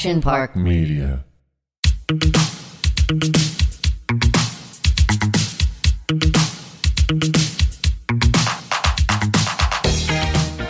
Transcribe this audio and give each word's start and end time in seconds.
Action 0.00 0.22
Park 0.22 0.56
Media. 0.56 1.22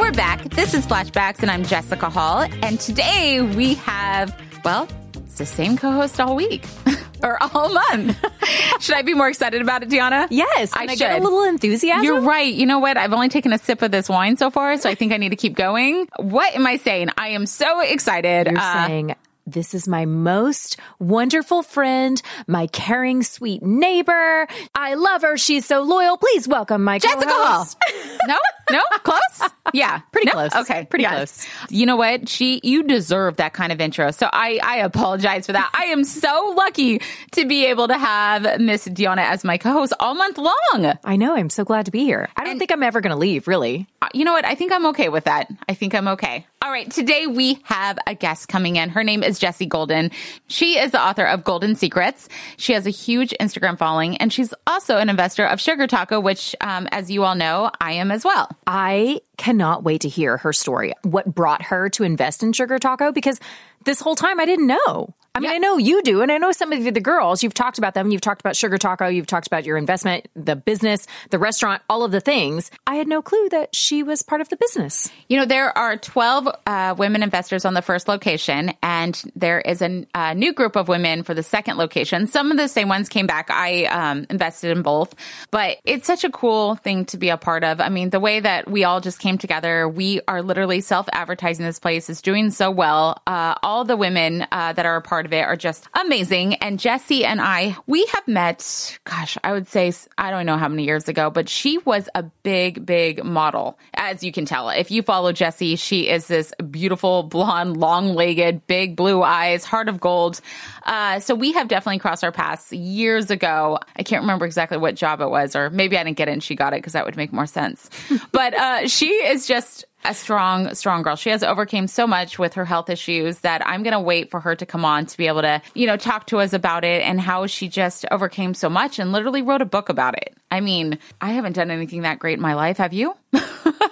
We're 0.00 0.10
back. 0.10 0.42
This 0.50 0.74
is 0.74 0.84
Flashbacks, 0.84 1.42
and 1.42 1.50
I'm 1.52 1.62
Jessica 1.62 2.10
Hall. 2.10 2.44
And 2.64 2.80
today 2.80 3.40
we 3.40 3.74
have, 3.74 4.36
well, 4.64 4.88
it's 5.14 5.38
the 5.38 5.46
same 5.46 5.76
co 5.76 5.92
host 5.92 6.18
all 6.18 6.34
week 6.34 6.66
or 7.24 7.42
all 7.42 7.68
month. 7.68 8.18
should 8.80 8.94
I 8.94 9.02
be 9.02 9.14
more 9.14 9.28
excited 9.28 9.60
about 9.62 9.82
it, 9.82 9.88
DeAnna? 9.88 10.28
Yes, 10.30 10.72
I 10.74 10.84
I 10.84 10.86
should. 10.88 10.98
get 10.98 11.20
a 11.20 11.22
little 11.22 11.42
enthusiasm. 11.44 12.04
You're 12.04 12.20
right. 12.20 12.52
You 12.52 12.66
know 12.66 12.78
what? 12.78 12.96
I've 12.96 13.12
only 13.12 13.28
taken 13.28 13.52
a 13.52 13.58
sip 13.58 13.82
of 13.82 13.90
this 13.90 14.08
wine 14.08 14.36
so 14.36 14.50
far, 14.50 14.76
so 14.78 14.88
I 14.88 14.94
think 14.94 15.12
I 15.12 15.16
need 15.16 15.30
to 15.30 15.36
keep 15.36 15.54
going. 15.54 16.08
What 16.18 16.54
am 16.54 16.66
I 16.66 16.76
saying? 16.76 17.08
I 17.18 17.28
am 17.28 17.46
so 17.46 17.80
excited. 17.80 18.46
You're 18.48 18.58
Uh, 18.58 18.86
saying 18.86 19.14
this 19.52 19.74
is 19.74 19.88
my 19.88 20.04
most 20.06 20.76
wonderful 20.98 21.62
friend, 21.62 22.20
my 22.46 22.66
caring, 22.68 23.22
sweet 23.22 23.62
neighbor. 23.62 24.46
I 24.74 24.94
love 24.94 25.22
her. 25.22 25.36
She's 25.36 25.66
so 25.66 25.82
loyal. 25.82 26.16
Please 26.16 26.46
welcome 26.48 26.84
my 26.84 26.98
Jessica 26.98 27.24
Hall. 27.28 27.64
co-host. 27.64 27.76
no, 28.26 28.38
no, 28.70 28.80
close. 29.02 29.50
Yeah, 29.72 29.98
Pretty 30.12 30.26
No? 30.26 30.32
close. 30.32 30.54
Okay, 30.54 30.84
Pretty 30.86 31.02
yes. 31.02 31.44
close. 31.44 31.70
You 31.70 31.86
know 31.86 31.96
what? 31.96 32.28
She, 32.28 32.60
you 32.62 32.82
deserve 32.84 33.36
that 33.36 33.52
kind 33.52 33.72
of 33.72 33.80
intro. 33.80 34.10
So 34.10 34.28
I, 34.32 34.60
I 34.62 34.76
apologize 34.78 35.46
for 35.46 35.52
that. 35.52 35.70
I 35.76 35.86
am 35.86 36.04
so 36.04 36.54
lucky 36.56 37.00
to 37.32 37.46
be 37.46 37.66
able 37.66 37.88
to 37.88 37.98
have 37.98 38.60
Miss 38.60 38.84
Diana 38.84 39.22
as 39.22 39.44
my 39.44 39.58
co-host 39.58 39.92
all 40.00 40.14
month 40.14 40.38
long. 40.38 40.92
I 41.04 41.16
know. 41.16 41.34
I'm 41.34 41.50
so 41.50 41.64
glad 41.64 41.86
to 41.86 41.90
be 41.92 42.04
here. 42.04 42.28
I 42.36 42.44
don't 42.44 42.58
think 42.58 42.72
I'm 42.72 42.82
ever 42.82 43.00
going 43.00 43.10
to 43.12 43.16
leave, 43.18 43.48
really. 43.48 43.86
Uh, 44.02 44.08
You 44.14 44.24
know 44.24 44.32
what? 44.32 44.44
I 44.44 44.54
think 44.54 44.72
I'm 44.72 44.86
okay 44.86 45.08
with 45.08 45.24
that. 45.24 45.48
I 45.68 45.74
think 45.74 45.94
I'm 45.94 46.08
okay. 46.08 46.46
All 46.62 46.70
right. 46.70 46.90
Today 46.90 47.26
we 47.26 47.58
have 47.64 47.98
a 48.06 48.14
guest 48.14 48.48
coming 48.48 48.76
in. 48.76 48.90
Her 48.90 49.02
name 49.04 49.22
is 49.22 49.38
Jesse 49.40 49.66
Golden. 49.66 50.10
She 50.46 50.78
is 50.78 50.92
the 50.92 51.02
author 51.02 51.24
of 51.24 51.42
Golden 51.42 51.74
Secrets. 51.74 52.28
She 52.56 52.74
has 52.74 52.86
a 52.86 52.90
huge 52.90 53.34
Instagram 53.40 53.76
following 53.76 54.16
and 54.18 54.32
she's 54.32 54.54
also 54.66 54.98
an 54.98 55.08
investor 55.08 55.44
of 55.44 55.60
Sugar 55.60 55.86
Taco, 55.86 56.20
which, 56.20 56.54
um, 56.60 56.86
as 56.92 57.10
you 57.10 57.24
all 57.24 57.34
know, 57.34 57.70
I 57.80 57.92
am 57.92 58.10
as 58.12 58.24
well. 58.24 58.48
I 58.66 59.20
cannot 59.36 59.82
wait 59.82 60.02
to 60.02 60.08
hear 60.08 60.36
her 60.36 60.52
story. 60.52 60.92
What 61.02 61.34
brought 61.34 61.62
her 61.62 61.88
to 61.90 62.04
invest 62.04 62.42
in 62.42 62.52
Sugar 62.52 62.78
Taco? 62.78 63.10
Because 63.10 63.40
this 63.84 64.00
whole 64.00 64.14
time 64.14 64.38
I 64.38 64.44
didn't 64.46 64.66
know. 64.66 65.14
I 65.34 65.38
mean, 65.38 65.50
Yeah. 65.50 65.54
I 65.56 65.58
know 65.58 65.76
you 65.76 66.02
do, 66.02 66.22
and 66.22 66.32
I 66.32 66.38
know 66.38 66.50
some 66.50 66.72
of 66.72 66.82
the 66.82 67.00
girls. 67.00 67.44
You've 67.44 67.54
talked 67.54 67.78
about 67.78 67.94
them. 67.94 68.10
You've 68.10 68.20
talked 68.20 68.40
about 68.40 68.56
Sugar 68.56 68.78
Taco. 68.78 69.06
You've 69.06 69.28
talked 69.28 69.46
about 69.46 69.64
your 69.64 69.76
investment, 69.76 70.28
the 70.34 70.56
business, 70.56 71.06
the 71.30 71.38
restaurant, 71.38 71.82
all 71.88 72.02
of 72.02 72.10
the 72.10 72.20
things. 72.20 72.72
I 72.84 72.96
had 72.96 73.06
no 73.06 73.22
clue 73.22 73.48
that 73.50 73.74
she 73.74 74.02
was 74.02 74.22
part 74.22 74.40
of 74.40 74.48
the 74.48 74.56
business. 74.56 75.08
You 75.28 75.38
know, 75.38 75.44
there 75.44 75.76
are 75.78 75.96
12 75.96 76.48
uh, 76.66 76.94
women 76.98 77.22
investors 77.22 77.64
on 77.64 77.74
the 77.74 77.82
first 77.82 78.08
location, 78.08 78.72
and 78.82 79.22
there 79.36 79.60
is 79.60 79.82
a, 79.82 80.04
a 80.16 80.34
new 80.34 80.52
group 80.52 80.74
of 80.74 80.88
women 80.88 81.22
for 81.22 81.32
the 81.32 81.44
second 81.44 81.76
location. 81.76 82.26
Some 82.26 82.50
of 82.50 82.56
the 82.56 82.66
same 82.66 82.88
ones 82.88 83.08
came 83.08 83.28
back. 83.28 83.50
I 83.52 83.84
um, 83.84 84.26
invested 84.30 84.76
in 84.76 84.82
both, 84.82 85.14
but 85.52 85.78
it's 85.84 86.08
such 86.08 86.24
a 86.24 86.30
cool 86.30 86.74
thing 86.74 87.04
to 87.06 87.18
be 87.18 87.28
a 87.28 87.36
part 87.36 87.62
of. 87.62 87.80
I 87.80 87.88
mean, 87.88 88.10
the 88.10 88.20
way 88.20 88.40
that 88.40 88.68
we 88.68 88.82
all 88.82 89.00
just 89.00 89.20
came 89.20 89.38
together, 89.38 89.88
we 89.88 90.20
are 90.26 90.42
literally 90.42 90.80
self 90.80 91.08
advertising 91.12 91.64
this 91.64 91.78
place, 91.78 92.10
is 92.10 92.20
doing 92.20 92.50
so 92.50 92.72
well. 92.72 93.22
Uh, 93.28 93.54
all 93.62 93.84
the 93.84 93.96
women 93.96 94.44
uh, 94.50 94.72
that 94.72 94.86
are 94.86 94.96
a 94.96 95.02
part 95.02 95.19
of 95.26 95.32
it 95.32 95.42
are 95.42 95.56
just 95.56 95.88
amazing. 95.94 96.54
And 96.54 96.78
Jesse 96.78 97.24
and 97.24 97.40
I, 97.40 97.76
we 97.86 98.04
have 98.06 98.26
met, 98.28 98.98
gosh, 99.04 99.36
I 99.42 99.52
would 99.52 99.68
say, 99.68 99.92
I 100.16 100.30
don't 100.30 100.46
know 100.46 100.56
how 100.56 100.68
many 100.68 100.84
years 100.84 101.08
ago, 101.08 101.30
but 101.30 101.48
she 101.48 101.78
was 101.78 102.08
a 102.14 102.22
big, 102.22 102.84
big 102.84 103.24
model, 103.24 103.78
as 103.94 104.22
you 104.22 104.32
can 104.32 104.44
tell. 104.44 104.68
If 104.70 104.90
you 104.90 105.02
follow 105.02 105.32
Jesse, 105.32 105.76
she 105.76 106.08
is 106.08 106.26
this 106.26 106.52
beautiful, 106.70 107.22
blonde, 107.22 107.76
long 107.76 108.14
legged, 108.14 108.66
big 108.66 108.96
blue 108.96 109.22
eyes, 109.22 109.64
heart 109.64 109.88
of 109.88 110.00
gold. 110.00 110.40
Uh, 110.84 111.20
so 111.20 111.34
we 111.34 111.52
have 111.52 111.68
definitely 111.68 111.98
crossed 111.98 112.24
our 112.24 112.32
paths 112.32 112.72
years 112.72 113.30
ago. 113.30 113.78
I 113.96 114.02
can't 114.02 114.22
remember 114.22 114.46
exactly 114.46 114.78
what 114.78 114.94
job 114.94 115.20
it 115.20 115.28
was, 115.28 115.56
or 115.56 115.70
maybe 115.70 115.96
I 115.96 116.04
didn't 116.04 116.16
get 116.16 116.28
it 116.28 116.32
and 116.32 116.42
she 116.42 116.54
got 116.54 116.72
it 116.72 116.76
because 116.76 116.94
that 116.94 117.04
would 117.04 117.16
make 117.16 117.32
more 117.32 117.46
sense. 117.46 117.88
but 118.32 118.54
uh, 118.54 118.88
she 118.88 119.08
is 119.08 119.46
just 119.46 119.84
a 120.04 120.14
strong, 120.14 120.74
strong 120.74 121.02
girl. 121.02 121.16
She 121.16 121.30
has 121.30 121.42
overcame 121.42 121.86
so 121.86 122.06
much 122.06 122.38
with 122.38 122.54
her 122.54 122.64
health 122.64 122.90
issues 122.90 123.40
that 123.40 123.66
I'm 123.66 123.82
going 123.82 123.92
to 123.92 124.00
wait 124.00 124.30
for 124.30 124.40
her 124.40 124.54
to 124.56 124.66
come 124.66 124.84
on 124.84 125.06
to 125.06 125.16
be 125.16 125.26
able 125.26 125.42
to, 125.42 125.60
you 125.74 125.86
know, 125.86 125.96
talk 125.96 126.26
to 126.28 126.38
us 126.38 126.52
about 126.52 126.84
it 126.84 127.02
and 127.02 127.20
how 127.20 127.46
she 127.46 127.68
just 127.68 128.04
overcame 128.10 128.54
so 128.54 128.68
much 128.68 128.98
and 128.98 129.12
literally 129.12 129.42
wrote 129.42 129.62
a 129.62 129.66
book 129.66 129.88
about 129.88 130.16
it. 130.16 130.36
I 130.50 130.60
mean, 130.60 130.98
I 131.20 131.32
haven't 131.32 131.52
done 131.54 131.70
anything 131.70 132.02
that 132.02 132.18
great 132.18 132.34
in 132.34 132.40
my 132.40 132.54
life. 132.54 132.78
Have 132.78 132.92
you? 132.92 133.14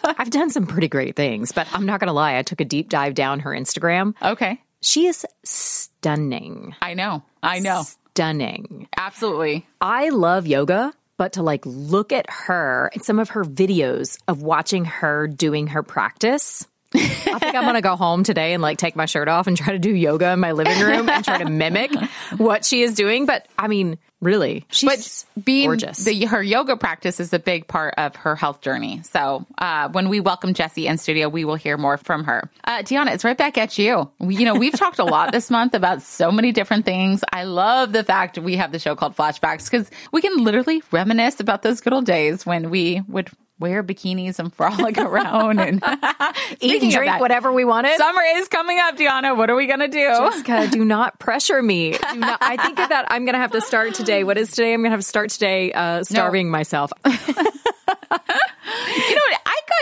I've 0.05 0.31
done 0.31 0.51
some 0.51 0.67
pretty 0.67 0.89
great 0.89 1.15
things, 1.17 1.53
but 1.53 1.69
I'm 1.73 1.87
not 1.87 2.01
going 2.01 2.09
to 2.09 2.13
lie. 2.13 2.37
I 2.37 2.43
took 2.43 2.61
a 2.61 2.65
deep 2.65 2.89
dive 2.89 3.15
down 3.15 3.41
her 3.41 3.51
Instagram. 3.51 4.15
Okay. 4.23 4.61
She 4.81 5.07
is 5.07 5.27
stunning. 5.45 6.75
I 6.81 6.95
know. 6.95 7.23
I 7.43 7.59
know. 7.59 7.85
Stunning. 8.13 8.89
Absolutely. 8.97 9.67
I 9.81 10.09
love 10.09 10.47
yoga, 10.47 10.93
but 11.19 11.35
to 11.35 11.43
like 11.43 11.67
look 11.67 12.13
at 12.13 12.31
her 12.31 12.91
and 12.95 13.05
some 13.05 13.19
of 13.19 13.31
her 13.31 13.45
videos 13.45 14.17
of 14.27 14.41
watching 14.41 14.87
her 14.87 15.27
doing 15.27 15.67
her 15.67 15.83
practice. 15.83 16.67
I 16.95 17.39
think 17.39 17.55
I'm 17.55 17.65
gonna 17.65 17.83
go 17.83 17.97
home 17.97 18.25
today 18.25 18.55
and 18.55 18.63
like 18.63 18.79
take 18.79 18.97
my 18.97 19.05
shirt 19.05 19.29
off 19.29 19.47
and 19.47 19.57
try 19.57 19.75
to 19.75 19.79
do 19.79 19.91
yoga 19.91 20.31
in 20.31 20.41
my 20.41 20.53
living 20.53 20.81
room 20.81 21.07
and 21.07 21.23
try 21.23 21.37
to 21.37 21.51
mimic 21.51 21.93
what 22.39 22.65
she 22.65 22.81
is 22.83 22.95
doing. 22.95 23.27
But 23.27 23.47
I 23.59 23.69
mean, 23.69 23.99
really, 24.21 24.65
she's 24.71 25.25
But 25.37 25.45
being 25.45 25.69
gorgeous. 25.69 26.05
the, 26.05 26.25
her 26.27 26.43
yoga 26.43 26.77
practice 26.77 27.21
is 27.21 27.33
a 27.33 27.39
big 27.39 27.67
part 27.67 27.95
of 27.97 28.17
her 28.17 28.35
health 28.37 28.61
journey. 28.61 29.03
So 29.05 29.47
uh, 29.59 29.89
when 29.91 30.09
we 30.09 30.21
welcome 30.21 30.55
Jesse 30.55 30.87
in 30.87 30.99
studio, 30.99 31.29
we 31.29 31.45
will 31.45 31.55
hear 31.55 31.77
more 31.77 31.97
from 31.97 32.25
her. 32.25 32.51
Uh, 32.65 32.79
DeAnna, 32.79 33.15
it's 33.15 33.25
right 33.25 33.39
back 33.39 33.59
at 33.59 33.79
you. 33.79 34.11
We, 34.19 34.37
you 34.37 34.45
know, 34.45 34.55
we've 34.55 34.73
talked 34.79 34.99
a 34.99 35.05
lot 35.05 35.33
this 35.33 35.51
month 35.51 35.75
about 35.75 36.03
so 36.03 36.31
many 36.31 36.53
different 36.53 36.85
things. 36.85 37.23
I 37.33 37.45
love 37.45 37.93
the 37.93 38.05
fact 38.05 38.39
we 38.39 38.57
have 38.57 38.73
the 38.73 38.79
show 38.79 38.95
called 38.97 39.17
Flashbacks 39.17 39.71
because 39.71 39.91
we 40.13 40.21
can 40.21 40.43
literally 40.45 40.83
reminisce 40.91 41.41
about 41.41 41.63
those 41.63 41.81
good 41.81 41.93
old 41.93 42.07
days 42.07 42.45
when 42.45 42.71
we 42.71 43.03
would 43.09 43.31
wear 43.59 43.83
bikinis 43.83 44.39
and 44.39 44.55
frolic 44.55 44.99
around 44.99 45.61
and 45.61 45.83
eat 46.61 46.83
and 46.83 46.93
drink 46.93 47.07
that, 47.07 47.21
whatever 47.21 47.53
we 47.53 47.65
wanted. 47.65 47.97
Summer 47.97 48.23
is 48.37 48.49
coming 48.49 48.79
up, 48.79 48.97
DeAnna. 48.97 49.37
What 49.37 49.51
are 49.51 49.57
we 49.57 49.67
gonna 49.67 49.89
do? 49.89 49.99
Jessica, 49.99 50.69
do 50.71 50.85
not 50.85 51.19
pressure 51.19 51.63
me. 51.63 51.93
Do 51.93 52.19
not, 52.19 52.39
I 52.41 52.57
think 52.57 52.77
that 52.77 53.07
I'm 53.11 53.25
going 53.25 53.35
to 53.35 53.41
have 53.41 53.53
to 53.53 53.61
start 53.61 53.95
today. 53.95 54.25
What 54.25 54.39
is 54.39 54.51
today? 54.51 54.73
I'm 54.73 54.81
going 54.81 54.91
to 54.91 54.97
have 54.97 55.01
to 55.01 55.07
start 55.07 55.31
today 55.31 55.73
uh, 55.73 56.05
starving 56.05 56.51
myself. 56.51 56.93
you 57.07 57.13
know 57.13 59.23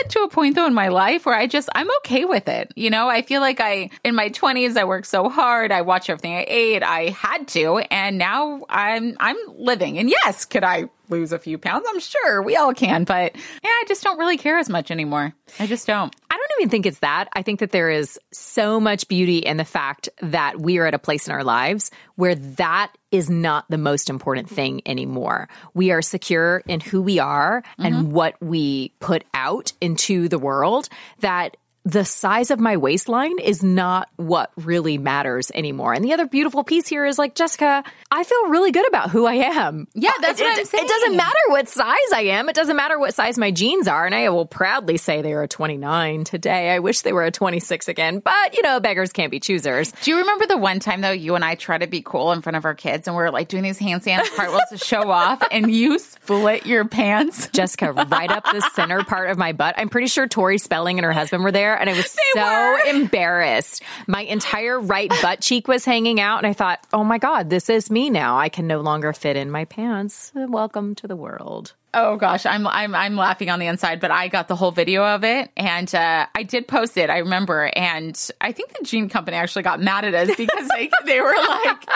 got 0.01 0.09
to 0.11 0.19
a 0.21 0.29
point 0.29 0.55
though 0.55 0.65
in 0.65 0.73
my 0.73 0.89
life 0.89 1.25
where 1.25 1.35
I 1.35 1.47
just 1.47 1.69
I'm 1.73 1.89
okay 1.97 2.25
with 2.25 2.47
it. 2.47 2.71
You 2.75 2.89
know, 2.89 3.09
I 3.09 3.21
feel 3.21 3.41
like 3.41 3.59
I 3.59 3.89
in 4.03 4.15
my 4.15 4.29
20s 4.29 4.77
I 4.77 4.83
worked 4.83 5.07
so 5.07 5.29
hard, 5.29 5.71
I 5.71 5.81
watched 5.81 6.09
everything 6.09 6.35
I 6.35 6.45
ate, 6.47 6.83
I 6.83 7.09
had 7.09 7.47
to, 7.49 7.77
and 7.77 8.17
now 8.17 8.65
I'm 8.69 9.15
I'm 9.19 9.37
living. 9.55 9.97
And 9.97 10.09
yes, 10.09 10.45
could 10.45 10.63
I 10.63 10.89
lose 11.09 11.31
a 11.31 11.39
few 11.39 11.57
pounds? 11.57 11.85
I'm 11.89 11.99
sure 11.99 12.41
we 12.41 12.55
all 12.55 12.73
can, 12.73 13.03
but 13.03 13.35
yeah, 13.35 13.69
I 13.69 13.83
just 13.87 14.03
don't 14.03 14.19
really 14.19 14.37
care 14.37 14.57
as 14.57 14.69
much 14.69 14.91
anymore. 14.91 15.33
I 15.59 15.67
just 15.67 15.87
don't. 15.87 16.13
I 16.29 16.35
don't 16.35 16.36
even 16.59 16.69
think 16.69 16.85
it's 16.85 16.99
that. 16.99 17.29
I 17.33 17.41
think 17.41 17.59
that 17.59 17.71
there 17.71 17.89
is 17.89 18.19
so 18.31 18.79
much 18.79 19.07
beauty 19.07 19.39
in 19.39 19.57
the 19.57 19.65
fact 19.65 20.09
that 20.21 20.59
we 20.59 20.77
are 20.77 20.85
at 20.85 20.93
a 20.93 20.99
place 20.99 21.27
in 21.27 21.33
our 21.33 21.43
lives 21.43 21.91
where 22.15 22.35
that 22.35 22.91
is 23.11 23.29
not 23.29 23.65
the 23.69 23.77
most 23.77 24.09
important 24.09 24.49
thing 24.49 24.81
anymore. 24.85 25.47
We 25.73 25.91
are 25.91 26.01
secure 26.01 26.61
in 26.67 26.79
who 26.79 27.01
we 27.01 27.19
are 27.19 27.63
and 27.77 27.95
mm-hmm. 27.95 28.11
what 28.11 28.41
we 28.41 28.93
put 28.99 29.23
out 29.33 29.73
into 29.79 30.27
the 30.27 30.39
world 30.39 30.89
that 31.19 31.57
the 31.87 32.03
size 32.03 32.51
of 32.51 32.59
my 32.59 32.75
waistline 32.75 33.39
is 33.39 33.63
not 33.63 34.09
what 34.17 34.51
really 34.57 34.97
matters 34.97 35.51
anymore. 35.55 35.93
And 35.93 36.03
the 36.03 36.11
other 36.11 36.25
beautiful 36.27 36.65
piece 36.65 36.85
here 36.85 37.05
is 37.05 37.17
like, 37.17 37.33
Jessica, 37.33 37.81
I 38.11 38.23
feel 38.25 38.47
really 38.49 38.71
good 38.73 38.85
about 38.89 39.09
who 39.09 39.25
I 39.25 39.35
am. 39.35 39.87
Yeah, 39.93 40.11
that's 40.19 40.41
it, 40.41 40.43
what 40.43 40.53
I'm 40.53 40.59
it- 40.59 40.67
saying. 40.67 40.83
It 40.83 40.89
doesn't 40.89 41.15
matter 41.15 41.37
what 41.47 41.69
size 41.69 41.95
I 42.13 42.23
am. 42.23 42.49
It 42.49 42.55
doesn't 42.57 42.75
matter 42.75 42.99
what 42.99 43.13
size 43.13 43.37
my 43.37 43.51
jeans 43.51 43.87
are. 43.87 44.05
And 44.05 44.13
I 44.13 44.27
will 44.31 44.45
proudly 44.45 44.97
say 44.97 45.21
they 45.21 45.31
are 45.31 45.43
a 45.43 45.47
29 45.47 46.25
today. 46.25 46.71
I 46.71 46.79
wish 46.79 47.01
they 47.03 47.13
were 47.13 47.23
a 47.23 47.31
26 47.31 47.87
again, 47.87 48.19
but 48.19 48.53
you 48.57 48.63
know, 48.63 48.81
beggars 48.81 49.13
can't 49.13 49.31
be 49.31 49.39
choosers. 49.39 49.93
Do 50.03 50.11
you 50.11 50.17
remember 50.17 50.45
the 50.45 50.57
one 50.57 50.81
time 50.81 50.99
though 50.99 51.11
you 51.11 51.35
and 51.35 51.45
I 51.45 51.55
tried 51.55 51.77
to 51.79 51.87
be 51.87 52.01
cool 52.01 52.33
in 52.33 52.41
front 52.41 52.57
of 52.57 52.65
our 52.65 52.75
kids 52.75 53.07
and 53.07 53.15
we 53.15 53.23
are 53.23 53.31
like 53.31 53.47
doing 53.47 53.63
these 53.63 53.79
handstands 53.79 54.29
cartwheels 54.35 54.63
to 54.71 54.77
show 54.77 55.09
off 55.09 55.41
and 55.51 55.73
you 55.73 55.99
split 55.99 56.65
your 56.65 56.83
pants? 56.85 57.47
Jessica, 57.53 57.93
right 57.93 58.29
up 58.29 58.43
the 58.43 58.59
center 58.73 59.05
part 59.05 59.29
of 59.29 59.37
my 59.37 59.53
butt. 59.53 59.75
I'm 59.77 59.87
pretty 59.87 60.07
sure 60.07 60.27
Tori 60.27 60.57
Spelling 60.57 60.97
and 60.99 61.05
her 61.05 61.13
husband 61.13 61.45
were 61.45 61.51
there, 61.53 61.76
and 61.79 61.89
I 61.89 61.93
was 61.93 62.15
so 62.33 62.41
were. 62.41 62.79
embarrassed. 62.87 63.83
My 64.07 64.21
entire 64.21 64.79
right 64.79 65.09
butt 65.21 65.41
cheek 65.41 65.67
was 65.67 65.85
hanging 65.85 66.19
out, 66.19 66.37
and 66.39 66.47
I 66.47 66.53
thought, 66.53 66.79
oh 66.93 67.03
my 67.03 67.17
God, 67.17 67.49
this 67.49 67.69
is 67.69 67.89
me 67.89 68.09
now. 68.09 68.37
I 68.37 68.49
can 68.49 68.67
no 68.67 68.81
longer 68.81 69.13
fit 69.13 69.35
in 69.35 69.51
my 69.51 69.65
pants. 69.65 70.31
Welcome 70.35 70.95
to 70.95 71.07
the 71.07 71.15
world. 71.15 71.73
Oh 71.93 72.17
gosh, 72.17 72.45
I'm 72.45 72.67
I'm 72.67 72.93
I'm 72.93 73.15
laughing 73.15 73.49
on 73.49 73.59
the 73.59 73.67
inside, 73.67 73.99
but 73.99 74.11
I 74.11 74.27
got 74.27 74.47
the 74.47 74.55
whole 74.55 74.71
video 74.71 75.05
of 75.05 75.23
it, 75.23 75.49
and 75.55 75.93
uh, 75.95 76.27
I 76.35 76.43
did 76.43 76.67
post 76.67 76.97
it. 76.97 77.09
I 77.09 77.19
remember, 77.19 77.71
and 77.75 78.29
I 78.41 78.51
think 78.51 78.77
the 78.77 78.83
jean 78.85 79.07
company 79.09 79.37
actually 79.37 79.63
got 79.63 79.79
mad 79.81 80.03
at 80.05 80.13
us 80.13 80.35
because 80.35 80.67
they 80.69 80.89
they 81.05 81.21
were 81.21 81.33
like, 81.35 81.87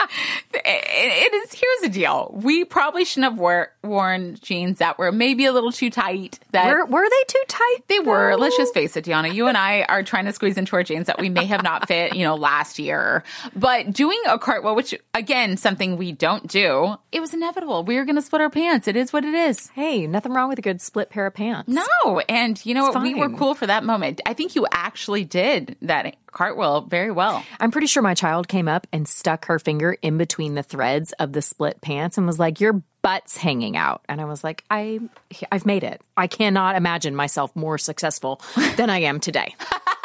it, 0.54 0.62
"It 0.64 1.34
is 1.34 1.52
here's 1.52 1.80
the 1.82 1.88
deal. 1.90 2.30
We 2.34 2.64
probably 2.64 3.04
shouldn't 3.04 3.34
have 3.38 3.68
worn 3.82 4.38
jeans 4.40 4.78
that 4.78 4.98
were 4.98 5.12
maybe 5.12 5.44
a 5.44 5.52
little 5.52 5.70
too 5.72 5.90
tight. 5.90 6.38
That 6.52 6.66
Were, 6.66 6.86
were 6.86 7.08
they 7.08 7.24
too 7.28 7.42
tight? 7.48 7.78
they 7.88 8.00
were. 8.00 8.34
Let's 8.36 8.56
just 8.56 8.72
face 8.74 8.96
it, 8.96 9.04
DeAnna. 9.04 9.34
You 9.34 9.46
and 9.46 9.56
I 9.58 9.82
are 9.82 10.02
trying 10.02 10.24
to 10.24 10.32
squeeze 10.32 10.56
into 10.56 10.74
our 10.74 10.82
jeans 10.82 11.06
that 11.06 11.20
we 11.20 11.28
may 11.28 11.44
have 11.44 11.62
not 11.62 11.86
fit, 11.86 12.16
you 12.16 12.24
know, 12.24 12.34
last 12.34 12.78
year. 12.78 13.22
But 13.54 13.92
doing 13.92 14.20
a 14.26 14.38
cartwheel, 14.38 14.74
which 14.74 14.94
again, 15.14 15.56
something 15.58 15.96
we 15.96 16.12
don't 16.12 16.46
do, 16.46 16.96
it 17.12 17.20
was 17.20 17.34
inevitable. 17.34 17.84
We 17.84 17.96
were 17.96 18.04
going 18.04 18.16
to 18.16 18.22
split 18.22 18.40
our 18.40 18.50
pants. 18.50 18.88
It 18.88 18.96
is 18.96 19.12
what 19.12 19.24
it 19.24 19.34
is. 19.34 19.68
Hey, 19.68 19.81
nothing 20.06 20.32
wrong 20.32 20.48
with 20.48 20.58
a 20.58 20.62
good 20.62 20.80
split 20.80 21.10
pair 21.10 21.26
of 21.26 21.34
pants. 21.34 21.68
No, 21.68 22.20
and 22.28 22.64
you 22.64 22.74
know 22.74 22.86
It's 22.86 22.94
what? 22.94 23.02
We 23.02 23.14
were 23.14 23.30
cool 23.30 23.54
for 23.54 23.66
that 23.66 23.84
moment. 23.84 24.20
I 24.26 24.34
think 24.34 24.54
you 24.54 24.66
actually 24.70 25.24
did 25.24 25.76
that 25.82 26.16
cartwheel 26.26 26.82
very 26.82 27.10
well. 27.10 27.44
I'm 27.60 27.70
pretty 27.70 27.86
sure 27.86 28.02
my 28.02 28.14
child 28.14 28.48
came 28.48 28.68
up 28.68 28.86
and 28.92 29.06
stuck 29.06 29.46
her 29.46 29.58
finger 29.58 29.96
in 30.02 30.18
between 30.18 30.54
the 30.54 30.62
threads 30.62 31.12
of 31.12 31.32
the 31.32 31.42
split 31.42 31.80
pants 31.80 32.16
and 32.18 32.26
was 32.26 32.38
like, 32.38 32.60
"Your 32.60 32.82
butt's 33.02 33.36
hanging 33.36 33.76
out." 33.76 34.02
And 34.08 34.20
I 34.20 34.24
was 34.24 34.42
like, 34.44 34.64
"I, 34.70 35.00
I've 35.50 35.66
made 35.66 35.84
it. 35.84 36.00
I 36.16 36.26
cannot 36.26 36.76
imagine 36.76 37.14
myself 37.14 37.54
more 37.54 37.78
successful 37.78 38.40
than 38.76 38.90
I 38.90 39.00
am 39.00 39.20
today." 39.20 39.54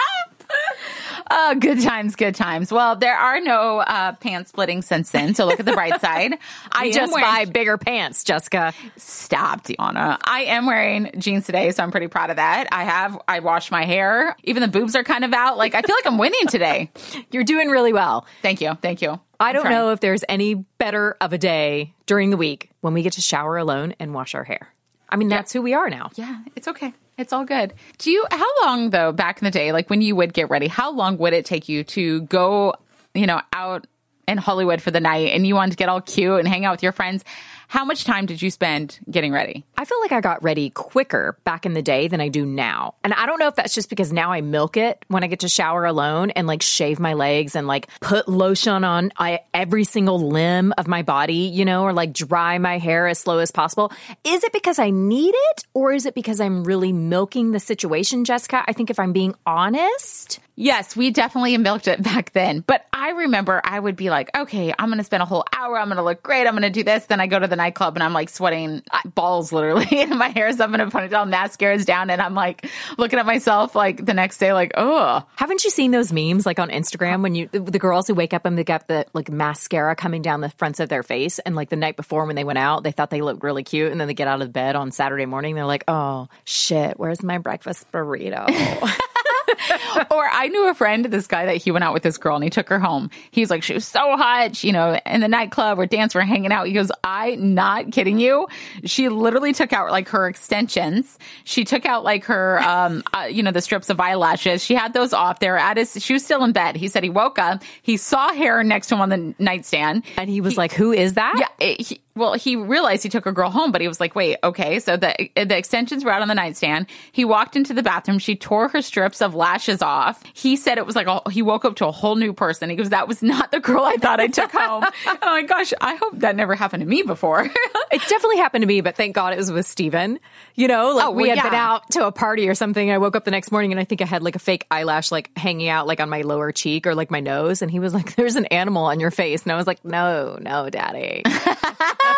Oh, 1.29 1.55
good 1.59 1.81
times, 1.81 2.15
good 2.15 2.35
times. 2.35 2.71
Well, 2.71 2.95
there 2.95 3.15
are 3.17 3.39
no 3.41 3.79
uh, 3.79 4.13
pants 4.13 4.49
splitting 4.49 4.81
since 4.81 5.11
then, 5.11 5.35
so 5.35 5.45
look 5.45 5.59
at 5.59 5.65
the 5.65 5.73
bright 5.73 5.99
side. 6.01 6.33
I 6.71 6.91
Just 6.91 7.13
wearing- 7.13 7.25
buy 7.25 7.45
bigger 7.51 7.77
pants, 7.77 8.23
Jessica. 8.23 8.73
Stop, 8.95 9.63
DeAnna. 9.65 10.19
I 10.23 10.43
am 10.45 10.65
wearing 10.65 11.11
jeans 11.17 11.45
today, 11.45 11.71
so 11.71 11.83
I'm 11.83 11.91
pretty 11.91 12.07
proud 12.07 12.29
of 12.29 12.37
that. 12.37 12.67
I 12.71 12.83
have, 12.85 13.19
I 13.27 13.39
washed 13.39 13.71
my 13.71 13.83
hair. 13.85 14.35
Even 14.43 14.61
the 14.61 14.67
boobs 14.69 14.95
are 14.95 15.03
kind 15.03 15.25
of 15.25 15.33
out. 15.33 15.57
Like, 15.57 15.75
I 15.75 15.81
feel 15.81 15.95
like 15.95 16.07
I'm 16.07 16.17
winning 16.17 16.47
today. 16.47 16.91
You're 17.31 17.43
doing 17.43 17.69
really 17.69 17.93
well. 17.93 18.25
Thank 18.41 18.61
you. 18.61 18.75
Thank 18.81 19.01
you. 19.01 19.19
I 19.39 19.53
don't 19.53 19.69
know 19.69 19.91
if 19.91 19.99
there's 19.99 20.23
any 20.27 20.55
better 20.55 21.15
of 21.21 21.33
a 21.33 21.37
day 21.37 21.93
during 22.07 22.29
the 22.31 22.37
week 22.37 22.71
when 22.81 22.93
we 22.93 23.03
get 23.03 23.13
to 23.13 23.21
shower 23.21 23.57
alone 23.57 23.93
and 23.99 24.13
wash 24.13 24.33
our 24.33 24.43
hair. 24.43 24.73
I 25.09 25.15
mean, 25.15 25.29
that's 25.29 25.53
who 25.53 25.61
we 25.61 25.73
are 25.73 25.89
now. 25.89 26.09
Yeah, 26.15 26.39
it's 26.55 26.67
okay. 26.67 26.93
It's 27.17 27.33
all 27.33 27.45
good. 27.45 27.73
Do 27.97 28.11
you, 28.11 28.25
how 28.29 28.45
long 28.65 28.91
though, 28.91 29.11
back 29.11 29.41
in 29.41 29.45
the 29.45 29.51
day, 29.51 29.71
like 29.71 29.89
when 29.89 30.01
you 30.01 30.15
would 30.15 30.33
get 30.33 30.49
ready, 30.49 30.67
how 30.67 30.91
long 30.91 31.17
would 31.17 31.33
it 31.33 31.45
take 31.45 31.67
you 31.67 31.83
to 31.85 32.21
go, 32.21 32.75
you 33.13 33.25
know, 33.25 33.41
out 33.53 33.87
in 34.27 34.37
Hollywood 34.37 34.81
for 34.81 34.91
the 34.91 34.99
night 34.99 35.29
and 35.29 35.47
you 35.47 35.55
wanted 35.55 35.71
to 35.71 35.77
get 35.77 35.89
all 35.89 36.01
cute 36.01 36.39
and 36.39 36.47
hang 36.47 36.65
out 36.65 36.73
with 36.73 36.83
your 36.83 36.91
friends? 36.91 37.23
How 37.69 37.83
much 37.83 38.05
time 38.05 38.25
did 38.25 38.41
you 38.41 38.49
spend 38.49 38.97
getting 39.11 39.33
ready? 39.33 39.65
I 39.77 39.83
feel 39.83 39.99
like 39.99 40.13
I 40.13 40.21
got 40.21 40.41
ready 40.41 40.69
quicker 40.69 41.37
back 41.43 41.65
in 41.65 41.73
the 41.73 41.81
day 41.81 42.07
than 42.07 42.21
I 42.21 42.29
do 42.29 42.45
now. 42.45 42.95
And 43.03 43.13
I 43.13 43.25
don't 43.25 43.39
know 43.39 43.49
if 43.49 43.55
that's 43.55 43.75
just 43.75 43.89
because 43.89 44.13
now 44.13 44.31
I 44.31 44.39
milk 44.39 44.77
it 44.77 45.03
when 45.09 45.21
I 45.21 45.27
get 45.27 45.41
to 45.41 45.49
shower 45.49 45.83
alone 45.83 46.29
and 46.31 46.47
like 46.47 46.61
shave 46.61 46.97
my 46.97 47.13
legs 47.13 47.57
and 47.57 47.67
like 47.67 47.89
put 47.99 48.29
lotion 48.29 48.85
on 48.85 49.11
every 49.53 49.83
single 49.83 50.29
limb 50.29 50.73
of 50.77 50.87
my 50.87 51.01
body, 51.03 51.33
you 51.33 51.65
know, 51.65 51.83
or 51.83 51.91
like 51.91 52.13
dry 52.13 52.57
my 52.57 52.77
hair 52.77 53.05
as 53.05 53.19
slow 53.19 53.39
as 53.39 53.51
possible. 53.51 53.91
Is 54.23 54.45
it 54.45 54.53
because 54.53 54.79
I 54.79 54.89
need 54.89 55.35
it 55.35 55.65
or 55.73 55.91
is 55.91 56.05
it 56.05 56.15
because 56.15 56.39
I'm 56.39 56.63
really 56.63 56.93
milking 56.93 57.51
the 57.51 57.59
situation, 57.59 58.23
Jessica? 58.23 58.63
I 58.65 58.71
think 58.71 58.89
if 58.89 58.97
I'm 58.97 59.11
being 59.11 59.35
honest, 59.45 60.39
Yes, 60.59 60.95
we 60.95 61.11
definitely 61.11 61.55
milked 61.57 61.87
it 61.87 62.01
back 62.01 62.33
then. 62.33 62.61
But 62.65 62.83
I 62.91 63.11
remember 63.11 63.61
I 63.63 63.79
would 63.79 63.95
be 63.95 64.09
like, 64.09 64.35
okay, 64.35 64.73
I'm 64.77 64.89
going 64.89 64.97
to 64.97 65.03
spend 65.03 65.21
a 65.21 65.25
whole 65.27 65.45
hour. 65.55 65.77
I'm 65.77 65.87
going 65.87 65.97
to 65.97 66.03
look 66.03 66.23
great. 66.23 66.47
I'm 66.47 66.53
going 66.53 66.63
to 66.63 66.71
do 66.71 66.83
this. 66.83 67.05
Then 67.05 67.21
I 67.21 67.27
go 67.27 67.37
to 67.37 67.47
the 67.47 67.55
nightclub 67.55 67.95
and 67.95 68.01
I'm 68.01 68.11
like 68.11 68.29
sweating 68.29 68.81
uh, 68.91 69.07
balls 69.13 69.53
literally. 69.53 69.87
and 69.91 70.09
my 70.17 70.29
hair's 70.29 70.59
up 70.59 70.73
in 70.73 70.81
a 70.81 70.87
ponytail, 70.87 71.29
mascara's 71.29 71.85
down. 71.85 72.09
And 72.09 72.19
I'm 72.19 72.33
like 72.33 72.65
looking 72.97 73.19
at 73.19 73.27
myself 73.27 73.75
like 73.75 74.03
the 74.03 74.15
next 74.15 74.39
day, 74.39 74.51
like, 74.51 74.71
oh, 74.75 75.23
Haven't 75.35 75.63
you 75.63 75.69
seen 75.69 75.91
those 75.91 76.11
memes 76.11 76.47
like 76.47 76.57
on 76.57 76.69
Instagram 76.69 77.21
when 77.21 77.35
you 77.35 77.47
the, 77.51 77.59
the 77.59 77.79
girls 77.79 78.07
who 78.07 78.15
wake 78.15 78.33
up 78.33 78.45
and 78.45 78.57
they 78.57 78.63
got 78.63 78.87
the 78.87 79.05
like 79.13 79.29
mascara 79.29 79.95
coming 79.95 80.23
down 80.23 80.41
the 80.41 80.49
fronts 80.49 80.79
of 80.79 80.89
their 80.89 81.03
face 81.03 81.37
and 81.37 81.55
like 81.55 81.69
the 81.69 81.75
night 81.75 81.95
before 81.95 82.25
when 82.25 82.35
they 82.35 82.43
went 82.43 82.57
out 82.57 82.83
they 82.83 82.91
thought 82.91 83.11
they 83.11 83.21
looked 83.21 83.43
really 83.43 83.63
cute 83.63 83.91
and 83.91 84.01
then 84.01 84.07
they 84.07 84.15
get 84.15 84.27
out 84.27 84.41
of 84.41 84.51
bed 84.51 84.75
on 84.75 84.91
Saturday 84.91 85.27
morning 85.27 85.53
they're 85.53 85.65
like 85.65 85.83
oh 85.87 86.27
shit 86.45 86.99
where's 86.99 87.21
my 87.21 87.37
breakfast 87.37 87.89
burrito 87.91 88.47
or 90.11 90.27
I 90.31 90.47
knew 90.49 90.67
a 90.69 90.73
friend, 90.73 91.05
this 91.05 91.27
guy 91.27 91.45
that 91.45 91.57
he 91.57 91.71
went 91.71 91.83
out 91.83 91.93
with 91.93 92.03
this 92.03 92.17
girl 92.17 92.35
and 92.35 92.43
he 92.43 92.49
took 92.49 92.69
her 92.69 92.79
home. 92.79 93.09
He 93.31 93.41
was 93.41 93.49
like, 93.49 93.63
she 93.63 93.73
was 93.73 93.85
so 93.85 94.15
hot, 94.17 94.55
she- 94.55 94.67
you 94.67 94.73
know, 94.73 94.99
in 95.05 95.21
the 95.21 95.27
nightclub 95.29 95.79
or 95.79 95.85
dance, 95.85 96.13
we're 96.13 96.21
hanging 96.21 96.51
out. 96.51 96.67
He 96.67 96.73
goes, 96.73 96.91
I 97.03 97.35
not 97.35 97.91
kidding 97.93 98.19
you. 98.19 98.47
She 98.83 99.07
literally 99.07 99.53
took 99.53 99.71
out 99.71 99.91
like 99.91 100.09
her 100.09 100.27
extensions. 100.27 101.17
She 101.45 101.63
took 101.63 101.85
out 101.85 102.03
like 102.03 102.25
her, 102.25 102.59
um, 102.61 103.01
uh, 103.13 103.21
you 103.29 103.43
know, 103.43 103.51
the 103.51 103.61
strips 103.61 103.89
of 103.89 103.99
eyelashes. 103.99 104.63
She 104.63 104.75
had 104.75 104.93
those 104.93 105.13
off 105.13 105.39
there 105.39 105.57
at 105.57 105.77
his, 105.77 106.03
she 106.03 106.13
was 106.13 106.23
still 106.25 106.43
in 106.43 106.51
bed. 106.51 106.75
He 106.75 106.89
said 106.89 107.03
he 107.03 107.09
woke 107.09 107.39
up, 107.39 107.63
he 107.81 107.95
saw 107.97 108.33
hair 108.33 108.63
next 108.63 108.87
to 108.87 108.95
him 108.95 109.01
on 109.01 109.09
the 109.09 109.35
nightstand. 109.39 110.03
and 110.17 110.29
he 110.29 110.41
was 110.41 110.57
like 110.57 110.73
who 110.73 110.91
is 110.91 111.13
that 111.13 111.35
Yeah. 111.39 111.65
It, 111.65 111.81
he, 111.81 112.01
well, 112.17 112.33
he 112.33 112.55
realized 112.55 113.03
he 113.03 113.09
took 113.09 113.25
a 113.25 113.31
girl 113.31 113.49
home, 113.49 113.71
but 113.71 113.81
he 113.81 113.87
was 113.87 113.99
like, 113.99 114.15
wait, 114.15 114.37
okay. 114.43 114.79
So 114.79 114.97
the, 114.97 115.29
the 115.35 115.57
extensions 115.57 116.03
were 116.03 116.11
out 116.11 116.21
on 116.21 116.27
the 116.27 116.35
nightstand. 116.35 116.87
He 117.11 117.23
walked 117.25 117.55
into 117.55 117.73
the 117.73 117.83
bathroom. 117.83 118.19
She 118.19 118.35
tore 118.35 118.67
her 118.69 118.81
strips 118.81 119.21
of 119.21 119.35
lashes 119.35 119.81
off. 119.81 120.21
He 120.33 120.55
said 120.55 120.77
it 120.77 120.85
was 120.85 120.95
like, 120.95 121.07
a, 121.07 121.29
he 121.29 121.41
woke 121.41 121.65
up 121.65 121.75
to 121.77 121.87
a 121.87 121.91
whole 121.91 122.15
new 122.15 122.33
person. 122.33 122.69
He 122.69 122.75
goes, 122.75 122.89
that 122.89 123.07
was 123.07 123.21
not 123.21 123.51
the 123.51 123.59
girl 123.59 123.83
I 123.83 123.97
thought 123.97 124.19
I 124.19 124.27
took 124.27 124.51
home. 124.51 124.83
oh 125.07 125.17
my 125.21 125.43
gosh. 125.43 125.73
I 125.79 125.95
hope 125.95 126.19
that 126.19 126.35
never 126.35 126.55
happened 126.55 126.81
to 126.81 126.87
me 126.87 127.03
before. 127.03 127.49
it's 127.91 128.09
definitely 128.09 128.37
happened 128.37 128.63
to 128.63 128.67
me 128.67 128.81
but 128.81 128.95
thank 128.95 129.15
God 129.15 129.33
it 129.33 129.37
was 129.37 129.51
with 129.51 129.65
Steven 129.65 130.19
you 130.55 130.67
know 130.67 130.95
like 130.95 131.05
Oh, 131.05 131.11
we 131.11 131.27
well, 131.27 131.37
had 131.37 131.43
been 131.43 131.53
out 131.53 131.89
to 131.91 132.05
a 132.05 132.11
party 132.11 132.49
or 132.49 132.55
something 132.55 132.91
I 132.91 132.97
woke 132.97 133.15
up 133.15 133.25
the 133.25 133.31
next 133.31 133.51
morning 133.51 133.71
and 133.71 133.79
I 133.79 133.83
think 133.83 134.01
I 134.01 134.05
had 134.05 134.23
like 134.23 134.35
a 134.35 134.39
fake 134.39 134.65
eyelash 134.69 135.11
like 135.11 135.35
hanging 135.37 135.69
out 135.69 135.87
like 135.87 135.99
on 135.99 136.09
my 136.09 136.21
lower 136.21 136.51
cheek 136.51 136.87
or 136.87 136.95
like 136.95 137.11
my 137.11 137.19
nose 137.19 137.61
and 137.61 137.71
he 137.71 137.79
was 137.79 137.93
like 137.93 138.15
there's 138.17 138.35
an 138.35 138.45
animal 138.47 138.85
on 138.85 138.99
your 138.99 139.11
face 139.11 139.43
and 139.43 139.51
I 139.51 139.55
was 139.55 139.67
like 139.67 139.83
no 139.85 140.37
no 140.41 140.69
daddy 140.69 141.23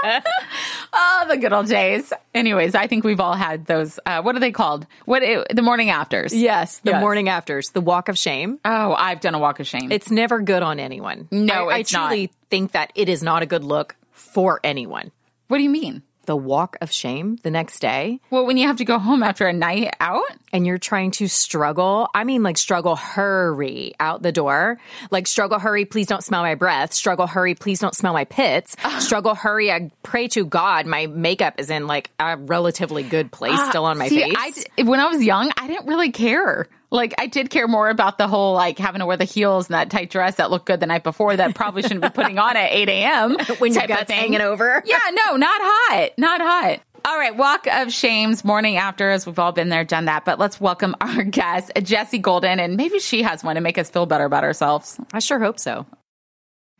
oh, 0.93 1.25
the 1.29 1.37
good 1.37 1.53
old 1.53 1.67
days. 1.67 2.11
Anyways, 2.33 2.75
I 2.75 2.87
think 2.87 3.03
we've 3.03 3.19
all 3.19 3.33
had 3.33 3.65
those. 3.65 3.99
Uh, 4.05 4.21
what 4.21 4.35
are 4.35 4.39
they 4.39 4.51
called? 4.51 4.85
What, 5.05 5.21
the 5.53 5.61
morning 5.61 5.89
afters. 5.89 6.33
Yes, 6.33 6.79
the 6.79 6.91
Yes. 6.91 7.01
morning 7.01 7.29
afters, 7.29 7.69
the 7.71 7.81
walk 7.81 8.09
of 8.09 8.17
shame. 8.17 8.59
Oh, 8.65 8.93
I've 8.93 9.21
done 9.21 9.35
a 9.35 9.39
walk 9.39 9.59
of 9.59 9.67
shame. 9.67 9.91
It's 9.91 10.09
never 10.11 10.39
good 10.41 10.63
on 10.63 10.79
anyone. 10.79 11.27
No, 11.31 11.69
I, 11.69 11.77
I 11.77 11.83
truly 11.83 12.21
not. 12.27 12.31
think 12.49 12.71
that 12.73 12.91
it 12.95 13.09
is 13.09 13.21
not 13.23 13.41
a 13.43 13.45
good 13.45 13.63
look 13.63 13.95
for 14.11 14.59
anyone. 14.63 15.11
what 15.47 15.57
do 15.57 15.63
you 15.63 15.69
mean? 15.69 16.03
The 16.29 16.35
walk 16.37 16.77
of 16.79 16.91
shame 16.91 17.37
the 17.41 17.49
next 17.49 17.79
day, 17.79 18.19
Well, 18.29 18.45
when 18.45 18.55
you 18.55 18.67
have 18.67 18.75
to 18.77 18.85
go 18.85 18.99
home 18.99 19.23
after 19.23 19.47
a 19.47 19.51
night 19.53 19.95
out? 19.99 20.21
and 20.53 20.65
you're 20.65 20.77
trying 20.77 21.09
to 21.11 21.27
struggle. 21.27 22.07
I 22.13 22.23
mean, 22.23 22.43
like 22.43 22.57
struggle, 22.59 22.95
hurry 22.95 23.93
out 23.99 24.21
the 24.21 24.31
door. 24.31 24.77
Like 25.09 25.25
struggle, 25.25 25.57
hurry, 25.57 25.85
please 25.85 26.05
don't 26.05 26.23
smell 26.23 26.43
my 26.43 26.53
breath. 26.53 26.93
Struggle, 26.93 27.25
hurry, 27.25 27.55
please 27.55 27.79
don't 27.79 27.95
smell 27.95 28.13
my 28.13 28.25
pits. 28.25 28.75
struggle, 28.99 29.33
hurry, 29.33 29.71
I 29.71 29.89
pray 30.03 30.27
to 30.29 30.45
God 30.45 30.85
my 30.85 31.07
makeup 31.07 31.55
is 31.57 31.71
in 31.71 31.87
like 31.87 32.11
a 32.19 32.37
relatively 32.37 33.01
good 33.01 33.31
place 33.31 33.57
ah, 33.59 33.69
still 33.69 33.85
on 33.85 33.97
my 33.97 34.07
See, 34.07 34.21
face. 34.21 34.65
I 34.77 34.83
when 34.83 34.99
I 34.99 35.07
was 35.07 35.23
young, 35.23 35.51
I 35.57 35.65
didn't 35.67 35.87
really 35.87 36.11
care. 36.11 36.67
Like 36.91 37.13
I 37.19 37.27
did 37.27 37.49
care 37.49 37.67
more 37.67 37.89
about 37.89 38.17
the 38.17 38.27
whole 38.27 38.53
like 38.53 38.79
having 38.79 38.99
to 38.99 39.05
wear 39.05 39.17
the 39.17 39.23
heels 39.25 39.67
and 39.67 39.75
that 39.75 39.89
tight 39.89 40.09
dress 40.09 40.35
that 40.35 40.49
looked 40.49 40.65
good 40.65 40.79
the 40.79 40.87
night 40.87 41.03
before 41.03 41.35
that 41.35 41.53
probably 41.53 41.83
shouldn't 41.83 42.01
be 42.01 42.09
putting 42.09 42.39
on 42.39 42.57
at 42.57 42.71
8 42.71 42.89
a.m. 42.89 43.37
when 43.59 43.73
your 43.73 43.87
guts 43.87 44.11
hanging 44.11 44.41
over. 44.41 44.83
Yeah, 44.89 44.97
no, 45.11 45.35
not 45.35 45.61
hot. 45.61 46.09
Not 46.17 46.41
hot. 46.41 46.79
All 47.05 47.17
right, 47.17 47.35
walk 47.35 47.67
of 47.67 47.93
shames, 47.93 48.43
morning 48.43 48.75
after, 48.77 49.09
as 49.09 49.25
we've 49.25 49.39
all 49.39 49.51
been 49.51 49.69
there, 49.69 49.83
done 49.83 50.05
that. 50.05 50.25
But 50.25 50.37
let's 50.39 50.59
welcome 50.59 50.95
our 50.99 51.23
guest, 51.39 51.71
Jesse 51.81 52.17
Golden, 52.17 52.59
and 52.59 52.75
maybe 52.75 52.99
she 52.99 53.21
has 53.23 53.43
one 53.43 53.55
to 53.55 53.61
make 53.61 53.77
us 53.77 53.89
feel 53.89 54.05
better 54.05 54.25
about 54.25 54.43
ourselves. 54.43 54.99
I 55.13 55.19
sure 55.19 55.39
hope 55.39 55.59
so. 55.59 55.85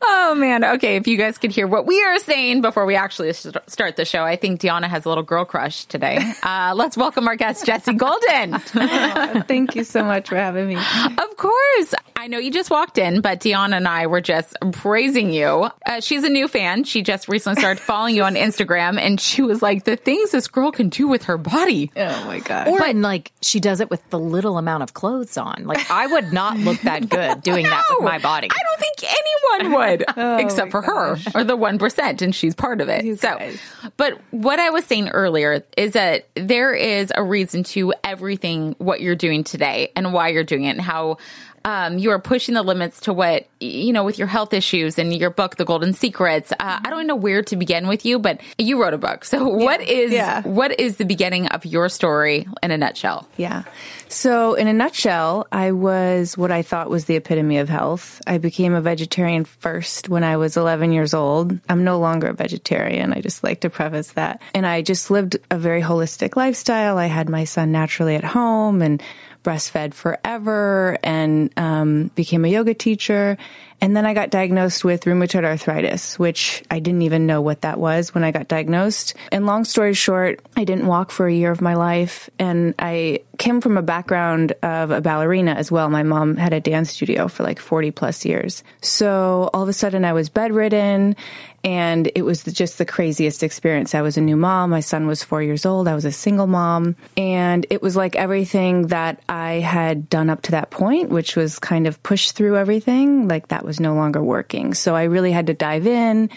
Oh 0.02 0.34
man, 0.36 0.64
okay. 0.64 0.96
If 0.96 1.08
you 1.08 1.18
guys 1.18 1.38
could 1.38 1.52
hear 1.52 1.68
what 1.68 1.86
we 1.86 2.02
are 2.02 2.20
saying 2.20 2.62
before 2.62 2.86
we 2.86 2.96
actually 2.96 3.34
st- 3.34 3.58
start 3.70 3.96
the 3.98 4.06
show, 4.06 4.24
I 4.24 4.36
think 4.38 4.62
DeAnna 4.62 4.86
has 4.88 5.06
a 5.06 5.10
little 5.10 5.24
girl 5.24 5.46
crush 5.46 5.86
today. 5.86 6.20
Uh, 6.50 6.74
let's 6.76 6.96
welcome 6.98 7.28
our 7.28 7.36
guest, 7.36 7.66
Jesse 7.66 7.94
Golden. 7.94 8.58
Thank 9.44 9.76
you 9.76 9.84
so 9.84 10.04
much 10.04 10.30
for 10.30 10.36
having 10.36 10.68
me. 10.68 10.76
Of 10.76 11.38
course. 11.38 11.94
I 12.16 12.28
know 12.28 12.38
you 12.38 12.50
just 12.52 12.70
walked 12.72 12.98
in, 12.98 13.22
but 13.22 13.40
DeAnna 13.40 13.76
and 13.78 13.88
I 13.88 14.08
were 14.08 14.22
just 14.22 14.56
praising 14.72 15.32
you. 15.32 15.70
Uh, 15.86 16.00
she's 16.02 16.24
a 16.24 16.30
new 16.30 16.48
fan. 16.48 16.86
She 16.86 17.02
just 17.02 17.28
recently 17.28 17.60
started 17.62 17.80
following 17.80 18.16
you 18.16 18.24
on 18.24 18.36
Instagram, 18.36 18.98
and 19.00 19.20
she 19.22 19.42
was 19.42 19.62
like, 19.62 19.84
the 19.84 19.96
things 19.96 20.32
this 20.32 20.48
girl 20.48 20.72
can 20.72 20.90
do 20.90 21.08
with 21.08 21.24
her 21.24 21.38
body. 21.38 21.92
Oh 21.96 22.26
my 22.26 22.40
god. 22.40 22.68
Or 22.68 22.82
and 22.84 23.02
like 23.02 23.32
she 23.42 23.60
does 23.60 23.80
it 23.80 23.90
with 23.90 24.08
the 24.10 24.20
little 24.20 24.58
amount 24.58 24.84
of 24.84 24.94
clothes 24.94 25.38
on. 25.38 25.66
Like 25.66 25.90
I 25.92 26.08
would 26.08 26.34
not 26.34 26.58
look 26.58 26.80
that 26.82 27.10
good 27.10 27.42
doing 27.44 27.66
that 27.66 27.84
with 27.92 28.02
my 28.04 28.18
body. 28.20 28.48
I 28.52 28.58
don't 28.64 28.80
think 28.80 29.14
anyone 29.60 29.74
would, 29.80 29.89
except 30.18 30.72
for 30.72 30.82
my 30.82 30.88
her 30.88 31.18
or 31.36 31.44
the 31.44 31.58
1%, 31.58 32.22
and 32.22 32.34
she's 32.36 32.56
part 32.56 32.82
of 32.82 32.90
it. 32.90 33.06
You 33.06 33.16
so, 33.16 33.38
guys. 33.38 33.60
but 33.98 34.20
what 34.32 34.60
I 34.60 34.70
was 34.70 34.86
saying 34.86 35.10
earlier 35.10 35.64
is 35.78 35.94
that 35.94 36.28
there 36.36 36.74
is 36.74 37.12
a 37.16 37.24
reason 37.24 37.64
to 37.64 37.94
everything 38.04 38.76
what 38.80 39.02
you're 39.02 39.16
doing 39.16 39.44
today 39.44 39.92
and 39.96 40.14
why 40.14 40.30
you're 40.30 40.44
doing 40.44 40.66
it 40.66 40.72
and 40.72 40.82
how 40.82 41.18
um, 41.66 41.98
you 41.98 42.12
are 42.12 42.20
pushing 42.20 42.56
the 42.56 42.64
limits 42.64 43.02
to 43.02 43.14
what 43.14 43.46
you 43.60 43.92
know, 43.92 44.06
with 44.06 44.18
your 44.18 44.28
health 44.28 44.54
issues 44.54 44.98
and 44.98 45.14
your 45.14 45.30
book, 45.30 45.58
The 45.58 45.66
Golden 45.66 45.92
Secrets. 45.92 46.54
Uh, 46.54 46.56
I 46.84 46.90
don't 46.90 47.06
know 47.06 47.18
where 47.18 47.42
to 47.44 47.56
begin 47.58 47.88
with 47.90 48.06
you, 48.06 48.18
but 48.18 48.40
you 48.58 48.82
wrote 48.82 48.94
a 48.94 48.98
book. 48.98 49.26
So 49.26 49.46
what 49.50 49.82
is 49.82 50.14
Yeah. 50.14 50.42
what 50.44 50.80
is 50.80 50.96
the 50.96 51.04
beginning 51.04 51.48
of 51.48 51.66
your 51.66 51.90
story 51.90 52.48
in 52.64 52.72
a 52.72 52.78
nutshell? 52.78 53.28
Yeah. 53.36 53.64
So, 54.08 54.56
in 54.56 54.68
a 54.68 54.74
nutshell, 54.74 55.46
I 55.52 55.72
was 55.74 56.38
what 56.38 56.52
I 56.52 56.62
thought 56.64 56.90
was 56.90 57.06
the 57.06 57.16
epitome 57.18 57.58
of 57.58 57.70
health. 57.70 58.22
I 58.26 58.38
became 58.40 58.74
a 58.74 58.82
vegetarian 58.82 59.44
first 59.46 59.79
when 60.08 60.24
I 60.24 60.38
was 60.38 60.58
11 60.58 60.92
years 60.92 61.14
old. 61.14 61.58
I'm 61.70 61.84
no 61.84 62.00
longer 62.00 62.28
a 62.28 62.34
vegetarian. 62.34 63.14
I 63.14 63.22
just 63.22 63.44
like 63.44 63.62
to 63.62 63.70
preface 63.70 64.12
that. 64.14 64.42
And 64.54 64.66
I 64.66 64.82
just 64.82 65.12
lived 65.12 65.38
a 65.52 65.58
very 65.58 65.82
holistic 65.82 66.36
lifestyle. 66.36 66.98
I 66.98 67.08
had 67.08 67.30
my 67.30 67.44
son 67.44 67.72
naturally 67.72 68.16
at 68.16 68.24
home 68.24 68.82
and 68.82 69.02
breastfed 69.44 69.94
forever 69.94 70.98
and 71.04 71.52
um, 71.58 72.08
became 72.16 72.46
a 72.46 72.50
yoga 72.50 72.74
teacher. 72.74 73.38
And 73.82 73.96
then 73.96 74.06
I 74.06 74.14
got 74.14 74.30
diagnosed 74.30 74.84
with 74.84 75.06
rheumatoid 75.06 75.46
arthritis, 75.46 76.20
which 76.20 76.64
I 76.70 76.80
didn't 76.80 77.04
even 77.04 77.26
know 77.26 77.42
what 77.42 77.62
that 77.62 77.80
was 77.80 78.14
when 78.14 78.24
I 78.24 78.32
got 78.32 78.48
diagnosed. 78.48 79.14
And 79.32 79.46
long 79.46 79.64
story 79.64 79.94
short, 79.94 80.42
I 80.58 80.64
didn't 80.66 80.88
walk 80.88 81.12
for 81.12 81.28
a 81.28 81.34
year 81.34 81.52
of 81.52 81.62
my 81.62 81.76
life. 81.76 82.30
And 82.40 82.76
I 82.78 83.22
came 83.38 83.62
from 83.62 83.78
a 83.78 83.82
background 83.82 84.52
of 84.62 84.92
a 84.92 85.02
ballerina 85.02 85.54
as 85.54 85.72
well. 85.72 85.90
My 85.90 86.04
mom 86.04 86.36
had 86.36 86.54
a 86.54 86.60
dance 86.60 86.92
studio 86.92 87.28
for 87.28 87.44
like 87.44 87.60
40 87.60 87.92
plus 87.92 88.26
years. 88.26 88.64
So 88.82 89.50
all 89.54 89.64
of 89.64 89.70
a 89.70 89.74
sudden 89.74 90.04
I 90.04 90.14
was 90.14 90.30
bedridden 90.30 91.16
and 91.64 92.10
it 92.16 92.22
was 92.22 92.44
just 92.44 92.78
the 92.78 92.86
craziest 92.86 93.44
experience. 93.44 93.94
I 93.94 94.02
was 94.02 94.18
a 94.18 94.22
new 94.22 94.38
mom. 94.38 94.70
My 94.70 94.80
son 94.80 95.08
was 95.08 95.24
four 95.24 95.42
years 95.42 95.66
old. 95.66 95.88
I 95.88 95.96
was 95.96 96.06
a 96.06 96.12
single 96.12 96.48
mom. 96.48 96.96
And 97.18 97.66
it 97.70 97.82
was 97.82 97.96
like 97.96 98.16
everything 98.16 98.88
that 98.88 99.22
I 99.28 99.54
had 99.54 100.10
done 100.10 100.30
up 100.30 100.44
to 100.44 100.52
that 100.52 100.70
point, 100.70 101.10
which 101.10 101.36
was 101.36 101.60
kind 101.60 101.88
of 101.88 102.02
push 102.02 102.32
through 102.32 102.58
everything, 102.58 103.28
like 103.28 103.50
that 103.50 103.66
was 103.70 103.80
no 103.80 103.94
longer 103.94 104.22
working. 104.22 104.74
So 104.74 104.96
I 104.96 105.04
really 105.04 105.32
had 105.32 105.46
to 105.48 105.54
dive 105.54 105.86
in 105.86 106.32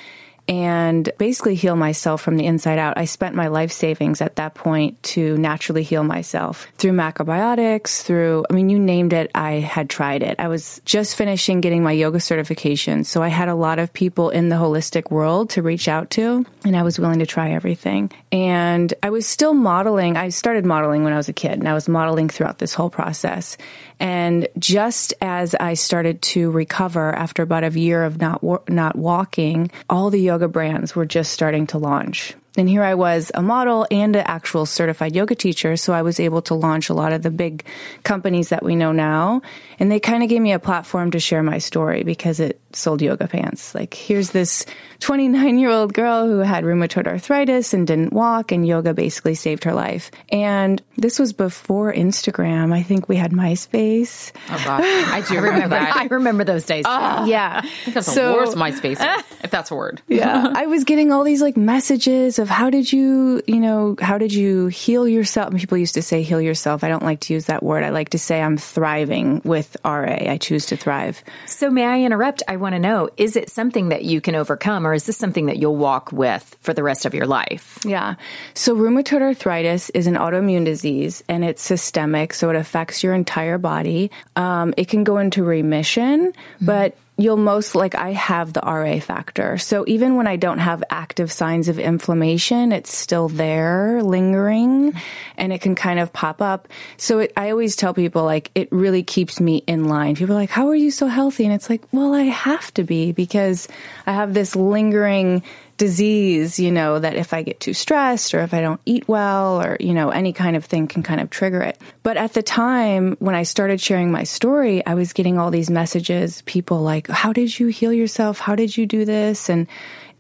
and 0.48 1.10
basically 1.18 1.54
heal 1.54 1.76
myself 1.76 2.20
from 2.20 2.36
the 2.36 2.46
inside 2.46 2.78
out. 2.78 2.98
I 2.98 3.04
spent 3.04 3.34
my 3.34 3.46
life 3.46 3.72
savings 3.72 4.20
at 4.20 4.36
that 4.36 4.54
point 4.54 5.02
to 5.04 5.36
naturally 5.38 5.82
heal 5.82 6.04
myself 6.04 6.66
through 6.78 6.92
macrobiotics, 6.92 8.02
through, 8.02 8.44
I 8.50 8.54
mean, 8.54 8.68
you 8.68 8.78
named 8.78 9.12
it, 9.12 9.30
I 9.34 9.52
had 9.52 9.88
tried 9.88 10.22
it. 10.22 10.36
I 10.38 10.48
was 10.48 10.80
just 10.84 11.16
finishing 11.16 11.60
getting 11.60 11.82
my 11.82 11.92
yoga 11.92 12.20
certification. 12.20 13.04
So 13.04 13.22
I 13.22 13.28
had 13.28 13.48
a 13.48 13.54
lot 13.54 13.78
of 13.78 13.92
people 13.92 14.30
in 14.30 14.48
the 14.48 14.56
holistic 14.56 15.10
world 15.10 15.50
to 15.50 15.62
reach 15.62 15.88
out 15.88 16.10
to, 16.10 16.44
and 16.64 16.76
I 16.76 16.82
was 16.82 16.98
willing 16.98 17.20
to 17.20 17.26
try 17.26 17.52
everything. 17.52 18.10
And 18.32 18.92
I 19.02 19.10
was 19.10 19.26
still 19.26 19.54
modeling. 19.54 20.16
I 20.16 20.30
started 20.30 20.66
modeling 20.66 21.04
when 21.04 21.12
I 21.12 21.16
was 21.16 21.28
a 21.28 21.32
kid, 21.32 21.52
and 21.52 21.68
I 21.68 21.74
was 21.74 21.88
modeling 21.88 22.28
throughout 22.28 22.58
this 22.58 22.74
whole 22.74 22.90
process. 22.90 23.56
And 24.00 24.48
just 24.58 25.14
as 25.20 25.54
I 25.54 25.74
started 25.74 26.22
to 26.22 26.50
recover 26.50 27.14
after 27.14 27.42
about 27.42 27.62
a 27.62 27.70
year 27.78 28.02
of 28.02 28.20
not 28.20 28.42
not 28.68 28.96
walking, 28.96 29.70
all 29.88 30.10
the 30.10 30.31
yoga 30.32 30.48
brands 30.48 30.96
were 30.96 31.04
just 31.04 31.30
starting 31.30 31.66
to 31.66 31.76
launch. 31.76 32.34
And 32.56 32.68
here 32.68 32.82
I 32.82 32.94
was, 32.94 33.30
a 33.34 33.40
model 33.40 33.86
and 33.90 34.14
an 34.14 34.24
actual 34.26 34.66
certified 34.66 35.14
yoga 35.14 35.34
teacher, 35.34 35.76
so 35.76 35.92
I 35.94 36.02
was 36.02 36.20
able 36.20 36.42
to 36.42 36.54
launch 36.54 36.90
a 36.90 36.94
lot 36.94 37.12
of 37.12 37.22
the 37.22 37.30
big 37.30 37.64
companies 38.02 38.50
that 38.50 38.62
we 38.62 38.76
know 38.76 38.92
now. 38.92 39.40
And 39.78 39.90
they 39.90 39.98
kind 40.00 40.22
of 40.22 40.28
gave 40.28 40.42
me 40.42 40.52
a 40.52 40.58
platform 40.58 41.10
to 41.12 41.18
share 41.20 41.42
my 41.42 41.58
story 41.58 42.02
because 42.02 42.40
it 42.40 42.60
sold 42.74 43.00
yoga 43.02 43.26
pants. 43.26 43.74
Like, 43.74 43.94
here's 43.94 44.30
this 44.30 44.66
29 45.00 45.58
year 45.58 45.70
old 45.70 45.94
girl 45.94 46.26
who 46.26 46.38
had 46.40 46.64
rheumatoid 46.64 47.06
arthritis 47.06 47.72
and 47.74 47.86
didn't 47.86 48.12
walk, 48.12 48.52
and 48.52 48.66
yoga 48.66 48.92
basically 48.94 49.34
saved 49.34 49.64
her 49.64 49.72
life. 49.74 50.10
And 50.30 50.80
this 50.98 51.18
was 51.18 51.32
before 51.32 51.92
Instagram. 51.92 52.72
I 52.72 52.82
think 52.82 53.08
we 53.08 53.16
had 53.16 53.32
MySpace. 53.32 54.30
Oh 54.50 54.62
gosh, 54.64 54.82
I 54.84 55.22
do 55.26 55.36
remember 55.40 55.68
that. 55.70 55.96
I 55.96 56.04
remember 56.06 56.44
those 56.44 56.66
days. 56.66 56.84
yeah. 56.86 57.60
I 57.64 57.66
think 57.66 57.94
that's 57.94 58.12
So- 58.12 58.32
the 58.32 58.34
worst 58.38 58.56
MySpace, 58.56 59.00
if 59.42 59.50
that's 59.50 59.70
a 59.70 59.74
word. 59.74 60.00
yeah 60.08 60.52
i 60.54 60.66
was 60.66 60.84
getting 60.84 61.10
all 61.12 61.24
these 61.24 61.40
like 61.40 61.56
messages 61.56 62.38
of 62.42 62.50
how 62.50 62.68
did 62.68 62.92
you 62.92 63.40
you 63.46 63.60
know 63.60 63.96
how 64.00 64.18
did 64.18 64.34
you 64.34 64.66
heal 64.66 65.08
yourself 65.08 65.50
and 65.50 65.58
people 65.58 65.78
used 65.78 65.94
to 65.94 66.02
say 66.02 66.22
heal 66.22 66.40
yourself 66.40 66.84
i 66.84 66.88
don't 66.88 67.04
like 67.04 67.20
to 67.20 67.32
use 67.32 67.46
that 67.46 67.62
word 67.62 67.82
i 67.82 67.88
like 67.88 68.10
to 68.10 68.18
say 68.18 68.42
i'm 68.42 68.58
thriving 68.58 69.40
with 69.44 69.76
ra 69.84 70.04
i 70.04 70.36
choose 70.36 70.66
to 70.66 70.76
thrive 70.76 71.22
So, 71.46 71.70
may 71.70 71.86
I 71.86 72.02
interrupt? 72.02 72.42
I 72.48 72.56
want 72.56 72.74
to 72.74 72.78
know 72.78 73.08
is 73.16 73.36
it 73.36 73.48
something 73.48 73.90
that 73.90 74.04
you 74.04 74.20
can 74.20 74.34
overcome, 74.34 74.86
or 74.86 74.94
is 74.94 75.06
this 75.06 75.16
something 75.16 75.46
that 75.46 75.58
you'll 75.58 75.76
walk 75.76 76.10
with 76.12 76.56
for 76.60 76.74
the 76.74 76.82
rest 76.82 77.06
of 77.06 77.14
your 77.14 77.26
life? 77.26 77.78
Yeah. 77.84 78.16
So 78.54 78.74
rheumatoid 78.74 79.22
arthritis 79.22 79.90
is 79.90 80.06
an 80.06 80.14
autoimmune 80.14 80.64
disease 80.64 81.22
and 81.28 81.44
it's 81.44 81.62
systemic. 81.62 82.34
So 82.34 82.50
it 82.50 82.56
affects 82.56 83.02
your 83.02 83.14
entire 83.14 83.58
body. 83.58 84.10
Um, 84.34 84.74
it 84.76 84.88
can 84.88 85.04
go 85.04 85.18
into 85.18 85.44
remission, 85.44 86.32
but 86.60 86.96
you'll 87.18 87.36
most 87.36 87.74
like 87.74 87.94
I 87.94 88.12
have 88.12 88.52
the 88.52 88.60
RA 88.60 88.98
factor. 88.98 89.58
So 89.58 89.84
even 89.86 90.16
when 90.16 90.26
I 90.26 90.36
don't 90.36 90.58
have 90.58 90.82
active 90.88 91.30
signs 91.30 91.68
of 91.68 91.78
inflammation, 91.78 92.72
it's 92.72 92.94
still 92.94 93.28
there 93.28 94.02
lingering 94.02 94.94
and 95.36 95.52
it 95.52 95.60
can 95.60 95.74
kind 95.74 95.98
of 96.00 96.12
pop 96.12 96.40
up. 96.40 96.68
So 96.96 97.20
it, 97.20 97.32
I 97.36 97.50
always 97.50 97.76
tell 97.76 97.92
people 97.92 98.24
like 98.24 98.50
it 98.54 98.68
really 98.72 99.02
keeps 99.02 99.40
me 99.40 99.58
in 99.66 99.88
line. 99.88 100.16
People 100.16 100.34
are 100.34 100.40
like, 100.40 100.50
how 100.50 100.68
are 100.68 100.74
you 100.74 100.90
so 100.90 101.06
healthy? 101.06 101.44
And 101.44 101.52
it's 101.52 101.68
like, 101.68 101.82
well, 101.92 102.14
I 102.14 102.22
have 102.22 102.72
to 102.74 102.84
be 102.84 103.12
because 103.12 103.68
I 104.06 104.12
have 104.12 104.32
this 104.32 104.56
lingering 104.56 105.42
disease, 105.82 106.60
you 106.60 106.70
know, 106.70 107.00
that 107.00 107.16
if 107.16 107.34
I 107.34 107.42
get 107.42 107.58
too 107.58 107.74
stressed 107.74 108.34
or 108.34 108.38
if 108.38 108.54
I 108.54 108.60
don't 108.60 108.80
eat 108.86 109.08
well 109.08 109.60
or, 109.60 109.76
you 109.80 109.94
know, 109.94 110.10
any 110.10 110.32
kind 110.32 110.54
of 110.54 110.64
thing 110.64 110.86
can 110.86 111.02
kind 111.02 111.20
of 111.20 111.28
trigger 111.28 111.60
it. 111.60 111.76
But 112.04 112.16
at 112.16 112.34
the 112.34 112.42
time 112.42 113.16
when 113.18 113.34
I 113.34 113.42
started 113.42 113.80
sharing 113.80 114.12
my 114.12 114.22
story, 114.22 114.86
I 114.86 114.94
was 114.94 115.12
getting 115.12 115.40
all 115.40 115.50
these 115.50 115.70
messages, 115.70 116.42
people 116.42 116.82
like, 116.82 117.08
how 117.08 117.32
did 117.32 117.58
you 117.58 117.66
heal 117.66 117.92
yourself? 117.92 118.38
How 118.38 118.54
did 118.54 118.76
you 118.76 118.86
do 118.86 119.04
this? 119.04 119.50
And 119.50 119.66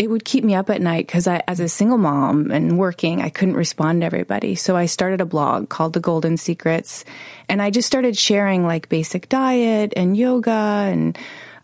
it 0.00 0.10
would 0.10 0.24
keep 0.24 0.42
me 0.42 0.56
up 0.56 0.68
at 0.68 0.82
night 0.82 1.06
because 1.06 1.28
I, 1.28 1.44
as 1.46 1.60
a 1.60 1.68
single 1.68 1.98
mom 1.98 2.50
and 2.50 2.76
working, 2.76 3.22
I 3.22 3.30
couldn't 3.30 3.54
respond 3.54 4.00
to 4.00 4.06
everybody. 4.06 4.56
So 4.56 4.74
I 4.74 4.86
started 4.86 5.20
a 5.20 5.26
blog 5.26 5.68
called 5.68 5.92
The 5.92 6.00
Golden 6.00 6.38
Secrets 6.38 7.04
and 7.48 7.62
I 7.62 7.70
just 7.70 7.86
started 7.86 8.18
sharing 8.18 8.66
like 8.66 8.88
basic 8.88 9.28
diet 9.28 9.92
and 9.94 10.16
yoga 10.16 10.50
and 10.90 11.16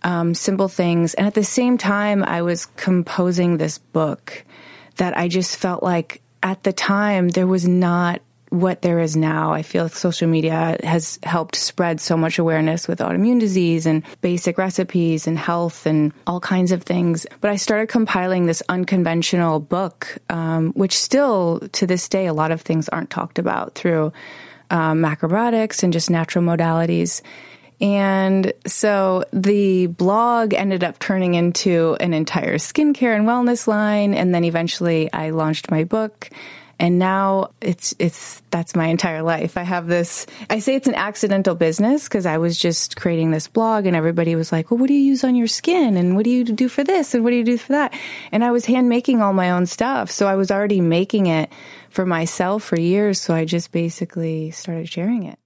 um, 0.02 0.34
simple 0.34 0.68
things. 0.68 1.14
And 1.14 1.26
at 1.26 1.34
the 1.34 1.44
same 1.44 1.78
time, 1.78 2.22
I 2.24 2.42
was 2.42 2.66
composing 2.66 3.56
this 3.56 3.78
book 3.78 4.44
that 4.96 5.16
I 5.16 5.28
just 5.28 5.56
felt 5.56 5.82
like 5.82 6.20
at 6.42 6.62
the 6.62 6.72
time 6.72 7.28
there 7.28 7.46
was 7.46 7.66
not 7.66 8.20
what 8.50 8.82
there 8.82 9.00
is 9.00 9.16
now. 9.16 9.52
I 9.52 9.62
feel 9.62 9.84
like 9.84 9.94
social 9.94 10.28
media 10.28 10.78
has 10.82 11.18
helped 11.22 11.56
spread 11.56 12.00
so 12.00 12.16
much 12.16 12.38
awareness 12.38 12.88
with 12.88 13.00
autoimmune 13.00 13.40
disease 13.40 13.86
and 13.86 14.02
basic 14.20 14.58
recipes 14.58 15.26
and 15.26 15.38
health 15.38 15.86
and 15.86 16.12
all 16.26 16.40
kinds 16.40 16.72
of 16.72 16.82
things. 16.82 17.26
But 17.40 17.50
I 17.50 17.56
started 17.56 17.88
compiling 17.88 18.46
this 18.46 18.62
unconventional 18.68 19.60
book, 19.60 20.18
um, 20.30 20.72
which 20.72 20.98
still 20.98 21.60
to 21.72 21.86
this 21.86 22.08
day, 22.08 22.26
a 22.26 22.32
lot 22.32 22.50
of 22.50 22.62
things 22.62 22.88
aren't 22.88 23.10
talked 23.10 23.38
about 23.38 23.74
through 23.74 24.12
um, 24.70 25.00
macrobiotics 25.00 25.82
and 25.82 25.92
just 25.92 26.10
natural 26.10 26.44
modalities. 26.44 27.22
And 27.80 28.52
so 28.66 29.24
the 29.32 29.86
blog 29.86 30.52
ended 30.52 30.82
up 30.82 30.98
turning 30.98 31.34
into 31.34 31.96
an 32.00 32.12
entire 32.12 32.56
skincare 32.56 33.14
and 33.14 33.26
wellness 33.26 33.66
line. 33.66 34.14
And 34.14 34.34
then 34.34 34.44
eventually 34.44 35.12
I 35.12 35.30
launched 35.30 35.70
my 35.70 35.84
book. 35.84 36.30
And 36.80 36.98
now 36.98 37.50
it's, 37.60 37.92
it's, 37.98 38.40
that's 38.50 38.76
my 38.76 38.86
entire 38.86 39.22
life. 39.22 39.56
I 39.56 39.64
have 39.64 39.88
this, 39.88 40.26
I 40.48 40.60
say 40.60 40.76
it's 40.76 40.86
an 40.86 40.94
accidental 40.94 41.56
business 41.56 42.04
because 42.04 42.24
I 42.24 42.38
was 42.38 42.56
just 42.56 42.96
creating 42.96 43.32
this 43.32 43.48
blog 43.48 43.86
and 43.86 43.96
everybody 43.96 44.36
was 44.36 44.52
like, 44.52 44.70
well, 44.70 44.78
what 44.78 44.86
do 44.86 44.94
you 44.94 45.00
use 45.00 45.24
on 45.24 45.34
your 45.34 45.48
skin? 45.48 45.96
And 45.96 46.14
what 46.14 46.24
do 46.24 46.30
you 46.30 46.44
do 46.44 46.68
for 46.68 46.84
this? 46.84 47.14
And 47.14 47.24
what 47.24 47.30
do 47.30 47.36
you 47.36 47.44
do 47.44 47.58
for 47.58 47.72
that? 47.72 47.94
And 48.30 48.44
I 48.44 48.52
was 48.52 48.64
hand 48.64 48.88
making 48.88 49.22
all 49.22 49.32
my 49.32 49.50
own 49.50 49.66
stuff. 49.66 50.12
So 50.12 50.28
I 50.28 50.36
was 50.36 50.52
already 50.52 50.80
making 50.80 51.26
it 51.26 51.50
for 51.90 52.06
myself 52.06 52.62
for 52.62 52.78
years. 52.78 53.20
So 53.20 53.34
I 53.34 53.44
just 53.44 53.72
basically 53.72 54.52
started 54.52 54.88
sharing 54.88 55.24
it. 55.24 55.38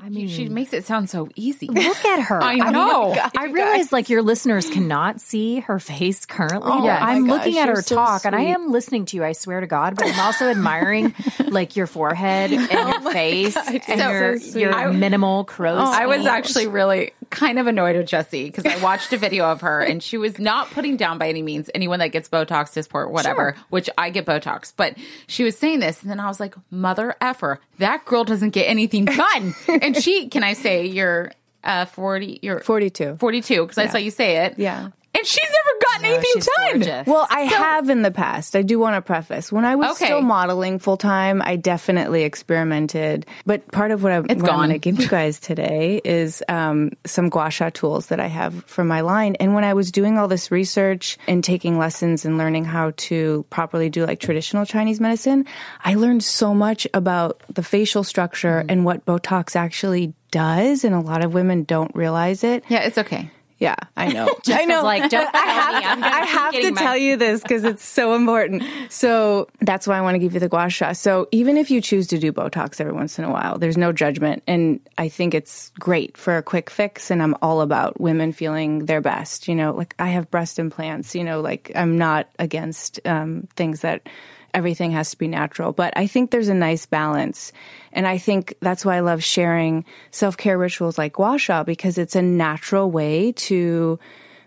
I 0.00 0.08
mean, 0.08 0.26
she 0.28 0.48
makes 0.48 0.72
it 0.72 0.86
sound 0.86 1.10
so 1.10 1.28
easy. 1.36 1.66
Look 1.66 2.04
at 2.04 2.22
her. 2.22 2.42
I 2.42 2.70
know. 2.70 3.14
I 3.36 3.46
realize 3.46 3.92
like 3.92 4.08
your 4.08 4.22
listeners 4.22 4.68
cannot 4.70 5.20
see 5.20 5.60
her 5.60 5.78
face 5.78 6.24
currently. 6.24 6.70
Oh 6.72 6.80
but 6.82 7.02
I'm 7.02 7.26
gosh, 7.26 7.38
looking 7.38 7.58
at 7.58 7.68
her 7.68 7.82
so 7.82 7.96
talk 7.96 8.24
and 8.24 8.34
I 8.34 8.40
am 8.42 8.70
listening 8.72 9.04
to 9.06 9.16
you, 9.16 9.24
I 9.24 9.32
swear 9.32 9.60
to 9.60 9.66
God, 9.66 9.96
but 9.96 10.06
I'm 10.06 10.18
also 10.18 10.48
admiring 10.48 11.14
like 11.48 11.76
your 11.76 11.86
forehead 11.86 12.52
and 12.52 12.68
oh 12.72 12.88
your 13.02 13.12
face 13.12 13.56
and 13.56 13.82
So 13.84 14.10
your, 14.10 14.38
sweet. 14.38 14.60
your 14.62 14.92
minimal 14.92 15.44
crow's 15.44 15.88
I 15.94 16.06
was 16.06 16.24
actually 16.24 16.68
really 16.68 17.12
kind 17.32 17.58
of 17.58 17.66
annoyed 17.66 17.96
with 17.96 18.06
Jesse 18.06 18.44
because 18.44 18.64
I 18.64 18.76
watched 18.82 19.12
a 19.12 19.16
video 19.16 19.46
of 19.46 19.62
her 19.62 19.80
and 19.80 20.00
she 20.00 20.16
was 20.18 20.38
not 20.38 20.70
putting 20.70 20.96
down 20.96 21.18
by 21.18 21.28
any 21.28 21.42
means 21.42 21.68
anyone 21.74 21.98
that 21.98 22.08
gets 22.08 22.28
Botox, 22.28 22.74
Dysport, 22.74 23.10
whatever, 23.10 23.56
which 23.70 23.90
I 23.98 24.10
get 24.10 24.26
Botox. 24.26 24.72
But 24.76 24.96
she 25.26 25.42
was 25.42 25.58
saying 25.58 25.80
this 25.80 26.02
and 26.02 26.10
then 26.10 26.20
I 26.20 26.28
was 26.28 26.38
like, 26.38 26.54
mother 26.70 27.16
effer, 27.20 27.58
that 27.78 28.04
girl 28.04 28.22
doesn't 28.22 28.50
get 28.50 28.64
anything 28.64 29.06
done. 29.06 29.54
and 29.82 29.96
she, 29.96 30.28
can 30.28 30.44
I 30.44 30.52
say 30.52 30.86
you're 30.86 31.32
uh, 31.64 31.86
40, 31.86 32.40
you're 32.42 32.60
42. 32.60 33.16
42 33.16 33.62
because 33.62 33.78
I 33.78 33.86
saw 33.86 33.98
you 33.98 34.10
say 34.10 34.44
it. 34.44 34.58
Yeah. 34.58 34.90
And 35.22 35.26
she's 35.28 35.48
never 35.48 35.78
gotten 35.80 36.02
No, 36.02 36.08
anything 36.08 36.30
she's 36.34 36.48
done. 36.56 36.72
gorgeous. 36.72 37.06
Well, 37.06 37.26
I 37.30 37.40
have 37.42 37.88
in 37.90 38.02
the 38.02 38.10
past. 38.10 38.56
I 38.56 38.62
do 38.62 38.78
want 38.80 38.96
to 38.96 39.02
preface. 39.02 39.52
When 39.52 39.64
I 39.64 39.76
was 39.76 39.92
Okay. 39.92 40.06
still 40.06 40.20
modeling 40.20 40.78
full 40.80 40.96
time, 40.96 41.40
I 41.44 41.56
definitely 41.56 42.24
experimented. 42.24 43.26
But 43.46 43.70
part 43.70 43.90
of 43.92 44.02
what, 44.02 44.12
I, 44.12 44.20
what 44.20 44.30
I'm 44.32 44.38
gone. 44.38 44.56
going 44.56 44.70
to 44.70 44.78
give 44.78 44.98
you 45.00 45.08
guys 45.20 45.38
today 45.38 46.00
is 46.04 46.42
um, 46.48 46.90
some 47.04 47.28
gua 47.28 47.50
sha 47.50 47.70
tools 47.70 48.06
that 48.06 48.20
I 48.20 48.26
have 48.26 48.64
from 48.64 48.88
my 48.88 49.00
line. 49.02 49.36
And 49.36 49.54
when 49.54 49.64
I 49.64 49.74
was 49.74 49.92
doing 49.92 50.18
all 50.18 50.28
this 50.28 50.50
research 50.50 51.18
and 51.28 51.44
taking 51.44 51.78
lessons 51.78 52.24
and 52.24 52.38
learning 52.38 52.64
how 52.64 52.92
to 52.96 53.44
properly 53.50 53.88
do 53.90 54.04
like 54.06 54.18
traditional 54.20 54.64
Chinese 54.66 55.00
medicine, 55.00 55.46
I 55.84 55.94
learned 55.94 56.24
so 56.24 56.54
much 56.54 56.86
about 56.94 57.40
the 57.48 57.62
facial 57.62 58.02
structure 58.04 58.32
Mm-hmm. 58.32 58.70
and 58.70 58.84
what 58.84 59.04
Botox 59.04 59.56
actually 59.56 60.14
does. 60.30 60.84
And 60.84 60.94
a 60.94 61.00
lot 61.00 61.22
of 61.24 61.34
women 61.34 61.64
don't 61.64 61.94
realize 61.94 62.42
it. 62.44 62.64
Yeah, 62.68 62.80
it's 62.80 62.98
okay. 62.98 63.30
Yeah, 63.62 63.76
I 63.96 64.08
know. 64.08 64.26
Just 64.42 64.60
I 64.60 64.64
know. 64.64 64.82
like, 64.82 65.08
don't 65.08 65.32
I 65.32 65.38
have, 65.38 65.98
me. 66.00 66.04
I 66.04 66.24
have 66.24 66.52
to 66.52 66.72
my- 66.72 66.80
tell 66.82 66.96
you 66.96 67.16
this 67.16 67.40
because 67.42 67.62
it's 67.62 67.86
so 67.86 68.16
important. 68.16 68.64
So 68.90 69.46
that's 69.60 69.86
why 69.86 69.96
I 69.96 70.00
want 70.00 70.16
to 70.16 70.18
give 70.18 70.34
you 70.34 70.40
the 70.40 70.48
gua 70.48 70.68
sha. 70.68 70.94
So 70.94 71.28
even 71.30 71.56
if 71.56 71.70
you 71.70 71.80
choose 71.80 72.08
to 72.08 72.18
do 72.18 72.32
Botox 72.32 72.80
every 72.80 72.92
once 72.92 73.20
in 73.20 73.24
a 73.24 73.30
while, 73.30 73.58
there's 73.58 73.76
no 73.76 73.92
judgment, 73.92 74.42
and 74.48 74.80
I 74.98 75.08
think 75.08 75.32
it's 75.32 75.70
great 75.78 76.16
for 76.16 76.36
a 76.36 76.42
quick 76.42 76.70
fix. 76.70 77.08
And 77.12 77.22
I'm 77.22 77.36
all 77.40 77.60
about 77.60 78.00
women 78.00 78.32
feeling 78.32 78.86
their 78.86 79.00
best. 79.00 79.46
You 79.46 79.54
know, 79.54 79.70
like 79.72 79.94
I 79.96 80.08
have 80.08 80.28
breast 80.28 80.58
implants. 80.58 81.14
You 81.14 81.22
know, 81.22 81.40
like 81.40 81.70
I'm 81.76 81.96
not 81.98 82.28
against 82.40 82.98
um, 83.06 83.46
things 83.54 83.82
that 83.82 84.08
everything 84.54 84.92
has 84.92 85.10
to 85.10 85.18
be 85.18 85.28
natural. 85.28 85.72
But 85.72 85.94
I 85.96 86.06
think 86.06 86.30
there's 86.30 86.48
a 86.48 86.54
nice 86.54 86.86
balance. 86.86 87.52
And 87.92 88.06
I 88.06 88.18
think 88.18 88.54
that's 88.60 88.84
why 88.84 88.96
I 88.96 89.00
love 89.00 89.22
sharing 89.22 89.84
self 90.10 90.36
care 90.36 90.58
rituals 90.58 90.98
like 90.98 91.14
gua 91.14 91.38
sha 91.38 91.64
because 91.64 91.98
it's 91.98 92.16
a 92.16 92.22
natural 92.22 92.90
way 92.90 93.32
to 93.32 93.98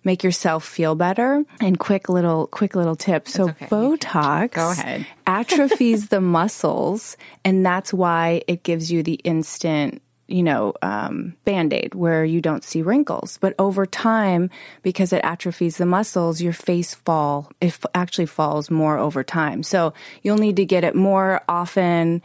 make 0.03 0.23
yourself 0.23 0.63
feel 0.63 0.95
better. 0.95 1.43
And 1.59 1.77
quick 1.77 2.07
little, 2.07 2.47
quick 2.47 2.75
little 2.75 2.95
tip. 2.95 3.27
So 3.27 3.49
okay. 3.49 3.65
Botox 3.65 4.51
Go 4.51 4.71
ahead. 4.71 5.05
atrophies 5.27 6.09
the 6.09 6.21
muscles. 6.21 7.17
And 7.43 7.65
that's 7.65 7.93
why 7.93 8.43
it 8.47 8.63
gives 8.63 8.91
you 8.91 9.03
the 9.03 9.15
instant 9.23 10.01
you 10.27 10.41
know, 10.43 10.73
um, 10.81 11.35
band 11.45 11.73
aid 11.73 11.93
where 11.93 12.25
you 12.25 12.41
don't 12.41 12.63
see 12.63 12.81
wrinkles. 12.81 13.37
But 13.39 13.53
over 13.59 13.85
time, 13.85 14.49
because 14.81 15.13
it 15.13 15.21
atrophies 15.23 15.77
the 15.77 15.85
muscles, 15.85 16.41
your 16.41 16.53
face 16.53 16.95
fall, 16.95 17.51
it 17.61 17.67
f- 17.67 17.85
actually 17.93 18.25
falls 18.25 18.71
more 18.71 18.97
over 18.97 19.23
time. 19.23 19.61
So 19.63 19.93
you'll 20.23 20.37
need 20.37 20.55
to 20.55 20.65
get 20.65 20.83
it 20.83 20.95
more 20.95 21.41
often 21.47 22.21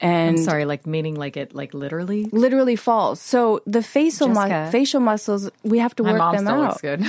and 0.00 0.38
I'm 0.38 0.44
sorry, 0.44 0.64
like 0.64 0.84
meaning 0.84 1.14
like 1.14 1.36
it, 1.36 1.54
like 1.54 1.74
literally. 1.74 2.24
literally 2.32 2.74
falls. 2.74 3.20
So 3.20 3.60
the 3.66 3.84
facial 3.84 4.26
mu- 4.28 4.70
facial 4.70 4.98
muscles, 5.00 5.48
we 5.62 5.78
have 5.78 5.94
to 5.94 6.02
My 6.02 6.18
work 6.18 6.34
them 6.36 6.48
out. 6.48 6.60
looks 6.60 6.80
good. 6.80 7.00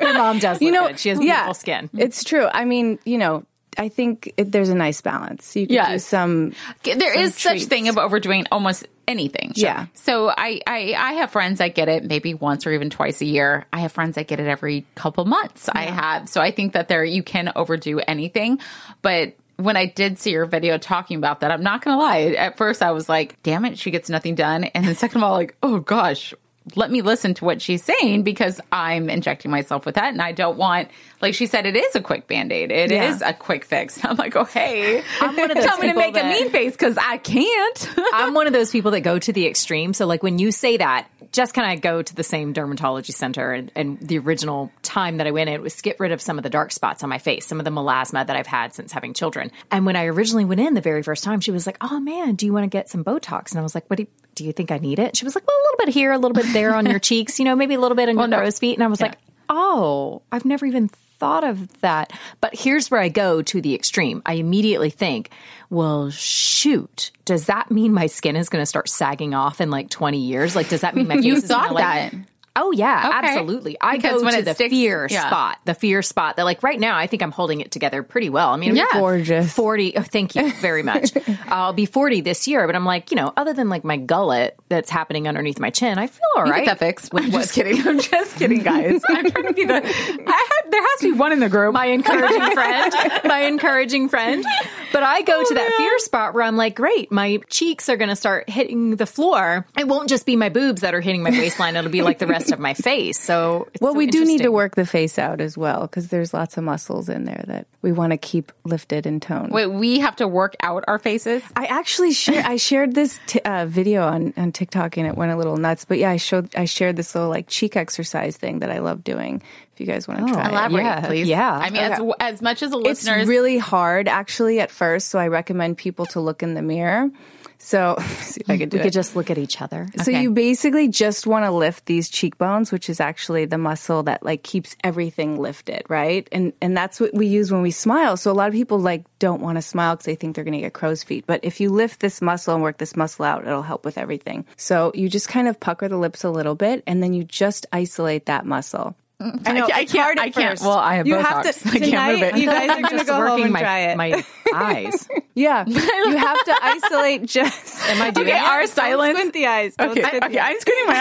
Your 0.00 0.14
mom 0.14 0.38
does. 0.38 0.60
You 0.60 0.72
look 0.72 0.80
know, 0.80 0.88
good. 0.88 1.00
she 1.00 1.08
has 1.10 1.18
yeah, 1.22 1.44
beautiful 1.44 1.54
skin. 1.54 1.90
It's 1.96 2.24
true. 2.24 2.46
I 2.52 2.64
mean, 2.66 2.98
you 3.04 3.16
know, 3.18 3.44
I 3.78 3.88
think 3.88 4.32
it, 4.36 4.50
there's 4.52 4.68
a 4.68 4.74
nice 4.74 5.00
balance. 5.00 5.54
You 5.56 5.66
can 5.66 5.68
do 5.68 5.74
Yes. 5.74 6.04
some 6.06 6.52
there 6.82 7.18
is 7.18 7.34
such 7.34 7.64
thing 7.64 7.88
of 7.88 7.98
overdoing 7.98 8.46
almost 8.52 8.86
anything. 9.08 9.52
Yeah. 9.56 9.86
So 9.94 10.28
I, 10.28 10.60
I 10.66 10.94
I 10.96 11.12
have 11.14 11.30
friends 11.30 11.58
that 11.58 11.74
get 11.74 11.88
it 11.88 12.04
maybe 12.04 12.34
once 12.34 12.66
or 12.66 12.72
even 12.72 12.90
twice 12.90 13.20
a 13.20 13.24
year. 13.24 13.66
I 13.72 13.80
have 13.80 13.92
friends 13.92 14.14
that 14.16 14.26
get 14.28 14.40
it 14.40 14.46
every 14.46 14.86
couple 14.94 15.24
months. 15.24 15.68
I 15.68 15.82
have. 15.82 16.28
So 16.28 16.40
I 16.40 16.50
think 16.50 16.72
that 16.74 16.88
there 16.88 17.04
you 17.04 17.22
can 17.22 17.52
overdo 17.56 18.00
anything, 18.00 18.60
but 19.02 19.34
when 19.56 19.76
I 19.76 19.84
did 19.86 20.18
see 20.18 20.30
your 20.30 20.46
video 20.46 20.78
talking 20.78 21.18
about 21.18 21.40
that, 21.40 21.50
I'm 21.50 21.62
not 21.62 21.84
going 21.84 21.94
to 21.96 22.02
lie. 22.02 22.20
At 22.38 22.56
first, 22.56 22.82
I 22.82 22.92
was 22.92 23.08
like, 23.10 23.42
"Damn 23.42 23.64
it, 23.66 23.78
she 23.78 23.90
gets 23.90 24.08
nothing 24.08 24.34
done," 24.34 24.64
and 24.64 24.86
then 24.86 24.94
second 24.94 25.18
of 25.18 25.24
all, 25.24 25.32
like, 25.34 25.54
"Oh 25.62 25.80
gosh, 25.80 26.32
let 26.76 26.90
me 26.90 27.02
listen 27.02 27.34
to 27.34 27.44
what 27.44 27.60
she's 27.62 27.82
saying 27.84 28.22
because 28.22 28.60
I'm 28.72 29.08
injecting 29.10 29.50
myself 29.50 29.86
with 29.86 29.94
that, 29.96 30.12
and 30.12 30.20
I 30.22 30.32
don't 30.32 30.56
want." 30.58 30.88
Like 31.20 31.34
she 31.34 31.46
said, 31.46 31.66
it 31.66 31.76
is 31.76 31.94
a 31.94 32.00
quick 32.00 32.26
band 32.26 32.50
aid. 32.52 32.70
It 32.70 32.90
is 32.90 33.20
Yeah. 33.20 33.28
a 33.28 33.34
quick 33.34 33.64
fix. 33.64 34.02
I'm 34.04 34.16
like, 34.16 34.34
"Oh 34.36 34.44
hey, 34.44 35.02
I'm 35.20 35.36
one 35.36 35.50
of 35.50 35.56
those 35.56 35.66
tell 35.66 35.78
me 35.78 35.88
to 35.88 35.94
make 35.94 36.16
a 36.16 36.22
mean 36.24 36.50
face 36.50 36.72
because 36.72 36.96
I 36.98 37.18
can't." 37.18 37.94
I'm 38.14 38.34
one 38.34 38.46
of 38.46 38.52
those 38.52 38.70
people 38.70 38.90
that 38.92 39.00
go 39.00 39.18
to 39.18 39.32
the 39.32 39.46
extreme. 39.46 39.92
So, 39.94 40.06
like 40.06 40.22
when 40.22 40.38
you 40.38 40.50
say 40.52 40.76
that, 40.78 41.08
Jessica 41.32 41.60
and 41.60 41.70
I 41.70 41.76
go 41.76 42.02
to 42.02 42.14
the 42.14 42.24
same 42.24 42.52
dermatology 42.54 43.12
center, 43.12 43.52
and, 43.52 43.70
and 43.76 43.98
the 44.00 44.18
original 44.18 44.70
time 44.82 45.18
that 45.18 45.26
I 45.26 45.30
went 45.30 45.50
in 45.50 45.60
was 45.62 45.80
get 45.80 46.00
rid 46.00 46.10
of 46.12 46.20
some 46.20 46.38
of 46.38 46.42
the 46.42 46.50
dark 46.50 46.72
spots 46.72 47.02
on 47.02 47.08
my 47.08 47.18
face, 47.18 47.46
some 47.46 47.58
of 47.60 47.64
the 47.64 47.70
melasma 47.70 48.26
that 48.26 48.34
I've 48.36 48.46
had 48.46 48.74
since 48.74 48.90
having 48.92 49.12
children. 49.14 49.50
And 49.70 49.86
when 49.86 49.96
I 49.96 50.06
originally 50.06 50.44
went 50.44 50.60
in 50.60 50.74
the 50.74 50.80
very 50.80 51.02
first 51.02 51.22
time, 51.22 51.40
she 51.40 51.50
was 51.50 51.66
like, 51.66 51.76
"Oh 51.80 52.00
man, 52.00 52.34
do 52.34 52.46
you 52.46 52.52
want 52.52 52.64
to 52.64 52.68
get 52.68 52.88
some 52.88 53.04
Botox?" 53.04 53.50
And 53.52 53.60
I 53.60 53.62
was 53.62 53.74
like, 53.74 53.88
"What 53.88 53.96
do 53.98 54.04
you, 54.04 54.08
do 54.40 54.46
you 54.46 54.52
think 54.52 54.70
I 54.70 54.78
need 54.78 54.98
it?" 54.98 55.16
She 55.16 55.24
was 55.24 55.34
like, 55.34 55.46
"Well, 55.46 55.56
a 55.56 55.62
little 55.64 55.86
bit 55.86 55.94
here, 55.94 56.12
a 56.12 56.18
little 56.18 56.34
bit 56.34 56.52
there 56.52 56.74
on 56.74 56.86
your 56.86 56.98
cheeks, 57.10 57.38
you 57.38 57.44
know, 57.44 57.54
maybe 57.54 57.74
a 57.74 57.80
little 57.80 57.94
bit 57.96 58.08
on 58.08 58.16
your 58.16 58.26
no. 58.26 58.38
crow's 58.38 58.58
feet." 58.58 58.74
And 58.74 58.82
I 58.82 58.86
was 58.86 59.00
like, 59.00 59.16
"Oh, 59.48 60.22
I've 60.32 60.44
never 60.44 60.66
even." 60.66 60.90
Thought 61.18 61.44
of 61.44 61.80
that. 61.82 62.14
But 62.40 62.54
here's 62.54 62.90
where 62.90 62.98
I 62.98 63.10
go 63.10 63.42
to 63.42 63.60
the 63.60 63.74
extreme. 63.74 64.22
I 64.24 64.36
immediately 64.36 64.88
think, 64.88 65.28
well, 65.68 66.08
shoot, 66.08 67.10
does 67.26 67.44
that 67.44 67.70
mean 67.70 67.92
my 67.92 68.06
skin 68.06 68.36
is 68.36 68.48
going 68.48 68.62
to 68.62 68.66
start 68.66 68.88
sagging 68.88 69.34
off 69.34 69.60
in 69.60 69.68
like 69.68 69.90
20 69.90 70.16
years? 70.16 70.56
Like, 70.56 70.70
does 70.70 70.80
that 70.80 70.96
mean 70.96 71.08
my 71.08 71.16
face 71.16 71.24
You 71.26 71.34
is 71.34 71.46
gonna, 71.46 71.62
thought 71.62 71.74
like, 71.74 72.12
that. 72.12 72.14
Oh 72.56 72.72
yeah, 72.72 73.04
Okay. 73.08 73.28
absolutely. 73.28 73.76
I 73.80 73.96
Because 73.96 74.20
go 74.20 74.24
when 74.24 74.34
to 74.34 74.42
the 74.42 74.54
sticks- 74.54 74.70
fear 74.72 75.06
yeah. 75.08 75.28
spot, 75.28 75.58
the 75.66 75.74
fear 75.74 76.02
spot. 76.02 76.36
That 76.36 76.44
like 76.44 76.62
right 76.64 76.80
now, 76.80 76.96
I 76.96 77.06
think 77.06 77.22
I'm 77.22 77.30
holding 77.30 77.60
it 77.60 77.70
together 77.70 78.02
pretty 78.02 78.28
well. 78.28 78.50
I 78.50 78.56
mean, 78.56 78.70
I'm 78.70 78.76
Yeah. 78.76 78.86
gorgeous. 78.92 79.52
forty. 79.52 79.96
Oh, 79.96 80.02
thank 80.02 80.34
you 80.34 80.50
very 80.54 80.82
much. 80.82 81.12
I'll 81.46 81.72
be 81.72 81.86
forty 81.86 82.20
this 82.22 82.48
year, 82.48 82.66
but 82.66 82.74
I'm 82.74 82.84
like, 82.84 83.12
you 83.12 83.16
know, 83.16 83.32
other 83.36 83.52
than 83.52 83.68
like 83.68 83.84
my 83.84 83.96
gullet 83.96 84.56
that's 84.68 84.90
happening 84.90 85.28
underneath 85.28 85.60
my 85.60 85.70
chin, 85.70 85.96
I 85.98 86.08
feel 86.08 86.20
all 86.36 86.46
You 86.46 86.52
right. 86.52 86.64
get 86.64 86.78
that 86.80 86.84
fixed. 86.84 87.14
I'm 87.14 87.30
just 87.30 87.52
kidding. 87.54 87.86
I'm 87.86 88.00
just 88.00 88.36
kidding, 88.36 88.62
guys. 88.64 89.00
I'm 89.08 89.30
trying 89.30 89.46
to 89.46 89.52
be 89.52 89.64
the. 89.64 89.74
I 89.74 89.80
had, 89.82 90.70
there 90.72 90.82
has 90.82 91.00
to 91.00 91.12
be 91.12 91.18
one 91.18 91.32
in 91.32 91.38
the 91.40 91.48
group. 91.48 91.72
my 91.72 91.86
encouraging 91.86 92.50
friend, 92.52 92.92
my 93.24 93.40
encouraging 93.42 94.08
friend. 94.08 94.44
But 94.92 95.02
I 95.02 95.22
go 95.22 95.42
to 95.44 95.54
that 95.54 95.72
fear 95.76 95.98
spot 96.00 96.34
where 96.34 96.42
I'm 96.42 96.56
like, 96.56 96.74
great, 96.74 97.10
my 97.12 97.38
cheeks 97.48 97.88
are 97.88 97.96
going 97.96 98.08
to 98.08 98.16
start 98.16 98.48
hitting 98.48 98.96
the 98.96 99.06
floor. 99.06 99.66
It 99.78 99.86
won't 99.86 100.08
just 100.08 100.26
be 100.26 100.36
my 100.36 100.48
boobs 100.48 100.80
that 100.82 100.94
are 100.94 101.00
hitting 101.00 101.22
my 101.22 101.30
waistline. 101.30 101.76
It'll 101.76 101.90
be 101.90 102.02
like 102.02 102.18
the 102.18 102.26
rest 102.26 102.52
of 102.52 102.58
my 102.58 102.74
face. 102.74 103.20
So, 103.20 103.68
it's 103.72 103.80
Well, 103.80 103.92
so 103.92 103.98
we 103.98 104.06
do 104.06 104.24
need 104.24 104.42
to 104.42 104.50
work 104.50 104.74
the 104.74 104.86
face 104.86 105.18
out 105.18 105.40
as 105.40 105.56
well 105.56 105.82
because 105.82 106.08
there's 106.08 106.34
lots 106.34 106.56
of 106.56 106.64
muscles 106.64 107.08
in 107.08 107.24
there 107.24 107.44
that 107.46 107.66
we 107.82 107.92
want 107.92 108.12
to 108.12 108.16
keep 108.16 108.52
lifted 108.64 109.06
and 109.06 109.20
toned. 109.22 109.52
Wait, 109.52 109.66
we 109.66 110.00
have 110.00 110.16
to 110.16 110.28
work 110.28 110.56
out 110.60 110.84
our 110.88 110.98
faces. 110.98 111.42
I 111.56 111.66
actually 111.66 112.12
share, 112.12 112.44
I 112.44 112.56
shared 112.56 112.94
this 112.94 113.18
t- 113.26 113.40
uh, 113.40 113.66
video 113.66 114.06
on, 114.06 114.34
on 114.36 114.52
TikTok 114.52 114.96
and 114.96 115.06
it 115.06 115.16
went 115.16 115.32
a 115.32 115.36
little 115.36 115.56
nuts. 115.56 115.84
But 115.84 115.98
yeah, 115.98 116.10
I 116.10 116.16
showed 116.16 116.54
I 116.56 116.64
shared 116.64 116.96
this 116.96 117.14
little 117.14 117.30
like 117.30 117.46
cheek 117.48 117.76
exercise 117.76 118.36
thing 118.36 118.60
that 118.60 118.70
I 118.70 118.78
love 118.78 119.04
doing. 119.04 119.42
If 119.80 119.86
you 119.88 119.94
guys 119.94 120.06
want 120.06 120.26
to 120.26 120.26
oh, 120.26 120.34
try, 120.34 120.44
it. 120.46 120.52
Elaborate, 120.52 120.82
yeah, 120.82 121.06
please. 121.06 121.26
yeah. 121.26 121.52
I 121.52 121.70
mean, 121.70 121.80
as, 121.80 122.00
as 122.20 122.42
much 122.42 122.62
as 122.62 122.70
the 122.70 122.78
it's 122.80 123.08
really 123.08 123.56
hard 123.56 124.08
actually 124.08 124.60
at 124.60 124.70
first. 124.70 125.08
So 125.08 125.18
I 125.18 125.28
recommend 125.28 125.78
people 125.78 126.04
to 126.06 126.20
look 126.20 126.42
in 126.42 126.52
the 126.52 126.60
mirror. 126.60 127.10
So 127.56 127.96
see 128.20 128.40
if 128.40 128.50
I 128.50 128.58
could 128.58 128.68
do 128.70 128.76
We 128.76 128.80
it. 128.80 128.84
could 128.84 128.92
just 128.92 129.14
look 129.16 129.30
at 129.30 129.38
each 129.38 129.60
other. 129.60 129.86
So 130.02 130.10
Okay. 130.10 130.20
you 130.22 130.32
basically 130.32 130.88
just 130.88 131.26
want 131.26 131.44
to 131.44 131.50
lift 131.50 131.86
these 131.86 132.08
cheekbones, 132.08 132.72
which 132.72 132.90
is 132.90 133.00
actually 133.00 133.44
the 133.44 133.58
muscle 133.58 134.02
that 134.04 134.22
like 134.22 134.42
keeps 134.42 134.76
everything 134.82 135.38
lifted, 135.38 135.82
right? 135.88 136.28
And 136.32 136.52
and 136.60 136.76
that's 136.76 137.00
what 137.00 137.14
we 137.14 137.26
use 137.26 137.52
when 137.52 137.62
we 137.62 137.70
smile. 137.70 138.16
So 138.16 138.30
a 138.30 138.36
lot 138.36 138.48
of 138.48 138.54
people 138.54 138.78
like 138.78 139.04
don't 139.18 139.40
want 139.40 139.56
to 139.56 139.62
smile 139.62 139.94
because 139.94 140.06
they 140.06 140.14
think 140.14 140.34
they're 140.34 140.44
going 140.44 140.54
to 140.54 140.60
get 140.60 140.72
crow's 140.72 141.02
feet. 141.04 141.24
But 141.26 141.40
if 141.42 141.60
you 141.60 141.70
lift 141.70 142.00
this 142.00 142.20
muscle 142.20 142.54
and 142.54 142.62
work 142.62 142.76
this 142.76 142.96
muscle 142.96 143.24
out, 143.24 143.46
it'll 143.46 143.62
help 143.62 143.84
with 143.84 143.96
everything. 143.98 144.44
So 144.56 144.90
you 144.94 145.08
just 145.08 145.28
kind 145.28 145.48
of 145.48 145.60
pucker 145.60 145.88
the 145.88 145.98
lips 145.98 146.24
a 146.24 146.30
little 146.30 146.54
bit, 146.54 146.82
and 146.86 147.02
then 147.02 147.12
you 147.12 147.24
just 147.24 147.66
isolate 147.72 148.26
that 148.26 148.46
muscle. 148.46 148.96
I 149.46 149.52
know 149.52 149.68
I 149.72 149.80
it's 149.80 149.92
can't- 149.92 150.18
I 150.18 150.30
can't- 150.30 150.50
first. 150.58 150.62
well, 150.62 150.78
I 150.78 150.94
have 150.96 151.06
you 151.06 151.14
Botox. 151.16 151.22
have 151.24 151.42
to 151.42 151.48
I 151.68 151.72
can't 151.72 151.84
tonight, 151.84 152.12
move 152.12 152.22
it. 152.22 152.36
You 152.38 152.46
guys 152.46 152.70
are 152.70 152.74
going 152.80 152.84
to 152.84 152.90
just 152.90 153.06
go 153.06 153.18
working 153.18 153.52
my, 153.52 153.78
it. 153.78 153.96
my 153.96 154.24
eyes. 154.54 155.08
yeah, 155.34 155.64
you 155.66 156.16
have 156.16 156.44
to 156.44 156.54
isolate 156.62 157.26
just. 157.26 157.88
Am 157.88 158.00
I 158.02 158.10
doing 158.10 158.28
Okay, 158.28 158.36
it? 158.38 158.42
our 158.42 158.60
Don't 158.60 158.68
silence. 158.70 159.18
squint 159.18 159.32
the 159.34 159.46
eyes. 159.46 159.74
Don't 159.76 159.90
Okay, 159.90 160.02
squint 160.02 160.24
okay, 160.24 160.32
the 160.34 160.40
eyes. 160.40 160.54
I'm 160.54 160.60
squinting 160.60 160.86
my 160.86 161.00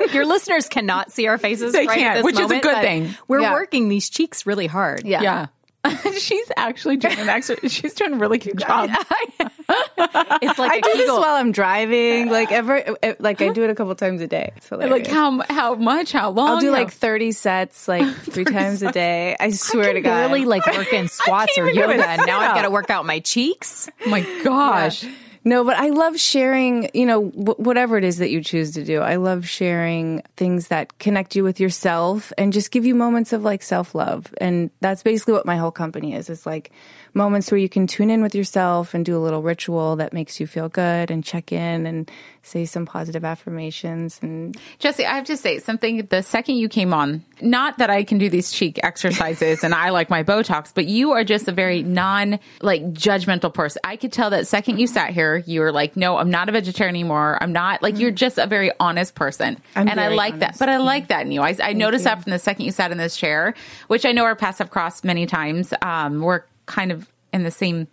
eyes. 0.00 0.12
Your 0.14 0.24
listeners 0.26 0.68
cannot 0.68 1.12
see 1.12 1.26
our 1.26 1.38
faces 1.38 1.72
They 1.72 1.86
right 1.86 1.98
can't, 1.98 2.14
this 2.16 2.24
which 2.24 2.38
is 2.40 2.50
a 2.50 2.60
good 2.60 2.78
thing. 2.80 3.14
We're 3.28 3.40
Yeah. 3.40 3.52
working 3.52 3.88
these 3.88 4.08
cheeks 4.10 4.46
really 4.46 4.66
hard. 4.66 5.04
Yeah. 5.04 5.22
yeah. 5.22 5.46
she's 6.18 6.50
actually 6.56 6.96
doing 6.96 7.18
an 7.18 7.28
exercise. 7.28 7.72
She's 7.72 7.94
doing 7.94 8.14
a 8.14 8.16
really 8.16 8.38
good 8.38 8.58
job. 8.58 8.90
It's 10.42 10.58
like 10.58 10.72
I 10.72 10.80
do 10.80 10.98
this 10.98 11.08
while 11.10 11.36
I'm 11.36 11.52
driving. 11.52 12.28
Like 12.28 12.50
ever, 12.50 12.96
like 13.20 13.40
I 13.40 13.50
do 13.50 13.62
it 13.62 13.70
a 13.70 13.74
couple 13.74 13.94
times 13.94 14.20
a 14.20 14.26
day. 14.26 14.52
It's 14.56 14.68
hilarious. 14.68 15.06
Like 15.06 15.06
how 15.06 15.40
how 15.48 15.74
much? 15.76 16.10
How 16.10 16.30
long? 16.30 16.48
I'll 16.48 16.60
do 16.60 16.72
like 16.72 16.90
30 16.90 17.30
sets, 17.32 17.86
like 17.86 18.08
three 18.22 18.44
times 18.44 18.82
a 18.82 18.90
day. 18.90 19.36
I 19.38 19.50
swear 19.50 19.92
to 19.92 20.00
God. 20.00 20.10
barely 20.10 20.44
like 20.44 20.66
working 20.66 21.06
squats 21.06 21.56
or 21.56 21.68
even 21.68 21.74
do 21.74 21.90
a 21.90 21.96
yoga, 21.96 22.26
now 22.26 22.40
I've 22.40 22.54
got 22.56 22.62
to 22.62 22.70
work 22.70 22.90
out 22.90 23.06
my 23.06 23.20
cheeks. 23.20 23.88
Oh 24.04 24.10
my 24.10 24.22
gosh. 24.42 25.04
No, 25.42 25.64
but 25.64 25.76
I 25.76 25.88
love 25.88 26.20
sharing, 26.20 26.90
you 26.92 27.06
know, 27.06 27.28
wh- 27.28 27.58
whatever 27.58 27.96
it 27.96 28.04
is 28.04 28.18
that 28.18 28.30
you 28.30 28.42
choose 28.42 28.72
to 28.72 28.84
do. 28.84 29.00
I 29.00 29.16
love 29.16 29.48
sharing 29.48 30.22
things 30.36 30.68
that 30.68 30.98
connect 30.98 31.34
you 31.34 31.42
with 31.42 31.60
yourself 31.60 32.30
and 32.36 32.52
just 32.52 32.70
give 32.70 32.84
you 32.84 32.94
moments 32.94 33.32
of 33.32 33.42
like 33.42 33.62
self 33.62 33.94
love. 33.94 34.32
And 34.38 34.70
that's 34.80 35.02
basically 35.02 35.32
what 35.32 35.46
my 35.46 35.56
whole 35.56 35.70
company 35.70 36.14
is. 36.14 36.28
It's 36.28 36.44
like 36.44 36.72
moments 37.14 37.50
where 37.50 37.58
you 37.58 37.68
can 37.68 37.86
tune 37.86 38.10
in 38.10 38.22
with 38.22 38.34
yourself 38.34 38.94
and 38.94 39.04
do 39.04 39.16
a 39.16 39.18
little 39.20 39.42
ritual 39.42 39.96
that 39.96 40.12
makes 40.12 40.40
you 40.40 40.46
feel 40.46 40.68
good 40.68 41.10
and 41.10 41.24
check 41.24 41.52
in 41.52 41.86
and 41.86 42.10
say 42.42 42.64
some 42.64 42.86
positive 42.86 43.24
affirmations 43.24 44.18
and 44.22 44.56
Jesse, 44.78 45.04
I 45.04 45.14
have 45.14 45.24
to 45.24 45.36
say 45.36 45.58
something. 45.58 46.06
The 46.06 46.22
second 46.22 46.56
you 46.56 46.68
came 46.68 46.94
on, 46.94 47.24
not 47.40 47.78
that 47.78 47.90
I 47.90 48.04
can 48.04 48.18
do 48.18 48.28
these 48.30 48.50
cheek 48.52 48.78
exercises 48.82 49.64
and 49.64 49.74
I 49.74 49.90
like 49.90 50.08
my 50.10 50.22
Botox, 50.22 50.72
but 50.74 50.86
you 50.86 51.12
are 51.12 51.24
just 51.24 51.48
a 51.48 51.52
very 51.52 51.82
non 51.82 52.38
like 52.62 52.82
judgmental 52.92 53.52
person. 53.52 53.80
I 53.84 53.96
could 53.96 54.12
tell 54.12 54.30
that 54.30 54.46
second 54.46 54.78
you 54.78 54.86
sat 54.86 55.10
here, 55.10 55.29
you 55.36 55.60
were 55.60 55.72
like, 55.72 55.96
no, 55.96 56.16
I'm 56.16 56.30
not 56.30 56.48
a 56.48 56.52
vegetarian 56.52 56.94
anymore. 56.94 57.38
I'm 57.40 57.52
not 57.52 57.82
like, 57.82 57.98
you're 57.98 58.10
just 58.10 58.38
a 58.38 58.46
very 58.46 58.70
honest 58.78 59.14
person. 59.14 59.60
I'm 59.74 59.88
and 59.88 60.00
I 60.00 60.08
like 60.08 60.38
that. 60.40 60.58
But 60.58 60.68
I 60.68 60.78
like 60.78 61.08
that 61.08 61.26
in 61.26 61.32
you. 61.32 61.42
I, 61.42 61.56
I 61.62 61.72
noticed 61.72 62.04
that 62.04 62.22
from 62.22 62.30
the 62.30 62.38
second 62.38 62.64
you 62.64 62.72
sat 62.72 62.92
in 62.92 62.98
this 62.98 63.16
chair, 63.16 63.54
which 63.88 64.04
I 64.04 64.12
know 64.12 64.24
our 64.24 64.36
paths 64.36 64.58
have 64.58 64.70
crossed 64.70 65.04
many 65.04 65.26
times. 65.26 65.72
Um, 65.82 66.20
we're 66.20 66.42
kind 66.66 66.92
of 66.92 67.08
in 67.32 67.42
the 67.42 67.50
same. 67.50 67.86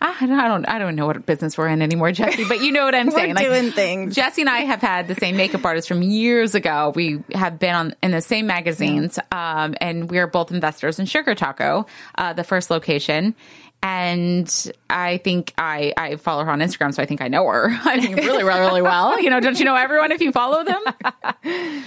I 0.00 0.26
don't, 0.26 0.38
I 0.38 0.48
don't. 0.48 0.64
I 0.66 0.78
don't 0.78 0.94
know 0.94 1.06
what 1.06 1.24
business 1.26 1.58
we're 1.58 1.68
in 1.68 1.82
anymore, 1.82 2.12
Jesse. 2.12 2.44
But 2.46 2.60
you 2.60 2.72
know 2.72 2.84
what 2.84 2.94
I'm 2.94 3.10
saying. 3.10 3.34
Like, 3.34 3.46
doing 3.46 3.72
things. 3.72 4.14
Jesse 4.14 4.42
and 4.42 4.50
I 4.50 4.60
have 4.60 4.80
had 4.80 5.08
the 5.08 5.14
same 5.14 5.36
makeup 5.36 5.64
artist 5.64 5.88
from 5.88 6.02
years 6.02 6.54
ago. 6.54 6.92
We 6.94 7.22
have 7.32 7.58
been 7.58 7.74
on 7.74 7.94
in 8.02 8.12
the 8.12 8.20
same 8.20 8.46
magazines, 8.46 9.18
um, 9.32 9.74
and 9.80 10.10
we 10.10 10.18
are 10.18 10.26
both 10.26 10.52
investors 10.52 10.98
in 10.98 11.06
Sugar 11.06 11.34
Taco, 11.34 11.86
uh, 12.16 12.32
the 12.32 12.44
first 12.44 12.70
location. 12.70 13.34
And 13.84 14.72
I 14.88 15.18
think 15.18 15.52
I, 15.58 15.92
I 15.98 16.16
follow 16.16 16.42
her 16.42 16.50
on 16.50 16.60
Instagram, 16.60 16.94
so 16.94 17.02
I 17.02 17.06
think 17.06 17.20
I 17.20 17.28
know 17.28 17.46
her. 17.46 17.68
I 17.84 18.00
mean, 18.00 18.16
really, 18.16 18.42
really, 18.42 18.60
really 18.60 18.80
well. 18.80 19.20
You 19.20 19.28
know, 19.28 19.40
don't 19.40 19.58
you 19.58 19.66
know 19.66 19.76
everyone 19.76 20.10
if 20.10 20.22
you 20.22 20.32
follow 20.32 20.64
them? 20.64 20.82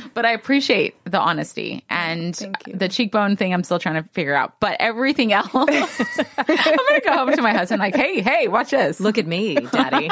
but 0.14 0.24
I 0.24 0.34
appreciate 0.34 0.96
the 1.06 1.20
honesty 1.20 1.84
and 1.90 2.36
the 2.72 2.88
cheekbone 2.88 3.36
thing. 3.36 3.52
I'm 3.52 3.64
still 3.64 3.80
trying 3.80 4.04
to 4.04 4.08
figure 4.10 4.36
out, 4.36 4.60
but 4.60 4.78
everything 4.80 5.34
else, 5.34 5.50
I'm 5.56 5.66
gonna 5.66 7.02
go 7.04 7.14
home 7.14 7.32
to 7.32 7.42
my 7.42 7.52
husband 7.52 7.80
like, 7.80 7.96
hey, 7.96 8.22
hey, 8.22 8.48
watch 8.48 8.70
this. 8.70 9.00
Look 9.00 9.18
at 9.18 9.26
me, 9.26 9.56
daddy. 9.56 10.12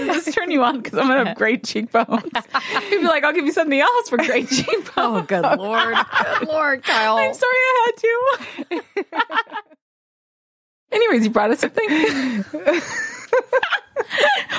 This 0.00 0.34
turn 0.34 0.50
you 0.50 0.62
on 0.62 0.82
because 0.82 0.98
I'm 0.98 1.08
gonna 1.08 1.24
have 1.24 1.38
great 1.38 1.64
cheekbones. 1.64 2.22
He'd 2.90 2.98
be 2.98 3.06
like, 3.06 3.24
I'll 3.24 3.32
give 3.32 3.46
you 3.46 3.52
something 3.52 3.80
else 3.80 4.10
for 4.10 4.18
great 4.18 4.50
cheekbones. 4.50 4.90
oh, 4.98 5.22
good 5.22 5.42
lord, 5.58 5.96
good 6.38 6.48
lord, 6.48 6.82
Kyle. 6.82 7.16
I'm 7.16 7.32
sorry 7.32 7.54
I 7.54 7.86
had 7.86 8.82
to. 8.82 8.82
Anyways, 10.92 11.24
you 11.24 11.30
brought 11.30 11.50
us 11.50 11.60
something. 11.60 12.44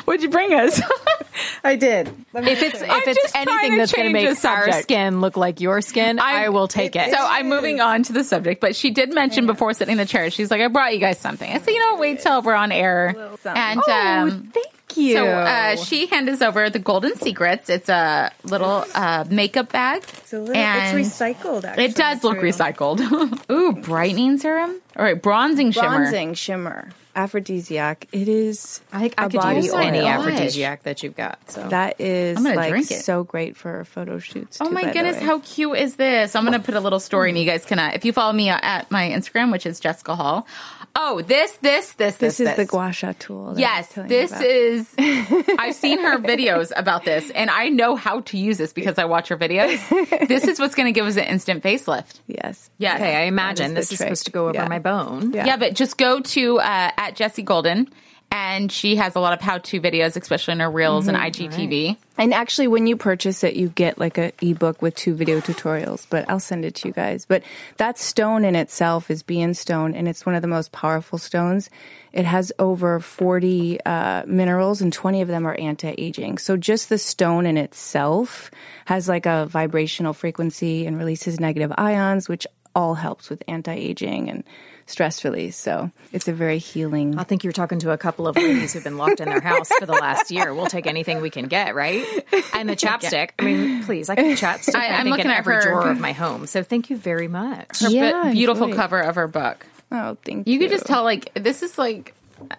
What'd 0.06 0.24
you 0.24 0.30
bring 0.30 0.54
us? 0.54 0.82
I 1.64 1.76
did. 1.76 2.08
If 2.34 2.62
it's 2.62 2.82
if 2.82 2.90
I'm 2.90 3.02
it's 3.06 3.36
anything 3.36 3.72
to 3.72 3.78
that's 3.78 3.92
going 3.92 4.08
to 4.08 4.14
make 4.14 4.40
the 4.40 4.48
our 4.48 4.72
skin 4.82 5.22
look 5.22 5.38
like 5.38 5.62
your 5.62 5.82
skin, 5.82 6.20
I, 6.20 6.50
will 6.50 6.68
take 6.68 6.96
it. 6.96 7.12
So 7.12 7.18
I'm 7.20 7.50
moving 7.50 7.82
on 7.82 8.04
to 8.04 8.14
the 8.14 8.24
subject, 8.24 8.62
but 8.62 8.76
she 8.76 8.92
did 8.92 9.14
mention 9.14 9.46
before 9.46 9.74
sitting 9.74 9.94
in 9.94 9.98
the 9.98 10.06
chair, 10.06 10.30
she's 10.30 10.52
like, 10.52 10.62
I 10.62 10.68
brought 10.68 10.94
you 10.94 11.00
guys 11.00 11.20
something. 11.20 11.52
I 11.52 11.60
said, 11.60 11.72
you 11.72 11.80
know, 11.80 11.98
wait 11.98 12.22
till 12.22 12.42
we're 12.42 12.54
on 12.54 12.72
air. 12.72 13.16
And 13.46 13.82
oh, 13.86 13.92
um, 13.92 14.52
thank 14.54 14.68
you. 14.98 15.14
so 15.14 15.26
uh, 15.26 15.76
she 15.76 16.08
handed 16.08 16.34
us 16.34 16.42
over 16.42 16.70
the 16.70 16.80
Golden 16.80 17.16
Secrets. 17.16 17.70
It's 17.70 17.90
a 17.90 18.32
little 18.44 18.86
uh, 18.94 19.26
makeup 19.30 19.72
bag. 19.72 20.04
It's, 20.04 20.34
a 20.34 20.40
little, 20.40 20.56
and 20.56 21.00
it's 21.00 21.10
recycled, 21.10 21.66
actually. 21.66 21.86
It 21.86 21.96
does 21.96 22.24
look 22.24 22.42
material. 22.42 22.98
recycled. 22.98 23.50
Ooh, 23.52 23.74
brightening 23.74 24.38
serum. 24.38 24.82
All 24.96 25.04
right, 25.04 25.22
bronzing 25.22 25.72
shimmer. 25.72 25.88
Bronzing 25.88 26.34
shimmer. 26.34 26.90
Aphrodisiac. 27.16 28.08
It 28.12 28.28
is 28.28 28.82
I, 28.92 29.04
I 29.18 29.26
a 29.26 29.30
could 29.30 29.34
body 29.34 29.62
use 29.62 29.74
oil. 29.74 29.80
any 29.80 30.00
aphrodisiac 30.00 30.84
that 30.84 31.04
you've 31.04 31.16
got. 31.16 31.40
So 31.52 31.68
That 31.70 32.00
is 32.00 32.38
I'm 32.38 32.44
gonna 32.44 32.56
like 32.56 32.70
drink 32.70 32.92
it. 32.92 33.04
so 33.04 33.24
great 33.24 33.56
for 33.58 33.84
photo 33.86 34.20
shoots. 34.20 34.58
Oh 34.62 34.68
too, 34.68 34.72
my 34.74 34.82
by 34.82 34.88
the 34.88 34.94
goodness, 34.94 35.18
way. 35.18 35.24
how 35.26 35.40
cute 35.40 35.78
is 35.78 35.96
this? 35.96 36.36
I'm 36.36 36.46
going 36.46 36.60
to 36.60 36.66
put 36.66 36.76
a 36.76 36.80
little 36.80 37.00
story 37.00 37.30
and 37.30 37.38
you 37.40 37.46
guys 37.46 37.66
can, 37.66 37.80
uh, 37.80 37.92
if 37.94 38.06
you 38.06 38.14
follow 38.14 38.34
me 38.34 38.50
at 38.50 38.90
my 38.92 39.10
Instagram, 39.10 39.52
which 39.52 39.66
is 39.66 39.80
Jessica 39.80 40.16
Hall. 40.16 40.46
Oh, 40.94 41.22
this, 41.22 41.54
this, 41.62 41.94
this, 41.94 42.18
this, 42.18 42.38
This 42.38 42.50
is 42.50 42.56
the 42.58 42.66
gua 42.66 42.92
sha 42.92 43.14
tool. 43.18 43.54
that 43.54 43.64
I 43.66 43.80
was 43.80 43.96
Yes, 43.96 43.96
you 43.98 44.04
this 44.08 44.32
about. 44.32 44.44
is. 44.46 44.94
I've 45.60 45.76
seen 45.76 46.00
her 46.02 46.18
videos 46.18 46.74
about 46.76 47.06
this, 47.06 47.30
and 47.32 47.50
I 47.50 47.70
know 47.70 47.96
how 47.96 48.20
to 48.22 48.38
use 48.38 48.58
this 48.58 48.74
because 48.74 48.98
I 48.98 49.06
watch 49.06 49.30
her 49.30 49.38
videos. 49.38 49.80
this 50.28 50.44
is 50.44 50.60
what's 50.60 50.76
going 50.76 50.88
to 50.88 50.92
give 50.92 51.06
us 51.06 51.16
an 51.16 51.24
instant 51.24 51.64
facelift. 51.64 52.20
yes. 52.28 52.70
Yes. 52.78 52.96
okay, 53.00 53.16
I 53.16 53.22
imagine 53.22 53.68
is 53.68 53.72
the 53.72 53.76
this 53.76 53.92
is 53.94 53.98
trick. 54.00 54.08
supposed 54.08 54.26
to 54.26 54.32
go 54.32 54.46
over 54.50 54.56
Yeah. 54.56 54.68
my 54.68 54.80
bone. 54.80 55.32
Yeah. 55.32 55.46
Yeah, 55.46 55.58
but 55.58 55.76
just 55.76 55.98
go 55.98 56.20
to 56.20 56.60
uh, 56.60 56.92
at 57.02 57.16
Jesse 57.16 57.42
Golden, 57.42 57.90
and 58.30 58.72
she 58.72 58.96
has 58.96 59.16
a 59.16 59.20
lot 59.20 59.34
of 59.34 59.42
how-to 59.42 59.82
videos, 59.82 60.16
especially 60.16 60.54
in 60.54 60.60
her 60.60 60.70
reels 60.70 61.08
and 61.08 61.18
IGTV. 61.18 61.98
And 62.18 62.32
actually, 62.34 62.68
when 62.68 62.86
you 62.86 62.96
purchase 62.96 63.44
it, 63.44 63.56
you 63.56 63.70
get 63.70 63.98
like 63.98 64.20
a 64.20 64.32
ebook 64.40 64.82
with 64.84 64.96
two 64.96 65.16
video 65.16 65.42
tutorials. 65.42 66.06
But 66.10 66.30
I'll 66.30 66.40
send 66.40 66.64
it 66.64 66.76
to 66.76 66.88
you 66.88 66.94
guys. 66.94 67.26
But 67.26 67.44
that 67.78 67.98
stone 67.98 68.46
in 68.46 68.56
itself 68.56 69.10
is 69.10 69.24
Bian 69.24 69.56
stone, 69.56 69.96
and 69.96 70.08
it's 70.08 70.26
one 70.26 70.36
of 70.36 70.44
the 70.44 70.48
most 70.48 70.72
powerful 70.72 71.18
stones. 71.18 71.70
It 72.14 72.26
has 72.26 72.54
over 72.60 73.00
forty 73.00 73.82
uh, 73.84 74.24
minerals, 74.28 74.80
and 74.80 74.94
twenty 74.94 75.22
of 75.22 75.28
them 75.28 75.48
are 75.48 75.56
anti-aging. 75.56 76.38
So 76.38 76.56
just 76.56 76.88
the 76.88 77.00
stone 77.00 77.48
in 77.48 77.58
itself 77.58 78.52
has 78.86 79.10
like 79.10 79.26
a 79.26 79.48
vibrational 79.48 80.14
frequency 80.14 80.86
and 80.86 80.98
releases 80.98 81.40
negative 81.40 81.74
ions, 81.78 82.30
which 82.30 82.46
all 82.76 82.94
helps 82.94 83.30
with 83.30 83.44
anti-aging 83.48 84.30
and 84.30 84.44
stress 84.92 85.24
release. 85.24 85.56
So 85.58 85.90
it's 86.12 86.28
a 86.28 86.34
very 86.34 86.58
healing. 86.60 87.18
I 87.18 87.24
think 87.24 87.44
you're 87.44 87.54
talking 87.54 87.80
to 87.80 87.92
a 87.92 87.98
couple 87.98 88.28
of 88.28 88.36
ladies 88.36 88.74
who've 88.74 88.84
been 88.84 88.98
locked 88.98 89.20
in 89.20 89.30
their 89.30 89.42
house 89.42 89.70
for 89.80 89.86
the 89.86 89.94
last 89.94 90.30
year. 90.32 90.54
We'll 90.54 90.68
take 90.68 90.86
anything 90.88 91.22
we 91.22 91.30
can 91.30 91.48
get, 91.48 91.74
right? 91.76 92.06
And 92.54 92.70
the 92.70 92.76
chapstick. 92.76 93.32
I 93.40 93.44
mean, 93.46 93.84
please, 93.84 94.10
I 94.10 94.16
can 94.16 94.26
chapstick. 94.36 94.76
I- 94.76 94.88
I, 94.88 94.98
I'm 94.98 95.04
think 95.06 95.12
looking 95.18 95.26
in 95.26 95.32
at 95.32 95.38
every 95.40 95.56
her- 95.56 95.62
drawer 95.62 95.90
of 95.90 96.00
my 96.08 96.12
home. 96.12 96.46
So 96.46 96.62
thank 96.64 96.90
you 96.90 96.98
very 96.98 97.28
much. 97.28 97.80
Her 97.80 97.90
Yeah, 97.90 98.24
bu- 98.26 98.32
beautiful 98.34 98.66
enjoy. 98.66 98.78
cover 98.78 99.00
of 99.00 99.16
her 99.16 99.28
book. 99.28 99.66
Oh, 99.92 100.18
thank 100.24 100.48
you. 100.48 100.54
You 100.54 100.60
could 100.60 100.70
just 100.70 100.86
tell, 100.86 101.04
like, 101.04 101.32
this 101.36 101.64
is 101.64 101.78
like. 101.78 102.14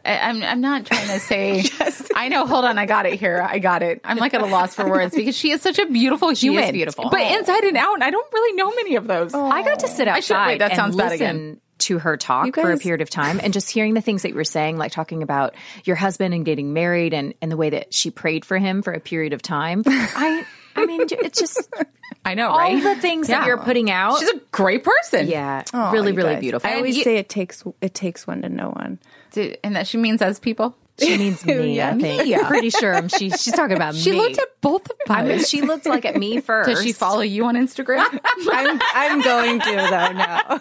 I- 0.04 0.18
I'm 0.28 0.42
I'm 0.44 0.60
not 0.60 0.86
trying 0.86 1.08
to 1.08 1.18
say. 1.18 1.64
I 2.14 2.28
know. 2.28 2.46
Hold 2.46 2.64
on, 2.64 2.78
I 2.78 2.86
got 2.86 3.04
it 3.04 3.18
here. 3.18 3.42
I 3.44 3.58
got 3.58 3.82
it. 3.82 4.00
I'm 4.04 4.16
like 4.16 4.32
at 4.32 4.40
a 4.40 4.46
loss 4.46 4.76
for 4.76 4.88
words 4.88 5.12
because 5.12 5.36
she 5.36 5.50
is 5.50 5.60
such 5.60 5.80
a 5.80 5.86
beautiful 5.86 6.28
is 6.28 6.40
human, 6.40 6.70
beautiful. 6.72 7.10
but 7.10 7.20
inside 7.20 7.64
and 7.64 7.76
out. 7.76 7.94
And 7.94 8.04
I 8.04 8.10
don't 8.10 8.32
really 8.32 8.54
know 8.56 8.72
many 8.76 8.94
of 8.94 9.08
those. 9.08 9.34
I 9.34 9.62
got 9.64 9.80
to 9.80 9.88
sit 9.88 10.06
out. 10.06 10.16
I 10.18 10.20
should- 10.20 10.36
outside 10.36 10.46
wait, 10.46 10.58
that 10.60 10.70
and 10.70 10.76
sounds 10.76 10.94
bad 10.94 11.10
listen 11.10 11.26
again. 11.26 11.60
To 11.82 11.98
her 11.98 12.16
talk 12.16 12.46
You 12.46 12.52
for 12.52 12.70
a 12.72 12.78
period 12.78 13.00
of 13.00 13.10
time 13.10 13.40
and 13.42 13.52
just 13.52 13.70
hearing 13.70 13.94
the 13.94 14.00
things 14.00 14.22
that 14.22 14.30
you 14.30 14.34
were 14.34 14.44
saying, 14.44 14.76
like 14.78 14.92
talking 14.92 15.22
about 15.22 15.54
your 15.84 15.96
husband 15.96 16.34
and 16.34 16.44
getting 16.44 16.72
married 16.72 17.14
and, 17.14 17.34
and 17.42 17.50
the 17.50 17.56
way 17.56 17.70
that 17.70 17.92
she 17.94 18.10
prayed 18.10 18.44
for 18.44 18.58
him 18.58 18.82
for 18.82 18.92
a 18.92 19.00
period 19.00 19.32
of 19.32 19.42
time. 19.42 19.82
I 19.86 20.44
I 20.74 20.86
mean, 20.86 21.02
it's 21.10 21.38
just 21.38 21.68
I 22.24 22.34
know, 22.34 22.48
all 22.48 22.58
right? 22.58 22.82
the 22.82 22.94
things 22.96 23.28
Yeah. 23.28 23.40
that 23.40 23.46
you're 23.46 23.58
putting 23.58 23.90
out. 23.90 24.18
She's 24.20 24.30
a 24.30 24.40
great 24.52 24.84
person. 24.84 25.26
yeah, 25.26 25.64
Aw, 25.74 25.90
really, 25.90 26.12
really 26.12 26.34
guys. 26.34 26.40
beautiful. 26.40 26.70
I 26.70 26.74
always 26.76 26.96
you- 26.96 27.04
say 27.04 27.16
it 27.18 27.28
takes 27.28 27.62
it 27.80 27.94
takes 27.94 28.26
one 28.26 28.42
to 28.42 28.48
know 28.48 28.70
one. 28.70 28.98
Did- 29.32 29.58
and 29.64 29.76
that 29.76 29.86
she 29.86 29.98
means 29.98 30.22
as 30.22 30.38
people. 30.38 30.76
She 30.98 31.16
means 31.18 31.44
me, 31.46 31.76
yeah, 31.76 31.90
I 31.90 31.94
Yeah. 31.94 31.98
think. 31.98 32.24
Me. 32.28 32.44
Pretty 32.48 32.70
sure 32.70 32.94
I'm- 32.94 33.08
she, 33.08 33.30
she's 33.30 33.54
talking 33.54 33.76
about 33.76 33.94
She 33.94 34.10
me. 34.12 34.16
She 34.16 34.20
looked 34.22 34.38
at 34.38 34.60
both 34.60 34.84
of 34.84 34.96
us. 35.00 35.06
I 35.08 35.22
mean, 35.24 35.42
she 35.44 35.62
looked 35.62 35.86
like 35.86 36.04
at 36.04 36.16
me 36.16 36.40
first. 36.40 36.68
Does 36.70 36.82
she 36.82 36.92
follow 36.92 37.22
you 37.22 37.44
on 37.46 37.54
Instagram? 37.56 38.06
I'm 38.52 38.80
I'm 38.94 39.20
going 39.22 39.60
to 39.60 39.70
though 39.70 40.12
now. 40.12 40.60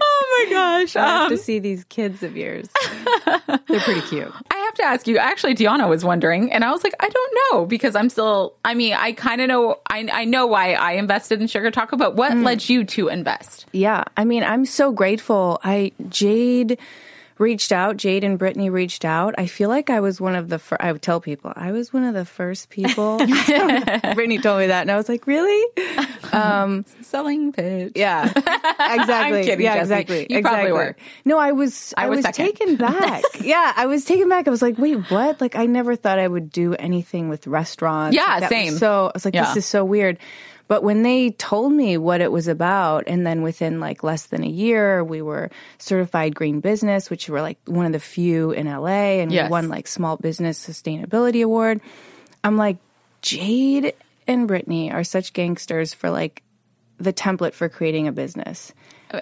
oh 0.00 0.46
my 0.46 0.52
gosh! 0.52 0.96
I 0.96 1.06
have 1.06 1.22
Um, 1.24 1.30
to 1.30 1.38
see 1.38 1.58
these 1.58 1.84
kids 1.84 2.22
of 2.22 2.36
yours. 2.36 2.68
They're 3.24 3.80
pretty 3.80 4.02
cute. 4.02 4.30
I 4.50 4.54
have 4.56 4.74
to 4.74 4.82
ask 4.84 5.06
you. 5.06 5.18
Actually, 5.18 5.54
DeAnna 5.54 5.88
was 5.88 6.04
wondering, 6.04 6.52
and 6.52 6.64
I 6.64 6.70
was 6.70 6.84
like, 6.84 6.94
I 7.00 7.08
don't 7.08 7.38
know 7.52 7.66
because 7.66 7.96
I'm 7.96 8.08
still. 8.08 8.54
I 8.64 8.74
mean, 8.74 8.92
I 8.94 9.12
kind 9.12 9.40
of 9.40 9.48
know. 9.48 9.78
I 9.90 10.08
I 10.12 10.24
know 10.24 10.46
why 10.46 10.74
I 10.74 10.92
invested 10.92 11.40
in 11.40 11.46
Sugar 11.46 11.70
Taco, 11.70 11.96
but 11.96 12.14
what 12.16 12.36
led 12.36 12.68
you 12.68 12.84
to 12.84 13.08
invest? 13.08 13.66
Yeah, 13.72 14.04
I 14.16 14.24
mean, 14.24 14.44
I'm 14.44 14.64
so 14.66 14.92
grateful. 14.92 15.60
I 15.64 15.92
Jade 16.08 16.78
reached 17.38 17.72
out. 17.72 17.96
Jade 17.96 18.24
and 18.24 18.38
Brittany 18.38 18.70
reached 18.70 19.04
out. 19.04 19.34
I 19.38 19.46
feel 19.46 19.68
like 19.68 19.90
I 19.90 20.00
was 20.00 20.20
one 20.20 20.34
of 20.34 20.48
the. 20.48 20.58
Fir- 20.58 20.76
I 20.80 20.92
would 20.92 21.02
tell 21.02 21.20
people 21.20 21.52
I 21.56 21.72
was 21.72 21.92
one 21.92 22.04
of 22.04 22.14
the 22.14 22.24
first 22.24 22.70
people. 22.70 23.18
Brittany 24.14 24.38
told 24.38 24.60
me 24.60 24.66
that, 24.68 24.82
and 24.82 24.90
I 24.90 24.96
was 24.96 25.08
like, 25.08 25.26
really? 25.26 25.64
Um, 26.32 26.84
Selling 27.02 27.52
pitch. 27.52 27.92
Yeah, 27.94 28.24
exactly. 28.36 29.44
kidding, 29.44 29.64
yeah, 29.64 29.74
Jesse. 29.74 29.82
exactly. 29.82 30.26
You 30.30 30.42
probably 30.42 30.72
were. 30.72 30.96
No, 31.24 31.38
I 31.38 31.52
was. 31.52 31.94
I, 31.96 32.08
was 32.08 32.16
was, 32.18 32.24
second. 32.24 32.44
taken 32.46 32.76
back. 32.76 33.22
yeah, 33.40 33.72
I 33.76 33.86
was 33.86 34.04
taken 34.04 34.28
back. 34.28 34.48
I 34.48 34.50
was 34.50 34.60
like, 34.62 34.76
wait, 34.76 34.96
what? 35.12 35.40
Like, 35.40 35.54
I 35.54 35.66
never 35.66 35.94
thought 35.94 36.18
I 36.18 36.26
would 36.26 36.50
do 36.50 36.74
anything 36.74 37.28
with 37.28 37.46
restaurants. 37.46 38.16
Yeah, 38.16 38.38
Like, 38.40 38.48
same. 38.48 38.72
So 38.72 39.06
I 39.08 39.10
was 39.14 39.24
like, 39.24 39.34
Yeah. 39.34 39.44
this 39.44 39.58
is 39.58 39.66
so 39.66 39.84
weird. 39.84 40.18
But 40.66 40.82
when 40.82 41.02
they 41.02 41.30
told 41.30 41.72
me 41.72 41.98
what 41.98 42.20
it 42.22 42.32
was 42.32 42.48
about, 42.48 43.04
and 43.06 43.26
then 43.26 43.42
within 43.42 43.80
like 43.80 44.02
less 44.02 44.26
than 44.26 44.42
a 44.44 44.48
year, 44.48 45.04
we 45.04 45.20
were 45.20 45.50
certified 45.78 46.34
green 46.34 46.60
business, 46.60 47.10
which 47.10 47.28
were 47.28 47.42
like 47.42 47.58
one 47.66 47.84
of 47.86 47.92
the 47.92 48.00
few 48.00 48.50
in 48.52 48.66
LA, 48.66 49.20
and 49.20 49.30
Yes. 49.30 49.48
we 49.48 49.50
won 49.50 49.68
like 49.68 49.86
Small 49.86 50.16
Business 50.16 50.58
Sustainability 50.66 51.44
Award. 51.44 51.80
I'm 52.42 52.56
like, 52.56 52.78
Jade 53.22 53.94
and 54.26 54.48
Brittany 54.48 54.90
are 54.90 55.04
such 55.04 55.32
gangsters 55.34 55.92
for 55.94 56.10
like 56.10 56.42
the 56.98 57.12
template 57.12 57.52
for 57.54 57.68
creating 57.68 58.08
a 58.08 58.12
business. 58.12 58.72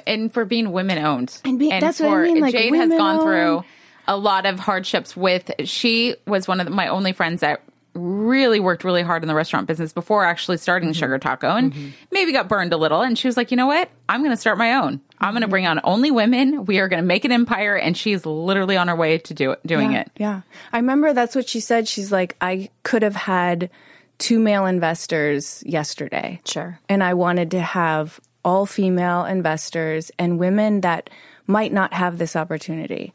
and 0.07 0.33
for 0.33 0.44
being 0.44 0.72
women 0.72 0.96
owned. 0.98 1.38
And 1.44 1.59
being- 1.59 1.78
that's 1.81 2.00
what 2.00 2.09
I 2.09 2.12
for, 2.12 2.22
mean, 2.22 2.40
like, 2.40 2.52
Jade 2.55 2.74
has 2.74 2.88
gone 2.88 3.22
through. 3.22 3.64
a 4.09 4.16
lot 4.16 4.46
of 4.46 4.59
hardships 4.59 5.14
with. 5.16 5.50
She 5.64 6.14
was 6.26 6.48
one 6.48 6.61
of 6.61 6.66
the, 6.66 6.70
my 6.72 6.87
only 6.88 7.12
friends 7.12 7.40
that 7.42 7.61
really 7.94 8.59
worked 8.59 8.85
really 8.85 9.02
hard 9.02 9.22
in 9.22 9.28
the 9.28 9.35
restaurant 9.35 9.66
business 9.66 9.92
before 9.92 10.24
actually 10.24 10.57
starting 10.57 10.90
Mm-hmm. 10.90 10.98
Sugar 10.98 11.18
Taco 11.18 11.50
and 11.50 11.92
maybe 12.11 12.33
got 12.33 12.48
burned 12.48 12.72
a 12.72 12.76
little. 12.76 13.02
And 13.02 13.18
she 13.18 13.28
was 13.28 13.37
like, 13.37 13.50
you 13.50 13.57
know 13.57 13.66
what? 13.66 13.90
I'm 14.09 14.20
going 14.22 14.31
to 14.31 14.40
start 14.40 14.57
my 14.59 14.74
own. 14.74 15.00
I'm 15.18 15.28
Mm-hmm. 15.28 15.33
going 15.35 15.42
to 15.42 15.48
bring 15.48 15.66
on 15.66 15.81
only 15.85 16.11
women. 16.11 16.64
We 16.64 16.78
are 16.78 16.88
going 16.88 17.02
to 17.02 17.07
make 17.07 17.24
an 17.24 17.33
empire. 17.33 17.76
And 17.76 17.96
she's 17.96 18.24
literally 18.24 18.76
on 18.76 18.88
her 18.88 18.96
way 18.96 19.18
to 19.18 19.35
do 19.35 19.52
it, 19.52 19.61
doing 19.66 19.92
yeah, 19.92 20.00
it. 20.00 20.11
Yeah. 20.16 20.40
I 20.72 20.78
remember 20.78 21.12
that's 21.12 21.35
what 21.35 21.48
she 21.48 21.61
said. 21.61 21.87
She's 21.87 22.11
like, 22.11 22.37
I 22.40 22.70
could 22.83 23.02
have 23.02 23.16
had 23.16 23.68
two 24.18 24.38
male 24.38 24.66
investors 24.66 25.62
yesterday. 25.66 26.40
Sure. 26.46 26.78
And 26.88 27.02
I 27.05 27.14
wanted 27.14 27.50
to 27.52 27.61
have 27.61 28.20
all 28.44 28.66
female 28.66 29.24
investors 29.24 30.11
and 30.18 30.38
women 30.38 30.81
that 30.81 31.11
might 31.46 31.72
not 31.72 31.92
have 31.92 32.18
this 32.18 32.37
opportunity. 32.37 33.12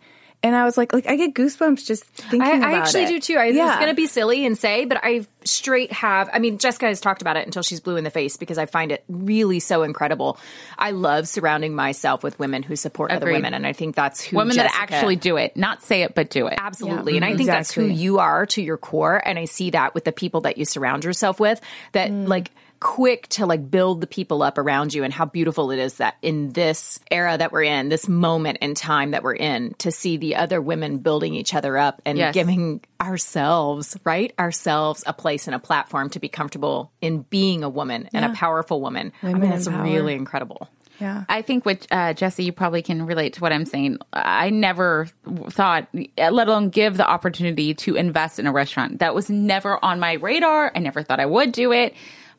And 0.48 0.56
I 0.56 0.64
was 0.64 0.78
like, 0.78 0.94
like 0.94 1.08
I 1.08 1.18
get 1.18 1.34
goosebumps 1.34 1.86
just 1.86 2.06
thinking 2.06 2.42
I, 2.42 2.56
about 2.56 2.70
I 2.70 2.78
actually 2.78 3.04
it. 3.04 3.10
do 3.10 3.20
too. 3.20 3.38
I 3.38 3.48
yeah. 3.48 3.68
was 3.68 3.76
going 3.76 3.90
to 3.90 3.96
be 3.96 4.08
silly 4.08 4.46
and 4.46 4.58
say, 4.58 4.86
but 4.86 5.00
I 5.04 5.26
straight 5.44 5.92
have. 5.92 6.30
I 6.32 6.40
mean, 6.40 6.58
Jessica 6.58 6.86
has 6.86 7.02
talked 7.02 7.22
about 7.22 7.36
it 7.36 7.46
until 7.46 7.64
she's 7.64 7.82
blue 7.82 7.98
in 7.98 8.06
the 8.06 8.10
face 8.10 8.38
because 8.38 8.58
I 8.58 8.66
find 8.66 8.92
it 8.92 9.04
really 9.10 9.60
so 9.60 9.84
incredible. 9.84 10.40
I 10.78 10.92
love 10.92 11.28
surrounding 11.28 11.76
myself 11.76 12.24
with 12.24 12.40
women 12.40 12.64
who 12.64 12.78
support 12.78 13.12
other 13.12 13.32
women, 13.32 13.54
and 13.54 13.68
I 13.68 13.74
think 13.74 13.96
that's 13.96 14.22
who 14.22 14.38
Women 14.38 14.56
that 14.56 14.72
actually 14.74 15.18
do 15.18 15.36
it, 15.38 15.58
not 15.58 15.84
say 15.84 16.04
it, 16.04 16.16
but 16.16 16.30
do 16.30 16.48
it. 16.48 16.56
Absolutely. 16.58 17.14
Yeah, 17.14 17.18
and 17.18 17.26
I 17.26 17.36
think 17.36 17.48
that's 17.48 17.72
who 17.72 17.86
you 17.86 18.20
are 18.20 18.46
to 18.48 18.62
your 18.62 18.78
core. 18.78 19.22
And 19.24 19.38
I 19.38 19.46
see 19.46 19.72
that 19.72 19.94
with 19.94 20.06
the 20.06 20.14
people 20.14 20.42
that 20.42 20.58
you 20.58 20.66
surround 20.66 21.04
yourself 21.04 21.40
with 21.40 21.60
that 21.92 22.12
like 22.12 22.52
quick 22.80 23.28
to 23.30 23.46
like 23.46 23.70
build 23.72 24.02
the 24.02 24.08
people 24.08 24.44
up 24.44 24.58
around 24.58 24.94
you 24.94 25.04
and 25.04 25.14
how 25.14 25.26
beautiful 25.26 25.72
it 25.72 25.80
is 25.80 25.96
that 25.96 26.16
in 26.22 26.52
this 26.54 27.00
era 27.10 27.38
that 27.38 27.52
we're 27.52 27.64
in, 27.64 27.90
this 27.90 28.08
moment 28.08 28.60
in 28.62 28.74
time 28.76 29.12
that 29.12 29.24
we're 29.24 29.36
in, 29.36 29.74
to 29.80 29.92
see 29.92 30.18
the 30.18 30.36
other 30.36 30.62
women 30.62 31.00
building 31.00 31.34
each 31.34 31.54
other 31.54 31.78
up 31.78 32.02
and 32.06 32.18
Yes. 32.18 32.34
giving 32.34 32.82
ourselves, 33.02 33.98
right? 34.04 34.34
Ourselves 34.40 35.04
a 35.08 35.14
place 35.14 35.48
and 35.48 35.56
a 35.56 35.60
platform 35.60 36.10
to 36.12 36.20
be 36.20 36.30
comfortable 36.30 36.92
in 37.02 37.22
being 37.24 37.64
a 37.64 37.70
woman 37.70 38.10
and 38.14 38.26
a 38.26 38.30
powerful 38.34 38.82
woman. 38.82 39.12
I 39.24 39.28
Women 39.28 39.42
mean, 39.42 39.52
it's 39.54 39.68
really 39.68 40.14
incredible. 40.14 40.70
Yeah. 41.00 41.26
I 41.30 41.44
think 41.44 41.64
with 41.64 41.86
uh, 41.92 42.14
Jesse, 42.14 42.44
you 42.44 42.52
probably 42.52 42.82
can 42.82 43.06
relate 43.06 43.34
to 43.34 43.42
what 43.42 43.54
I'm 43.54 43.66
saying. 43.66 44.00
I 44.14 44.50
never 44.50 45.08
thought, 45.50 45.88
let 45.94 46.48
alone 46.48 46.70
give 46.70 46.98
the 46.98 47.08
opportunity 47.08 47.76
to 47.76 47.96
invest 47.96 48.40
in 48.40 48.48
a 48.48 48.52
restaurant. 48.52 48.98
That 49.00 49.14
was 49.14 49.30
never 49.30 49.84
on 49.86 50.00
my 50.00 50.14
radar. 50.14 50.72
I 50.76 50.80
never 50.80 51.04
thought 51.04 51.20
I 51.20 51.28
would 51.28 51.52
do 51.52 51.72
it. 51.72 51.94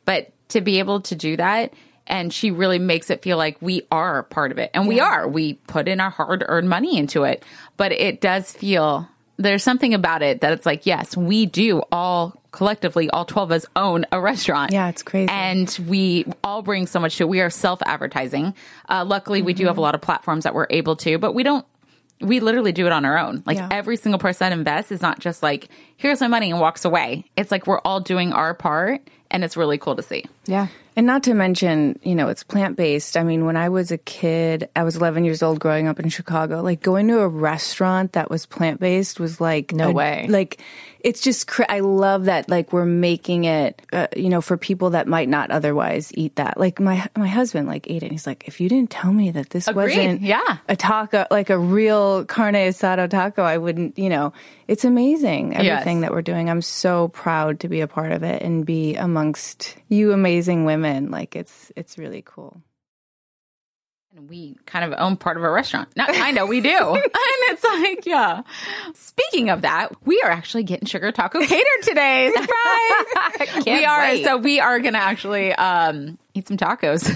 But 0.09 0.33
to 0.49 0.62
be 0.62 0.79
able 0.79 1.03
to 1.03 1.14
do 1.14 1.37
that, 1.37 1.75
and 2.07 2.33
she 2.33 2.51
really 2.51 2.79
makes 2.79 3.11
it 3.11 3.21
feel 3.21 3.37
like 3.37 3.61
we 3.61 3.83
are 3.92 4.23
part 4.23 4.53
of 4.53 4.57
it. 4.57 4.71
And 4.73 4.88
we 4.88 5.01
are. 5.01 5.29
We 5.29 5.53
put 5.66 5.87
in 5.87 6.01
our 6.01 6.09
hard 6.09 6.42
earned 6.49 6.71
money 6.71 6.97
into 6.97 7.25
it. 7.25 7.44
But 7.77 7.92
it 7.92 8.23
does 8.23 8.51
feel 8.51 9.07
there's 9.37 9.62
something 9.62 9.92
about 9.92 10.23
it 10.23 10.40
that 10.40 10.55
it's 10.55 10.64
like, 10.64 10.87
yes, 10.87 11.14
we 11.14 11.44
do 11.44 11.83
all 11.92 12.40
collectively, 12.53 13.11
all 13.11 13.27
12 13.27 13.51
of 13.51 13.55
us 13.57 13.66
own 13.77 14.07
a 14.11 14.18
restaurant. 14.18 14.73
Yeah, 14.73 14.88
it's 14.88 15.03
crazy. 15.03 15.29
And 15.31 15.79
we 15.87 16.25
all 16.42 16.62
bring 16.62 16.87
so 16.87 16.99
much 17.01 17.18
to 17.18 17.25
it. 17.25 17.29
We 17.29 17.42
are 17.42 17.51
self 17.51 17.83
advertising. 17.85 18.55
Uh, 18.88 19.05
luckily, 19.07 19.42
we 19.42 19.53
do 19.53 19.66
have 19.66 19.77
a 19.77 19.83
lot 19.83 19.94
of 19.94 20.01
platforms 20.01 20.44
that 20.44 20.55
we're 20.55 20.68
able 20.71 20.97
to, 20.97 21.18
but 21.18 21.35
we 21.35 21.42
don't. 21.42 21.66
We 22.23 22.40
literally 22.40 22.73
do 22.73 22.87
it 22.87 22.92
on 22.92 23.05
our 23.05 23.18
own. 23.18 23.42
Like 23.44 23.59
Yeah. 23.59 23.68
every 23.71 23.99
single 23.99 24.18
person 24.18 24.49
that 24.49 24.53
invests 24.59 24.90
is 24.90 25.03
not 25.03 25.21
just 25.21 25.40
like, 25.42 25.68
here's 25.99 26.21
my 26.23 26.27
money 26.27 26.51
and 26.51 26.59
walks 26.59 26.85
away. 26.87 27.27
It's 27.37 27.51
like 27.53 27.66
we're 27.68 27.79
all 27.81 28.01
doing 28.01 28.33
our 28.33 28.55
part 28.55 29.09
and 29.31 29.45
it's 29.45 29.57
really 29.57 29.79
cool 29.79 29.97
to 29.97 30.03
see. 30.03 30.25
Yeah. 30.47 30.69
And 30.99 31.07
not 31.07 31.23
to 31.23 31.35
mention, 31.35 31.97
you 32.03 32.17
know, 32.17 32.27
it's 32.27 32.43
plant 32.43 32.77
based. 32.77 33.17
I 33.17 33.23
mean, 33.23 33.45
when 33.47 33.57
I 33.57 33.69
was 33.69 33.93
a 33.93 33.99
kid, 33.99 34.69
I 34.75 34.83
was 34.83 34.97
11 34.97 35.25
years 35.25 35.45
old 35.45 35.61
growing 35.61 35.87
up 35.87 36.01
in 36.01 36.09
Chicago. 36.09 36.61
Like 36.61 36.83
going 36.83 37.07
to 37.07 37.21
a 37.21 37.29
restaurant 37.29 38.15
that 38.15 38.31
was 38.31 38.47
plant 38.47 38.81
based 38.81 39.21
was 39.21 39.41
like 39.41 39.73
No 39.73 39.91
a- 39.91 39.93
way. 39.93 40.27
Like 40.29 40.61
it's 41.01 41.21
just 41.21 41.47
cra- 41.47 41.67
I 41.69 41.79
love 41.79 42.25
that. 42.25 42.49
Like 42.51 42.73
we're 42.73 42.85
making 42.85 43.45
it, 43.45 43.81
uh, 43.93 44.09
you 44.17 44.29
know, 44.29 44.41
for 44.41 44.57
people 44.57 44.91
that 44.91 45.07
might 45.07 45.29
not 45.29 45.53
otherwise 45.53 46.11
eat 46.15 46.35
that. 46.35 46.59
Like 46.59 46.81
my 46.81 47.07
my 47.17 47.29
husband 47.29 47.69
like 47.69 47.89
ate 47.89 48.03
it. 48.03 48.07
and 48.07 48.11
He's 48.13 48.27
like, 48.27 48.49
if 48.49 48.61
you 48.61 48.69
didn't 48.69 48.91
tell 48.91 49.13
me 49.13 49.31
that 49.31 49.51
this 49.51 49.69
Agreed. 49.69 49.97
wasn't 49.97 50.23
Yeah. 50.23 50.57
a 50.69 50.75
taco, 50.75 51.27
like 51.31 51.49
a 51.51 51.59
real 51.59 52.25
carne 52.25 52.55
asada 52.57 53.09
taco, 53.09 53.45
I 53.45 53.59
wouldn't. 53.59 53.97
You 53.97 54.09
know, 54.09 54.33
it's 54.67 54.85
amazing 54.85 55.55
everything 55.55 55.99
Yes. 55.99 56.03
that 56.03 56.11
we're 56.11 56.23
doing. 56.23 56.51
I'm 56.51 56.61
so 56.63 57.07
proud 57.07 57.61
to 57.61 57.69
be 57.69 57.83
a 57.83 57.87
part 57.87 58.11
of 58.11 58.25
it 58.25 58.43
and 58.43 58.67
be 58.67 58.97
amongst 58.97 59.77
you 59.89 60.11
amazing 60.13 60.65
women. 60.65 60.88
Like 61.11 61.37
it's 61.37 61.72
it's 61.77 61.98
really 61.98 62.22
cool. 62.24 62.62
And 64.16 64.29
we 64.29 64.57
kind 64.64 64.90
of 64.90 64.98
own 64.98 65.16
part 65.18 65.37
of 65.37 65.42
a 65.44 65.51
restaurant. 65.51 65.94
Not 65.94 66.14
kind 66.14 66.38
of, 66.38 66.48
we 66.48 66.62
do. 66.62 66.68
and 66.94 67.03
it's 67.05 67.62
like, 67.62 68.07
yeah. 68.07 68.40
Speaking 68.94 69.51
of 69.51 69.61
that, 69.62 69.90
we 70.07 70.18
are 70.22 70.31
actually 70.31 70.62
getting 70.62 70.87
Sugar 70.87 71.12
Taco 71.12 71.40
catered 71.44 71.83
today. 71.83 72.33
Surprise! 72.35 73.64
we 73.66 73.85
are. 73.85 74.01
wait. 74.01 74.24
So 74.24 74.38
we 74.38 74.61
are 74.61 74.81
going 74.81 74.94
to 74.94 74.98
actually 75.01 75.53
um, 75.53 76.18
eat 76.33 76.48
some 76.48 76.57
tacos. 76.57 77.07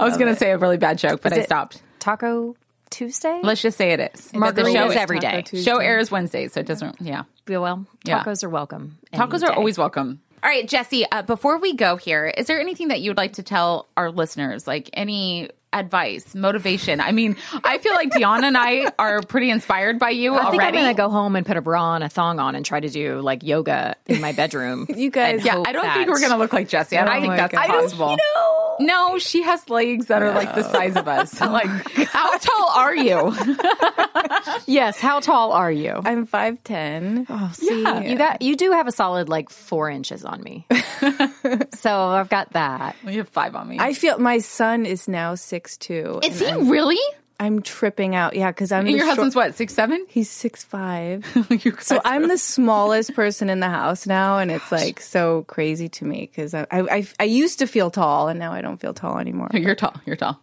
I 0.00 0.02
was 0.02 0.16
going 0.16 0.32
to 0.32 0.36
say 0.38 0.50
a 0.52 0.56
really 0.58 0.78
bad 0.78 0.96
joke, 0.96 1.20
but 1.22 1.34
I 1.34 1.40
it- 1.40 1.44
stopped. 1.44 1.82
Taco 2.00 2.56
Tuesday? 2.90 3.40
Let's 3.42 3.60
just 3.60 3.76
say 3.76 3.90
it 3.90 4.00
is. 4.14 4.28
The 4.28 4.72
show, 4.72 4.88
every 4.88 5.18
day. 5.18 5.44
Show 5.62 5.78
airs 5.78 6.10
Wednesday, 6.10 6.48
so 6.48 6.60
it 6.60 6.66
doesn't, 6.66 7.00
yeah. 7.00 7.24
Yeah, 7.48 7.58
well, 7.58 7.86
Yeah. 8.04 8.22
tacos 8.22 8.44
are 8.44 8.48
welcome. 8.48 8.98
Tacos 9.12 9.34
any 9.34 9.44
are 9.44 9.48
day. 9.50 9.54
always 9.56 9.76
welcome. 9.76 10.20
All 10.44 10.50
right, 10.50 10.68
Jesse, 10.68 11.06
uh, 11.10 11.22
before 11.22 11.56
we 11.56 11.74
go 11.74 11.96
here, 11.96 12.26
is 12.26 12.48
there 12.48 12.60
anything 12.60 12.88
that 12.88 13.00
you 13.00 13.08
would 13.08 13.16
like 13.16 13.32
to 13.34 13.42
tell 13.42 13.88
our 13.96 14.10
listeners? 14.10 14.66
Like 14.66 14.90
any 14.92 15.48
advice, 15.74 16.34
motivation? 16.34 17.00
I 17.00 17.12
mean, 17.12 17.36
I 17.64 17.78
feel 17.78 17.94
like 17.94 18.10
DeAnna 18.10 18.44
and 18.44 18.56
I 18.56 18.92
are 18.98 19.22
pretty 19.22 19.50
inspired 19.50 19.98
by 19.98 20.10
you 20.10 20.34
I 20.34 20.50
think 20.50 20.62
I'm 20.62 20.72
gonna 20.74 20.94
go 20.94 21.10
home 21.10 21.36
and 21.36 21.44
put 21.44 21.56
a 21.56 21.60
bra 21.62 21.94
and 21.94 22.04
a 22.04 22.08
thong 22.08 22.38
on 22.38 22.54
and 22.54 22.64
try 22.64 22.80
to 22.80 22.88
do 22.88 23.20
like 23.20 23.42
yoga 23.42 23.96
in 24.06 24.20
my 24.20 24.32
bedroom. 24.32 24.86
You 24.94 25.10
guys- 25.10 25.44
yeah, 25.44 25.62
I 25.66 25.72
don't 25.72 25.84
that- 25.84 25.96
think 25.96 26.08
we're 26.08 26.18
going 26.20 26.30
to 26.30 26.38
look 26.38 26.52
like 26.52 26.68
Jesse. 26.68 26.96
I 26.96 27.04
don't 27.04 27.16
Oh 27.16 27.20
think 27.20 27.36
that's 27.36 27.52
God. 27.52 27.66
possible. 27.66 28.16
No, 28.80 29.18
she 29.18 29.42
has 29.42 29.68
legs 29.68 30.06
that 30.06 30.22
are 30.22 30.32
like 30.32 30.54
the 30.54 30.62
size 30.62 30.96
of 30.96 31.06
us. 31.08 31.40
Oh 31.42 31.50
like, 31.50 31.68
how 32.06 32.36
tall 32.38 32.70
are 32.74 32.94
you? 32.96 33.34
Yes. 34.66 34.98
How 35.00 35.20
tall 35.20 35.52
are 35.52 35.70
you? 35.70 36.00
I'm 36.04 36.26
five 36.26 36.62
ten. 36.64 37.26
Oh, 37.28 37.50
see, 37.54 37.78
you 38.08 38.16
got 38.16 38.40
you 38.42 38.56
do 38.56 38.72
have 38.72 38.86
a 38.86 38.92
solid 38.92 39.28
like 39.28 39.50
four 39.50 39.90
inches 39.90 40.24
on 40.24 40.42
me. 40.42 40.66
so 41.74 41.98
I've 42.08 42.28
got 42.28 42.52
that. 42.52 42.96
you 43.04 43.18
have 43.18 43.28
five 43.28 43.54
on 43.54 43.68
me. 43.68 43.76
I 43.78 43.92
feel 43.94 44.18
my 44.18 44.38
son 44.38 44.86
is 44.86 45.08
now 45.08 45.34
six 45.34 45.63
two. 45.76 46.20
is 46.22 46.40
he 46.40 46.52
really? 46.52 46.98
I'm 47.40 47.62
tripping 47.62 48.14
out. 48.14 48.36
Yeah, 48.36 48.50
because 48.52 48.70
I'm 48.70 48.86
Your 48.86 49.00
short- 49.00 49.08
husband's 49.08 49.34
what, 49.34 49.54
six, 49.56 49.74
seven? 49.74 50.06
He's 50.08 50.30
six 50.30 50.62
five. 50.62 51.24
So 51.80 52.00
I'm 52.04 52.28
the 52.28 52.38
smallest 52.38 53.14
person 53.14 53.50
in 53.50 53.58
the 53.60 53.68
house 53.68 54.06
now, 54.06 54.38
and 54.38 54.50
it's 54.52 54.70
like 54.70 55.00
so 55.00 55.42
crazy 55.48 55.88
to 55.90 56.04
me 56.04 56.30
because 56.30 56.54
I, 56.54 56.66
I 56.70 56.80
I 56.80 57.06
I 57.20 57.24
used 57.24 57.58
to 57.58 57.66
feel 57.66 57.90
tall, 57.90 58.28
and 58.28 58.38
now 58.38 58.52
I 58.52 58.60
don't 58.60 58.78
feel 58.80 58.94
tall 58.94 59.18
anymore. 59.18 59.48
You're 59.54 59.74
tall. 59.74 59.94
You're 60.06 60.16
tall. 60.16 60.40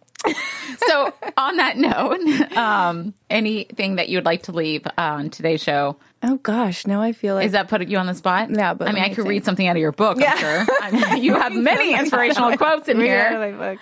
so, 0.86 1.12
on 1.36 1.56
that 1.56 1.76
note, 1.76 2.20
um, 2.56 3.12
anything 3.28 3.96
that 3.96 4.08
you 4.08 4.18
would 4.18 4.24
like 4.24 4.44
to 4.44 4.52
leave 4.52 4.86
on 4.96 5.30
today's 5.30 5.60
show? 5.62 5.96
Oh 6.22 6.36
gosh, 6.36 6.86
now 6.86 7.00
I 7.02 7.10
feel 7.12 7.34
like 7.34 7.46
Is 7.46 7.52
that 7.52 7.66
putting 7.68 7.90
you 7.90 7.96
on 7.98 8.06
the 8.06 8.14
spot? 8.14 8.48
Yeah, 8.50 8.74
but 8.74 8.86
I 8.86 8.92
mean, 8.92 9.02
I 9.02 9.08
could 9.08 9.16
think. 9.16 9.28
read 9.28 9.44
something 9.44 9.66
out 9.66 9.74
of 9.74 9.80
your 9.80 9.90
book. 9.90 10.18
I'm 10.22 10.38
sure. 10.38 10.66
I 10.80 10.90
mean, 11.14 11.24
you 11.24 11.34
have 11.34 11.52
many 11.52 11.94
inspirational 11.98 12.56
quotes 12.56 12.86
in 12.88 13.00
Yeah, 13.00 13.30
here. 13.48 13.78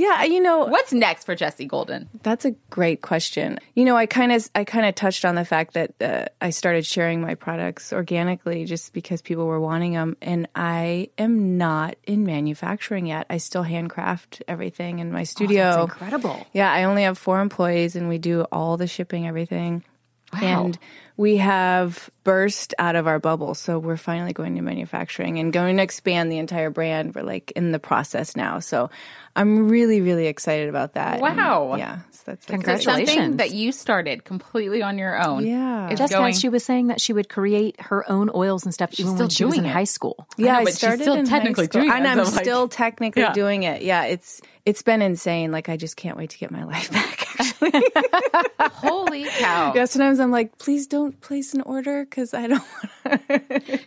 Yeah, 0.00 0.24
you 0.24 0.40
know 0.40 0.64
What's 0.64 0.94
next 0.94 1.24
for 1.24 1.34
Jesse 1.34 1.66
Golden? 1.66 2.08
That's 2.22 2.46
a 2.46 2.52
great 2.70 3.02
question. 3.02 3.58
You 3.74 3.84
know, 3.84 3.98
I 3.98 4.06
kind 4.06 4.32
of 4.32 4.48
I 4.54 4.64
kind 4.64 4.86
of 4.86 4.94
touched 4.94 5.26
on 5.26 5.34
the 5.34 5.44
fact 5.44 5.74
that 5.74 5.92
uh, 6.00 6.24
I 6.40 6.50
started 6.50 6.86
sharing 6.86 7.20
my 7.20 7.34
products 7.34 7.92
organically 7.92 8.64
just 8.64 8.94
because 8.94 9.20
people 9.20 9.44
were 9.44 9.60
wanting 9.60 9.92
them, 9.92 10.16
and 10.22 10.48
I 10.54 11.10
am 11.18 11.58
not 11.58 11.96
in 12.04 12.24
manufacturing 12.24 13.04
yet. 13.04 13.26
I 13.28 13.36
still 13.36 13.62
handcraft 13.62 14.42
everything 14.48 15.00
in 15.00 15.12
my 15.12 15.24
studio. 15.24 15.64
That's 15.64 15.82
incredible. 15.82 16.46
Yeah, 16.54 16.72
I 16.72 16.84
only 16.84 17.02
have 17.02 17.18
four 17.18 17.42
employees, 17.42 17.94
and 17.94 18.08
we 18.08 18.16
do 18.16 18.46
all 18.50 18.78
the 18.78 18.86
shipping, 18.86 19.26
everything. 19.26 19.84
Wow. 20.32 20.64
And 20.64 20.78
we 21.16 21.36
have 21.38 22.08
burst 22.24 22.74
out 22.78 22.96
of 22.96 23.06
our 23.06 23.18
bubble, 23.18 23.54
so 23.54 23.78
we're 23.78 23.96
finally 23.96 24.32
going 24.32 24.54
to 24.56 24.62
manufacturing 24.62 25.38
and 25.38 25.52
going 25.52 25.76
to 25.76 25.82
expand 25.82 26.30
the 26.30 26.38
entire 26.38 26.70
brand. 26.70 27.14
We're 27.14 27.22
like 27.22 27.50
in 27.52 27.72
the 27.72 27.78
process 27.78 28.36
now, 28.36 28.60
so 28.60 28.90
I'm 29.36 29.68
really, 29.68 30.00
really 30.00 30.26
excited 30.26 30.68
about 30.68 30.94
that. 30.94 31.14
And, 31.14 31.22
Wow. 31.22 31.76
yeah, 31.76 32.00
so 32.10 32.22
that's 32.26 32.46
So 32.46 32.52
Congratulations. 32.52 33.10
something 33.10 33.36
that 33.36 33.52
you 33.52 33.70
started 33.72 34.24
completely 34.24 34.82
on 34.82 34.98
your 34.98 35.20
own. 35.24 35.46
Yeah. 35.46 35.88
is 35.90 35.98
Jessica, 35.98 36.18
going. 36.20 36.34
she 36.34 36.48
was 36.48 36.64
saying 36.64 36.88
that 36.88 37.00
she 37.00 37.12
would 37.12 37.28
create 37.28 37.80
her 37.80 38.08
own 38.10 38.30
oils 38.34 38.64
and 38.64 38.74
stuff 38.74 38.90
even 38.94 39.12
still 39.12 39.24
when 39.24 39.28
she 39.30 39.44
was 39.44 39.54
in 39.54 39.60
doing 39.60 39.70
it. 39.70 39.72
high 39.72 39.84
school. 39.84 40.26
Yeah, 40.36 40.52
know, 40.54 40.58
I 40.58 40.64
but 40.64 40.68
she's 40.70 40.78
started 40.78 41.00
still 41.02 41.14
in 41.14 41.26
high 41.26 41.38
technically 41.38 41.64
school. 41.66 41.82
doing 41.82 41.92
it, 41.92 41.96
and 41.96 42.06
I'm 42.08 42.24
so, 42.26 42.32
like- 42.36 42.44
still 42.44 42.68
technically 42.68 43.22
Yeah. 43.22 43.32
doing 43.32 43.62
it. 43.62 43.82
Yeah, 43.82 44.04
it's 44.04 44.40
it's 44.66 44.82
been 44.82 45.00
insane. 45.00 45.52
Like 45.52 45.68
I 45.68 45.76
just 45.76 45.96
can't 45.96 46.16
wait 46.18 46.30
to 46.30 46.38
get 46.38 46.50
my 46.50 46.64
life 46.74 46.90
back. 46.90 47.26
Actually, 47.40 47.72
Holy 48.60 49.24
cow! 49.24 49.72
yeah. 49.74 49.84
Sometimes 49.86 50.20
I'm 50.20 50.30
like, 50.30 50.58
please 50.58 50.86
don't 50.86 51.18
place 51.20 51.54
an 51.54 51.60
order 51.62 52.04
because 52.04 52.34
I 52.34 52.46
don't. 52.48 52.62
want 53.04 53.22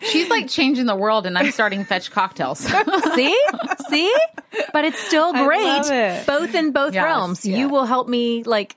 She's 0.01 0.29
like 0.29 0.47
changing 0.47 0.85
the 0.85 0.95
world, 0.95 1.25
and 1.27 1.37
I'm 1.37 1.51
starting 1.51 1.83
fetch 1.85 2.11
cocktails. 2.11 2.59
See? 3.15 3.39
See? 3.89 4.15
But 4.71 4.85
it's 4.85 4.99
still 4.99 5.32
I 5.33 5.45
great. 5.45 6.25
Both 6.27 6.55
in 6.55 6.71
both 6.71 6.93
Yes, 6.93 7.03
realms. 7.03 7.45
yeah. 7.45 7.57
You 7.57 7.69
will 7.69 7.85
help 7.85 8.07
me 8.07 8.43
like 8.43 8.75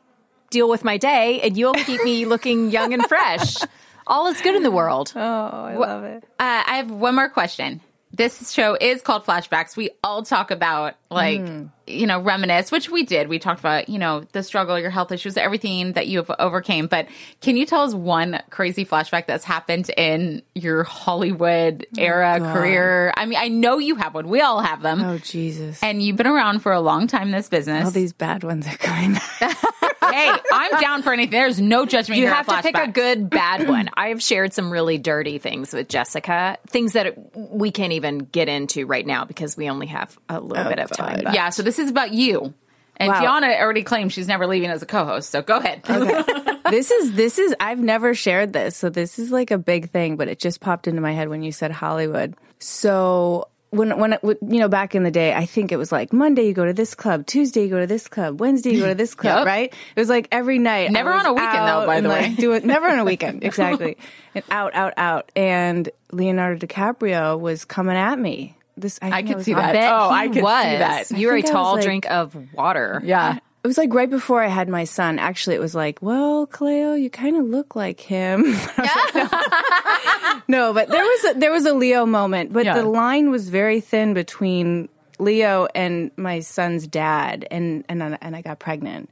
deal 0.51 0.69
with 0.69 0.85
my 0.85 0.97
day 0.97 1.41
and 1.43 1.57
you'll 1.57 1.75
keep 1.75 2.03
me 2.05 2.25
looking 2.25 2.71
young 2.71 2.93
and 2.95 3.05
fresh. 3.07 3.57
All 4.07 4.29
is 4.29 4.41
good 4.41 4.55
in 4.55 4.63
the 4.63 4.71
world. 4.71 5.13
Oh, 5.17 5.21
I 5.21 5.75
love 5.77 6.05
it. 6.05 6.23
Uh, 6.39 6.63
I 6.67 6.77
have 6.77 6.91
one 6.91 7.17
more 7.17 7.29
question. 7.29 7.81
This 8.13 8.53
show 8.53 8.77
is 8.81 9.03
called 9.03 9.27
Flashbacks. 9.27 9.77
We 9.77 9.91
all 10.03 10.23
talk 10.23 10.51
about 10.53 10.95
like 11.11 11.41
hmm. 11.41 11.67
you 11.87 12.07
know 12.07 12.21
reminisce, 12.21 12.71
which 12.71 12.91
we 12.91 13.05
did. 13.05 13.29
We 13.29 13.39
talked 13.39 13.61
about 13.61 13.89
you 13.89 13.99
know 13.99 14.25
the 14.33 14.43
struggle, 14.43 14.79
your 14.79 14.91
health 14.91 15.13
issues, 15.13 15.37
everything 15.37 15.93
that 15.93 16.07
you 16.07 16.19
have 16.19 16.31
overcame. 16.39 16.87
But 16.87 17.09
can 17.41 17.57
you 17.57 17.67
tell 17.67 17.83
us 17.83 17.95
one 17.95 18.43
crazy 18.51 18.85
flashback 18.85 19.27
that's 19.27 19.45
happened 19.45 19.91
in 19.97 20.43
your 20.55 20.85
Hollywood 20.85 21.87
oh, 21.97 22.03
era 22.03 22.39
God. 22.41 22.55
career? 22.55 23.13
I 23.17 23.27
mean, 23.27 23.39
I 23.39 23.49
know 23.49 23.79
you 23.79 23.97
have 23.97 24.15
one. 24.15 24.29
We 24.29 24.41
all 24.41 24.61
have 24.61 24.83
them. 24.83 25.03
Oh, 25.03 25.19
Jesus. 25.19 25.83
And 25.83 26.03
you've 26.03 26.17
been 26.17 26.27
around 26.27 26.61
for 26.61 26.73
a 26.73 26.81
long 26.81 27.07
time 27.07 27.29
in 27.29 27.33
this 27.33 27.49
business. 27.49 27.85
All 27.85 27.91
these 27.91 28.13
bad 28.13 28.45
ones 28.45 28.67
are 28.67 28.77
coming 28.77 29.17
hey, 30.13 30.33
I'm 30.53 30.81
down 30.81 31.03
for 31.03 31.13
anything. 31.13 31.31
There's 31.31 31.61
no 31.61 31.87
judgment. 31.87 32.21
You 32.21 32.29
have 32.29 32.47
to 32.47 32.63
pick 32.63 32.77
a 32.77 32.89
good 32.89 33.31
bad 33.31 33.69
one. 33.69 33.89
I 33.95 34.09
have 34.09 34.23
shared 34.23 34.53
some 34.53 34.71
really 34.71 34.99
dirty 34.99 35.39
things 35.39 35.73
with 35.73 35.89
Jessica, 35.89 36.59
things 36.69 36.93
that 36.93 37.17
we 37.37 37.71
can't 37.71 37.93
even 37.93 38.19
get 38.19 38.49
into 38.49 38.87
right 38.87 39.07
now 39.07 39.25
because 39.25 39.57
we 39.57 39.69
only 39.69 39.87
have 39.89 40.19
a 40.29 40.41
little 40.41 40.67
Oh, 40.67 40.69
bit 40.69 40.79
of 40.79 40.91
time. 40.97 41.21
Uh, 41.21 41.23
but- 41.25 41.35
Yeah, 41.35 41.51
so 41.51 41.63
this 41.63 41.79
is 41.79 41.91
about 41.91 42.13
you. 42.13 42.55
And 42.99 43.11
Wow. 43.11 43.39
Already 43.43 43.83
claimed 43.83 44.11
she's 44.13 44.27
never 44.27 44.47
leaving 44.47 44.71
as 44.71 44.81
a 44.83 44.87
co-host. 44.87 45.29
So 45.31 45.43
go 45.43 45.59
ahead. 45.59 45.83
this 46.71 46.91
is 46.91 47.13
this 47.13 47.39
is 47.39 47.55
I've 47.61 47.79
never 47.79 48.15
shared 48.15 48.55
this, 48.55 48.75
so 48.75 48.89
this 48.89 49.19
is 49.19 49.31
like 49.31 49.51
a 49.51 49.59
big 49.59 49.91
thing, 49.91 50.17
but 50.17 50.29
it 50.29 50.39
just 50.39 50.61
popped 50.63 50.89
into 50.89 51.03
my 51.03 51.13
head 51.13 51.29
when 51.29 51.43
you 51.43 51.53
said 51.53 51.73
Hollywood. 51.73 52.35
So 52.59 53.49
when 53.69 53.99
when 53.99 54.15
it, 54.15 54.21
you 54.25 54.39
know 54.61 54.69
back 54.69 54.95
in 54.95 55.03
the 55.03 55.11
day, 55.11 55.35
I 55.35 55.45
think 55.45 55.73
it 55.73 55.77
was 55.77 55.93
like 55.93 56.15
Monday 56.15 56.47
you 56.47 56.55
go 56.55 56.65
to 56.65 56.73
this 56.73 56.95
club, 56.95 57.27
Tuesday 57.27 57.65
you 57.65 57.69
go 57.69 57.81
to 57.81 57.87
this 57.87 58.09
club, 58.09 58.41
Wednesday 58.41 58.73
you 58.73 58.81
go 58.81 58.89
to 58.89 58.95
this 58.95 59.15
club, 59.23 59.41
Yep. 59.41 59.47
right? 59.47 59.75
It 59.95 60.01
was 60.01 60.09
like 60.09 60.29
every 60.33 60.59
night. 60.59 60.91
Never 60.91 61.13
on 61.13 61.27
a 61.27 61.35
weekend, 61.35 61.69
though, 61.69 61.85
by 61.87 62.01
the 62.01 62.09
like, 62.09 62.23
way. 62.31 62.35
Do 62.37 62.53
it 62.53 62.65
never 62.65 62.89
on 62.89 62.99
a 62.99 63.05
weekend, 63.05 63.45
exactly. 63.45 63.99
and 64.35 64.43
out, 64.51 64.75
out, 64.75 64.95
out, 64.97 65.31
and 65.37 65.91
Leonardo 66.13 66.67
DiCaprio 66.67 67.39
was 67.39 67.67
coming 67.67 67.97
at 67.97 68.19
me. 68.19 68.56
This 68.77 68.99
I, 69.01 69.11
I 69.11 69.23
could 69.23 69.43
see 69.43 69.55
that. 69.55 69.73
Bet 69.73 69.93
Oh, 69.93 70.11
I 70.11 70.27
could 70.29 70.35
see 70.37 70.41
that. 70.43 71.11
You 71.11 71.29
were 71.29 71.35
a 71.37 71.43
think 71.43 71.47
I 71.47 71.59
was 71.59 71.65
tall 71.65 71.75
like- 71.77 71.85
drink 71.85 72.11
of 72.11 72.37
water. 72.53 73.01
yeah. 73.05 73.39
It 73.65 73.67
was 73.67 73.79
like 73.79 73.93
right 73.93 74.09
before 74.09 74.45
I 74.45 74.47
had 74.47 74.69
my 74.69 74.85
son. 74.85 75.19
Actually, 75.19 75.57
it 75.57 75.61
was 75.61 75.75
like, 75.75 75.99
well, 76.01 76.47
Cleo, 76.47 76.93
you 76.95 77.11
kind 77.11 77.37
of 77.37 77.47
look 77.47 77.75
like 77.75 77.99
him. 77.99 78.43
no, 80.49 80.73
but 80.73 80.89
there 80.89 81.03
was 81.03 81.25
a, 81.25 81.39
there 81.39 81.51
was 81.51 81.67
a 81.67 81.75
Leo 81.75 82.07
moment, 82.07 82.53
but 82.53 82.65
Yeah. 82.65 82.75
the 82.75 82.85
line 82.85 83.31
was 83.31 83.49
very 83.49 83.81
thin 83.81 84.15
between 84.15 84.89
Leo 85.19 85.67
and 85.75 86.11
my 86.17 86.41
son's 86.41 86.87
dad, 86.87 87.47
and 87.51 87.85
and 87.89 88.03
and 88.21 88.37
I 88.37 88.43
got 88.43 88.59
pregnant, 88.59 89.11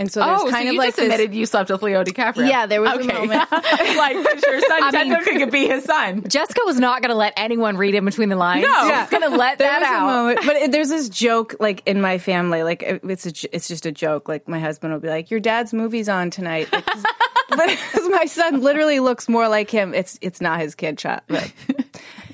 and 0.00 0.10
so 0.10 0.18
there's 0.20 0.40
Oh, 0.40 0.50
kind 0.50 0.54
so 0.64 0.68
of 0.68 0.72
you 0.72 0.78
like 0.78 0.88
just 0.88 0.96
this. 0.96 1.04
admitted 1.12 1.34
you 1.34 1.46
slept 1.46 1.70
with 1.70 1.82
Leo 1.82 2.02
DiCaprio. 2.02 2.48
Yeah, 2.48 2.66
there 2.66 2.80
was 2.80 2.90
a 2.90 2.94
okay. 2.94 3.06
moment. 3.12 3.48
like, 3.52 4.14
your 4.14 4.60
son 4.62 4.82
I 4.82 5.04
mean- 5.04 5.38
could 5.38 5.50
be 5.52 5.68
his 5.68 5.84
son. 5.84 6.24
Jessica 6.28 6.62
was 6.64 6.80
not 6.80 7.02
going 7.02 7.10
to 7.10 7.16
let 7.16 7.34
anyone 7.36 7.76
read 7.76 7.94
in 7.94 8.04
between 8.04 8.30
the 8.30 8.36
lines. 8.36 8.62
No. 8.66 8.86
She 8.86 8.90
was 8.90 9.10
going 9.10 9.30
to 9.30 9.36
let 9.36 9.58
there 9.58 9.68
that 9.68 9.80
was 9.80 9.88
out. 9.88 10.02
a 10.02 10.12
moment, 10.12 10.40
but 10.46 10.56
it, 10.56 10.72
there's 10.72 10.88
this 10.88 11.08
joke 11.08 11.54
like 11.60 11.82
in 11.86 12.00
my 12.00 12.18
family, 12.18 12.62
like 12.64 12.82
it- 12.82 13.02
it's 13.04 13.26
a, 13.26 13.54
it's 13.54 13.68
just 13.68 13.86
a 13.86 13.92
joke. 13.92 14.28
Like 14.28 14.48
my 14.48 14.58
husband 14.58 14.92
will 14.92 15.00
be 15.00 15.08
like, 15.08 15.30
"Your 15.30 15.40
dad's 15.40 15.72
movie's 15.74 16.08
on 16.08 16.30
tonight." 16.30 16.68
Like, 16.72 17.78
my 18.10 18.26
son 18.26 18.60
literally 18.62 19.00
looks 19.00 19.28
more 19.28 19.48
like 19.48 19.70
him. 19.70 19.92
It's 19.92 20.18
it's 20.22 20.40
not 20.40 20.60
his 20.60 20.74
kid 20.74 20.98
shot, 21.00 21.24
but 21.28 21.52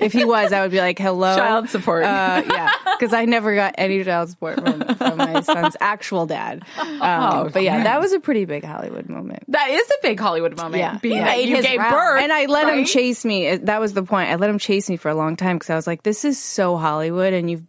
if 0.01 0.13
he 0.13 0.25
was, 0.25 0.53
I 0.53 0.63
would 0.63 0.71
be 0.71 0.79
like, 0.79 0.99
"Hello, 0.99 1.35
Child 1.37 1.69
support. 1.71 2.05
Uh, 2.05 2.43
yeah, 2.51 2.71
because 2.99 3.13
I 3.13 3.25
never 3.25 3.55
got 3.55 3.75
any 3.79 4.03
child 4.05 4.31
support 4.31 4.61
from, 4.61 4.95
from 4.97 5.19
my 5.19 5.41
son's 5.41 5.77
actual 5.81 6.27
dad. 6.27 6.63
Um, 6.79 7.01
Oh, 7.01 7.51
but 7.53 7.63
yeah, 7.63 7.77
man. 7.77 7.85
that 7.85 8.01
was 8.01 8.13
a 8.13 8.21
pretty 8.21 8.45
big 8.45 8.65
Hollywood 8.65 9.09
moment. 9.09 9.45
That 9.49 9.71
is 9.71 9.89
a 9.89 9.95
big 10.03 10.19
Hollywood 10.21 10.57
moment. 10.57 10.77
Yeah. 10.77 10.99
Being 10.99 11.17
Yeah. 11.17 11.35
you 11.35 11.63
gave 11.63 11.79
round. 11.79 11.93
birth. 11.93 12.23
And 12.23 12.33
I 12.33 12.47
let 12.47 12.69
him 12.69 12.85
chase 12.85 13.25
me. 13.25 13.57
That 13.57 13.81
was 13.81 13.93
the 13.95 14.03
point. 14.03 14.31
I 14.31 14.37
let 14.37 14.51
him 14.51 14.59
chase 14.59 14.89
me 14.89 14.97
for 14.97 15.09
a 15.11 15.15
long 15.15 15.37
time 15.37 15.57
because 15.57 15.71
I 15.71 15.77
was 15.77 15.87
like, 15.87 16.03
this 16.03 16.25
is 16.25 16.39
so 16.43 16.77
Hollywood 16.77 17.33
and 17.33 17.51
you've 17.51 17.63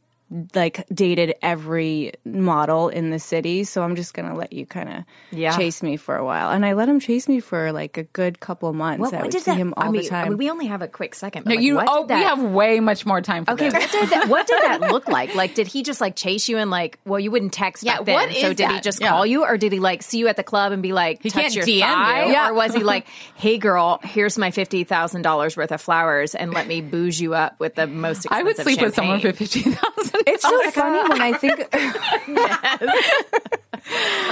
like 0.53 0.85
dated 0.93 1.35
every 1.41 2.11
model 2.25 2.89
in 2.89 3.11
the 3.11 3.19
city. 3.19 3.63
So 3.63 3.81
I'm 3.83 3.95
just 3.95 4.13
going 4.13 4.27
to 4.29 4.35
let 4.35 4.51
you 4.51 4.65
kind 4.65 4.89
of 4.89 5.03
Yeah. 5.31 5.55
chase 5.55 5.81
me 5.81 5.95
for 5.95 6.15
a 6.17 6.25
while. 6.25 6.51
And 6.51 6.65
I 6.65 6.73
let 6.73 6.89
him 6.89 6.99
chase 6.99 7.27
me 7.29 7.39
for 7.39 7.71
like 7.71 7.97
a 7.97 8.03
good 8.03 8.39
couple 8.39 8.71
months. 8.73 8.99
What, 8.99 9.13
I 9.13 9.21
would 9.21 9.31
did 9.31 9.43
see 9.43 9.51
that? 9.51 9.57
him 9.57 9.73
all 9.77 9.85
I 9.85 9.89
mean, 9.91 10.01
the 10.03 10.09
time. 10.09 10.25
I 10.25 10.29
mean, 10.29 10.37
we 10.37 10.49
only 10.49 10.65
have 10.67 10.81
a 10.81 10.87
quick 10.87 11.15
second. 11.15 11.43
But 11.45 11.51
No, 11.51 11.55
like, 11.55 11.63
you, 11.63 11.75
what 11.75 11.87
oh, 11.89 12.05
that, 12.07 12.17
we 12.19 12.23
have 12.25 12.41
way 12.43 12.79
much 12.81 13.05
more 13.05 13.21
time 13.21 13.45
for 13.45 13.51
Okay, 13.51 13.69
this. 13.69 13.73
what 13.73 13.91
did 13.91 14.09
that? 14.09 14.27
What 14.27 14.47
did 14.47 14.61
that 14.63 14.81
look 14.91 15.07
like? 15.07 15.33
Like, 15.33 15.53
did 15.53 15.67
he 15.67 15.81
just 15.83 16.01
like 16.01 16.15
chase 16.17 16.49
you 16.49 16.57
and 16.57 16.69
like? 16.69 16.99
Well, 17.05 17.19
you 17.19 17.31
wouldn't 17.31 17.53
text 17.53 17.83
Yeah, 17.83 17.97
back 17.97 18.05
then. 18.05 18.15
what 18.15 18.33
so 18.35 18.49
is 18.49 18.55
did 18.55 18.69
he 18.71 18.81
just 18.81 18.99
Yeah. 18.99 19.09
call 19.09 19.25
you, 19.25 19.45
or 19.45 19.57
did 19.57 19.71
he 19.71 19.79
like 19.79 20.03
see 20.03 20.17
you 20.19 20.27
at 20.27 20.35
the 20.35 20.43
club 20.43 20.73
and 20.73 20.83
be 20.83 20.91
like, 20.91 21.23
He 21.23 21.29
touch 21.29 21.41
can't 21.43 21.55
your 21.55 21.65
DM 21.65 21.75
you. 21.75 21.81
thigh? 21.81 22.25
Yeah. 22.31 22.49
Or 22.49 22.53
was 22.53 22.73
he 22.73 22.83
like, 22.83 23.07
hey 23.35 23.57
girl, 23.57 23.99
here's 24.03 24.37
my 24.37 24.51
fifty 24.51 24.83
thousand 24.83 25.21
dollars 25.21 25.55
worth 25.55 25.71
of 25.71 25.79
flowers, 25.81 26.35
and 26.35 26.53
let 26.53 26.67
me 26.67 26.81
booze 26.81 27.21
you 27.21 27.33
up 27.33 27.59
with 27.59 27.75
the 27.75 27.87
most 27.87 28.25
expensive 28.25 28.31
I 28.41 28.43
would 28.43 28.57
sleep 28.57 28.81
with 28.81 28.93
someone 28.95 29.19
for 29.19 29.27
champagne?" 29.27 29.47
fifteen 29.47 29.73
thousand. 29.73 30.16
it's 30.27 30.43
so 30.43 30.71
funny 30.71 31.09
when 31.09 31.21
I 31.21 31.33
think 31.33 31.59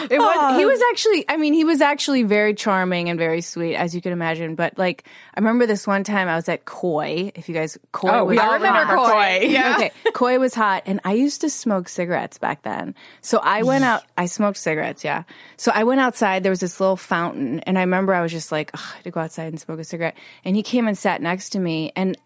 it 0.10 0.20
was 0.20 0.58
he 0.58 0.64
um, 0.64 0.70
was 0.70 0.82
actually 0.92 1.26
I 1.30 1.38
mean 1.38 1.54
he 1.54 1.64
was 1.64 1.82
actually 1.82 2.24
very 2.24 2.54
charming 2.54 3.10
and 3.10 3.18
very 3.18 3.42
sweet 3.42 3.76
as 3.76 3.96
you 3.96 4.02
can 4.02 4.12
imagine 4.12 4.56
but 4.56 4.78
like 4.78 5.08
I 5.34 5.40
remember 5.40 5.66
this 5.66 5.88
one 5.88 6.04
time 6.04 6.28
I 6.28 6.36
was 6.36 6.50
at 6.50 6.66
Koi 6.66 7.32
if 7.36 7.48
you 7.48 7.56
guys 7.56 7.78
Koi 7.92 8.10
Oh, 8.10 8.26
was 8.26 8.38
all 8.38 8.54
remember 8.54 8.96
Koi. 8.96 9.40
Yeah. 9.56 9.76
okay 9.76 9.92
Koi 10.14 10.40
was 10.40 10.54
hot 10.54 10.84
and 10.86 11.00
I 11.04 11.14
used 11.14 11.42
to 11.42 11.50
smoke 11.50 11.88
cigarettes 11.88 12.38
back 12.38 12.64
then. 12.64 12.96
So 13.22 13.40
I 13.40 13.64
went 13.64 13.84
out 13.84 14.04
I 14.18 14.26
smoked 14.26 14.58
cigarettes 14.58 15.04
yeah. 15.04 15.24
So 15.58 15.72
I 15.74 15.84
went 15.84 16.02
outside 16.02 16.44
there 16.44 16.50
was 16.52 16.60
this 16.60 16.80
little 16.80 16.98
fountain 16.98 17.60
and 17.62 17.78
I 17.78 17.82
remember 17.82 18.14
I 18.14 18.22
was 18.22 18.32
just 18.32 18.52
like 18.52 18.72
"Ugh, 18.74 18.82
I 18.84 18.96
had 18.96 19.04
to 19.06 19.12
go 19.12 19.20
outside 19.22 19.48
and 19.48 19.60
smoke 19.60 19.80
a 19.80 19.84
cigarette. 19.84 20.16
And 20.44 20.56
he 20.56 20.64
came 20.64 20.88
and 20.88 20.98
sat 20.98 21.22
next 21.22 21.50
to 21.52 21.60
me 21.60 21.92
and 21.96 22.18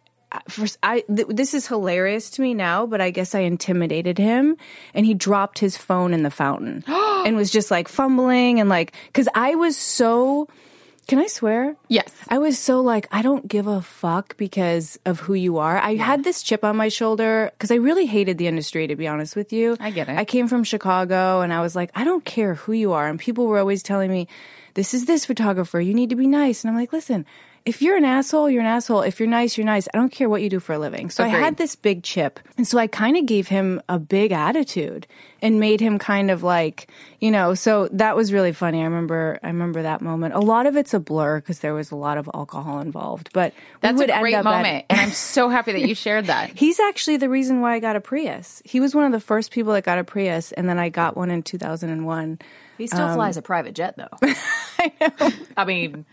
first 0.47 0.77
I 0.83 1.01
th- 1.01 1.27
this 1.29 1.53
is 1.53 1.67
hilarious 1.67 2.29
to 2.31 2.41
me 2.41 2.53
now, 2.53 2.85
but 2.85 3.01
I 3.01 3.09
guess 3.09 3.33
I 3.33 3.39
intimidated 3.39 4.17
him, 4.17 4.57
and 4.93 5.05
he 5.05 5.13
dropped 5.13 5.59
his 5.59 5.77
phone 5.77 6.13
in 6.13 6.23
the 6.23 6.31
fountain 6.31 6.83
and 6.87 7.35
was 7.35 7.51
just 7.51 7.71
like 7.71 7.87
fumbling 7.87 8.59
and 8.59 8.69
like 8.69 8.93
because 9.07 9.27
I 9.33 9.55
was 9.55 9.77
so. 9.77 10.47
Can 11.07 11.17
I 11.17 11.25
swear? 11.25 11.75
Yes. 11.87 12.13
I 12.27 12.37
was 12.37 12.59
so 12.59 12.81
like 12.81 13.07
I 13.11 13.23
don't 13.23 13.47
give 13.47 13.65
a 13.65 13.81
fuck 13.81 14.37
because 14.37 14.99
of 15.07 15.19
who 15.19 15.33
you 15.33 15.57
are. 15.57 15.79
I 15.79 15.95
had 15.95 16.23
this 16.23 16.43
chip 16.43 16.63
on 16.63 16.77
my 16.77 16.89
shoulder 16.89 17.49
because 17.53 17.71
I 17.71 17.75
really 17.81 18.05
hated 18.05 18.37
the 18.37 18.45
industry 18.45 18.85
to 18.85 18.95
be 18.95 19.07
honest 19.07 19.35
with 19.35 19.51
you. 19.51 19.75
I 19.79 19.89
get 19.89 20.07
it. 20.07 20.15
I 20.19 20.23
came 20.23 20.47
from 20.47 20.63
Chicago 20.63 21.41
and 21.41 21.51
I 21.51 21.61
was 21.61 21.75
like 21.75 21.89
I 21.95 22.03
don't 22.03 22.23
care 22.23 22.53
who 22.53 22.73
you 22.73 22.93
are, 22.93 23.07
and 23.07 23.17
people 23.17 23.47
were 23.47 23.57
always 23.57 23.81
telling 23.81 24.11
me, 24.11 24.27
"This 24.75 24.93
is 24.93 25.05
this 25.05 25.25
photographer. 25.25 25.81
You 25.81 25.95
need 25.95 26.11
to 26.11 26.15
be 26.15 26.27
nice," 26.27 26.63
and 26.63 26.69
I'm 26.69 26.77
like, 26.77 26.93
listen 26.93 27.25
if 27.69 27.83
you're 27.83 27.97
an 27.97 28.03
asshole, 28.03 28.49
you're 28.49 28.61
an 28.61 28.67
asshole. 28.67 29.01
If 29.01 29.19
you're 29.19 29.29
nice, 29.29 29.55
you're 29.55 29.65
nice. 29.65 29.87
I 29.93 29.97
don't 29.99 30.11
care 30.11 30.27
what 30.27 30.41
you 30.41 30.49
do 30.49 30.59
for 30.59 30.73
a 30.73 30.79
living. 30.79 31.11
So 31.11 31.23
I 31.23 31.27
had 31.27 31.57
this 31.57 31.75
big 31.75 32.01
chip. 32.01 32.39
And 32.57 32.67
so 32.67 32.79
I 32.79 32.87
kind 32.87 33.15
of 33.15 33.27
gave 33.27 33.47
him 33.47 33.79
a 33.87 33.99
big 33.99 34.31
attitude 34.31 35.05
and 35.41 35.59
made 35.59 35.79
him 35.79 35.97
kind 35.99 36.29
of 36.31 36.43
like, 36.43 36.89
you 37.19 37.31
know, 37.31 37.53
so 37.53 37.87
that 37.93 38.15
was 38.15 38.31
really 38.33 38.51
funny. 38.51 38.81
I 38.81 38.85
remember, 38.85 39.39
I 39.43 39.47
remember 39.47 39.81
that 39.83 40.01
moment. 40.01 40.33
A 40.33 40.39
lot 40.39 40.65
of 40.65 40.75
it's 40.75 40.93
a 40.93 40.99
blur 40.99 41.39
because 41.39 41.59
there 41.59 41.73
was 41.73 41.91
a 41.91 41.95
lot 41.95 42.17
of 42.17 42.29
alcohol 42.33 42.79
involved, 42.79 43.29
but 43.33 43.53
That's 43.81 43.97
would 43.97 44.09
a 44.09 44.15
end 44.15 44.21
great 44.21 44.33
up 44.35 44.45
at- 44.45 44.51
moment, 44.51 44.85
and 44.89 44.99
I'm 44.99 45.11
so 45.11 45.49
happy 45.49 45.71
that 45.73 45.81
you 45.81 45.95
shared 45.95 46.25
that. 46.27 46.51
He's 46.57 46.79
actually 46.79 47.17
the 47.17 47.29
reason 47.29 47.61
why 47.61 47.73
I 47.75 47.79
got 47.79 47.95
a 47.95 48.01
Prius. 48.01 48.61
He 48.65 48.79
was 48.79 48.93
one 48.95 49.05
of 49.05 49.11
the 49.11 49.19
first 49.19 49.51
people 49.51 49.73
that 49.73 49.83
got 49.83 49.97
a 49.99 50.03
Prius, 50.03 50.51
and 50.51 50.67
then 50.69 50.77
I 50.79 50.89
got 50.89 51.15
one 51.17 51.31
in 51.31 51.43
2001. 51.43 52.39
He 52.77 52.87
still 52.87 53.01
um, 53.01 53.15
flies 53.15 53.35
a 53.35 53.41
private 53.41 53.75
jet, 53.75 53.97
though. 53.97 54.07
I 54.79 54.91
know. 55.01 55.29
I 55.57 55.65
mean, 55.65 56.05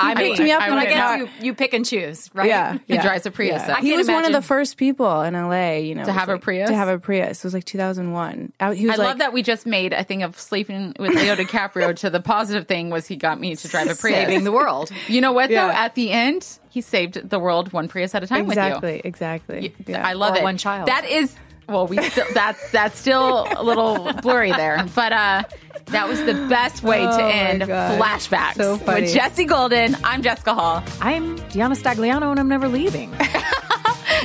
I 0.00 0.14
picked 0.14 0.38
mean, 0.38 0.46
me 0.48 0.52
up 0.52 0.62
I, 0.62 0.70
when 0.70 0.78
I 0.78 0.84
guess 0.86 0.94
got- 0.96 1.18
you, 1.18 1.28
you 1.42 1.54
pick 1.54 1.74
and 1.74 1.84
choose, 1.84 2.30
right? 2.32 2.48
Yeah, 2.48 2.78
He 2.86 2.94
yeah. 2.94 3.02
drives 3.02 3.26
a 3.26 3.30
Prius. 3.30 3.62
Yeah. 3.66 3.76
I 3.76 3.80
He 3.82 3.94
was 3.94 4.08
one 4.08 4.24
of 4.24 4.32
the 4.32 4.40
first 4.40 4.78
people 4.78 5.20
in 5.20 5.34
LA, 5.34 5.72
you 5.74 5.94
know, 5.94 6.04
To 6.04 6.10
it 6.10 6.14
was 6.14 6.18
have 6.20 6.28
a 6.30 6.38
Prius? 6.38 6.70
To 6.70 6.74
have 6.74 6.88
a 6.88 6.98
Prius. 6.98 7.40
It 7.40 7.44
was 7.44 7.52
like 7.52 7.64
2001. 7.66 8.49
Was 8.60 8.78
I 8.80 8.84
like, 8.86 8.98
love 8.98 9.18
that 9.18 9.32
we 9.32 9.42
just 9.42 9.66
made 9.66 9.92
a 9.92 10.02
thing 10.04 10.22
of 10.22 10.38
sleeping 10.38 10.94
with 10.98 11.14
Leo 11.14 11.36
DiCaprio 11.36 11.94
to 11.96 12.10
the 12.10 12.20
positive 12.20 12.66
thing 12.66 12.90
was 12.90 13.06
he 13.06 13.16
got 13.16 13.38
me 13.40 13.54
to 13.56 13.68
drive 13.68 13.86
a 13.88 13.94
Prius. 13.94 14.16
Saving 14.26 14.44
the 14.44 14.52
world. 14.52 14.90
You 15.08 15.20
know 15.20 15.32
what 15.32 15.50
though? 15.50 15.56
At 15.70 15.94
the 15.94 16.10
end, 16.10 16.46
he 16.68 16.80
saved 16.80 17.28
the 17.28 17.38
world 17.38 17.72
one 17.72 17.88
Prius 17.88 18.14
at 18.14 18.22
a 18.22 18.26
time 18.26 18.46
Exactly, 18.46 18.96
with 18.96 19.04
exactly. 19.06 19.62
you. 19.62 19.72
Yeah. 19.86 20.06
I 20.06 20.12
love 20.14 20.34
Or 20.34 20.38
it. 20.38 20.42
one 20.42 20.56
child. 20.56 20.88
That 20.88 21.04
is 21.04 21.34
well, 21.68 21.86
we 21.86 22.02
still, 22.02 22.26
that's 22.34 22.70
that's 22.72 22.98
still 22.98 23.46
a 23.56 23.62
little 23.62 24.12
blurry 24.22 24.50
there, 24.50 24.84
but 24.94 25.12
uh, 25.12 25.44
that 25.86 26.08
was 26.08 26.18
the 26.24 26.34
best 26.48 26.82
way 26.82 27.06
Oh 27.06 27.16
to 27.16 27.22
end 27.24 27.64
God. 27.66 28.00
flashbacks 28.00 28.54
So 28.56 28.76
funny. 28.78 29.02
with 29.02 29.14
Jesse 29.14 29.44
Golden. 29.44 29.96
I'm 30.02 30.20
Jessica 30.22 30.52
Hall. 30.54 30.82
I'm 31.00 31.38
DeAnna 31.50 31.80
Stagliano, 31.80 32.30
and 32.32 32.40
I'm 32.40 32.48
never 32.48 32.66
leaving. 32.66 33.14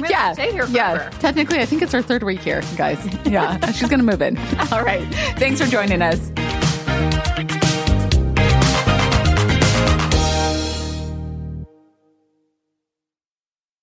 Yeah, 0.10 0.34
stay 0.34 0.52
here 0.52 0.66
yeah. 0.68 1.10
Technically, 1.20 1.60
I 1.60 1.66
think 1.66 1.82
it's 1.82 1.94
our 1.94 2.02
third 2.02 2.24
week 2.24 2.42
here, 2.42 2.62
guys. 2.76 3.00
Yeah, 3.26 3.72
she's 3.72 3.90
gonna 3.90 4.04
move 4.04 4.22
in. 4.22 4.38
All 4.72 4.84
right. 4.84 5.08
Thanks 5.38 5.62
for 5.62 5.68
joining 5.68 6.02
us. 6.02 6.32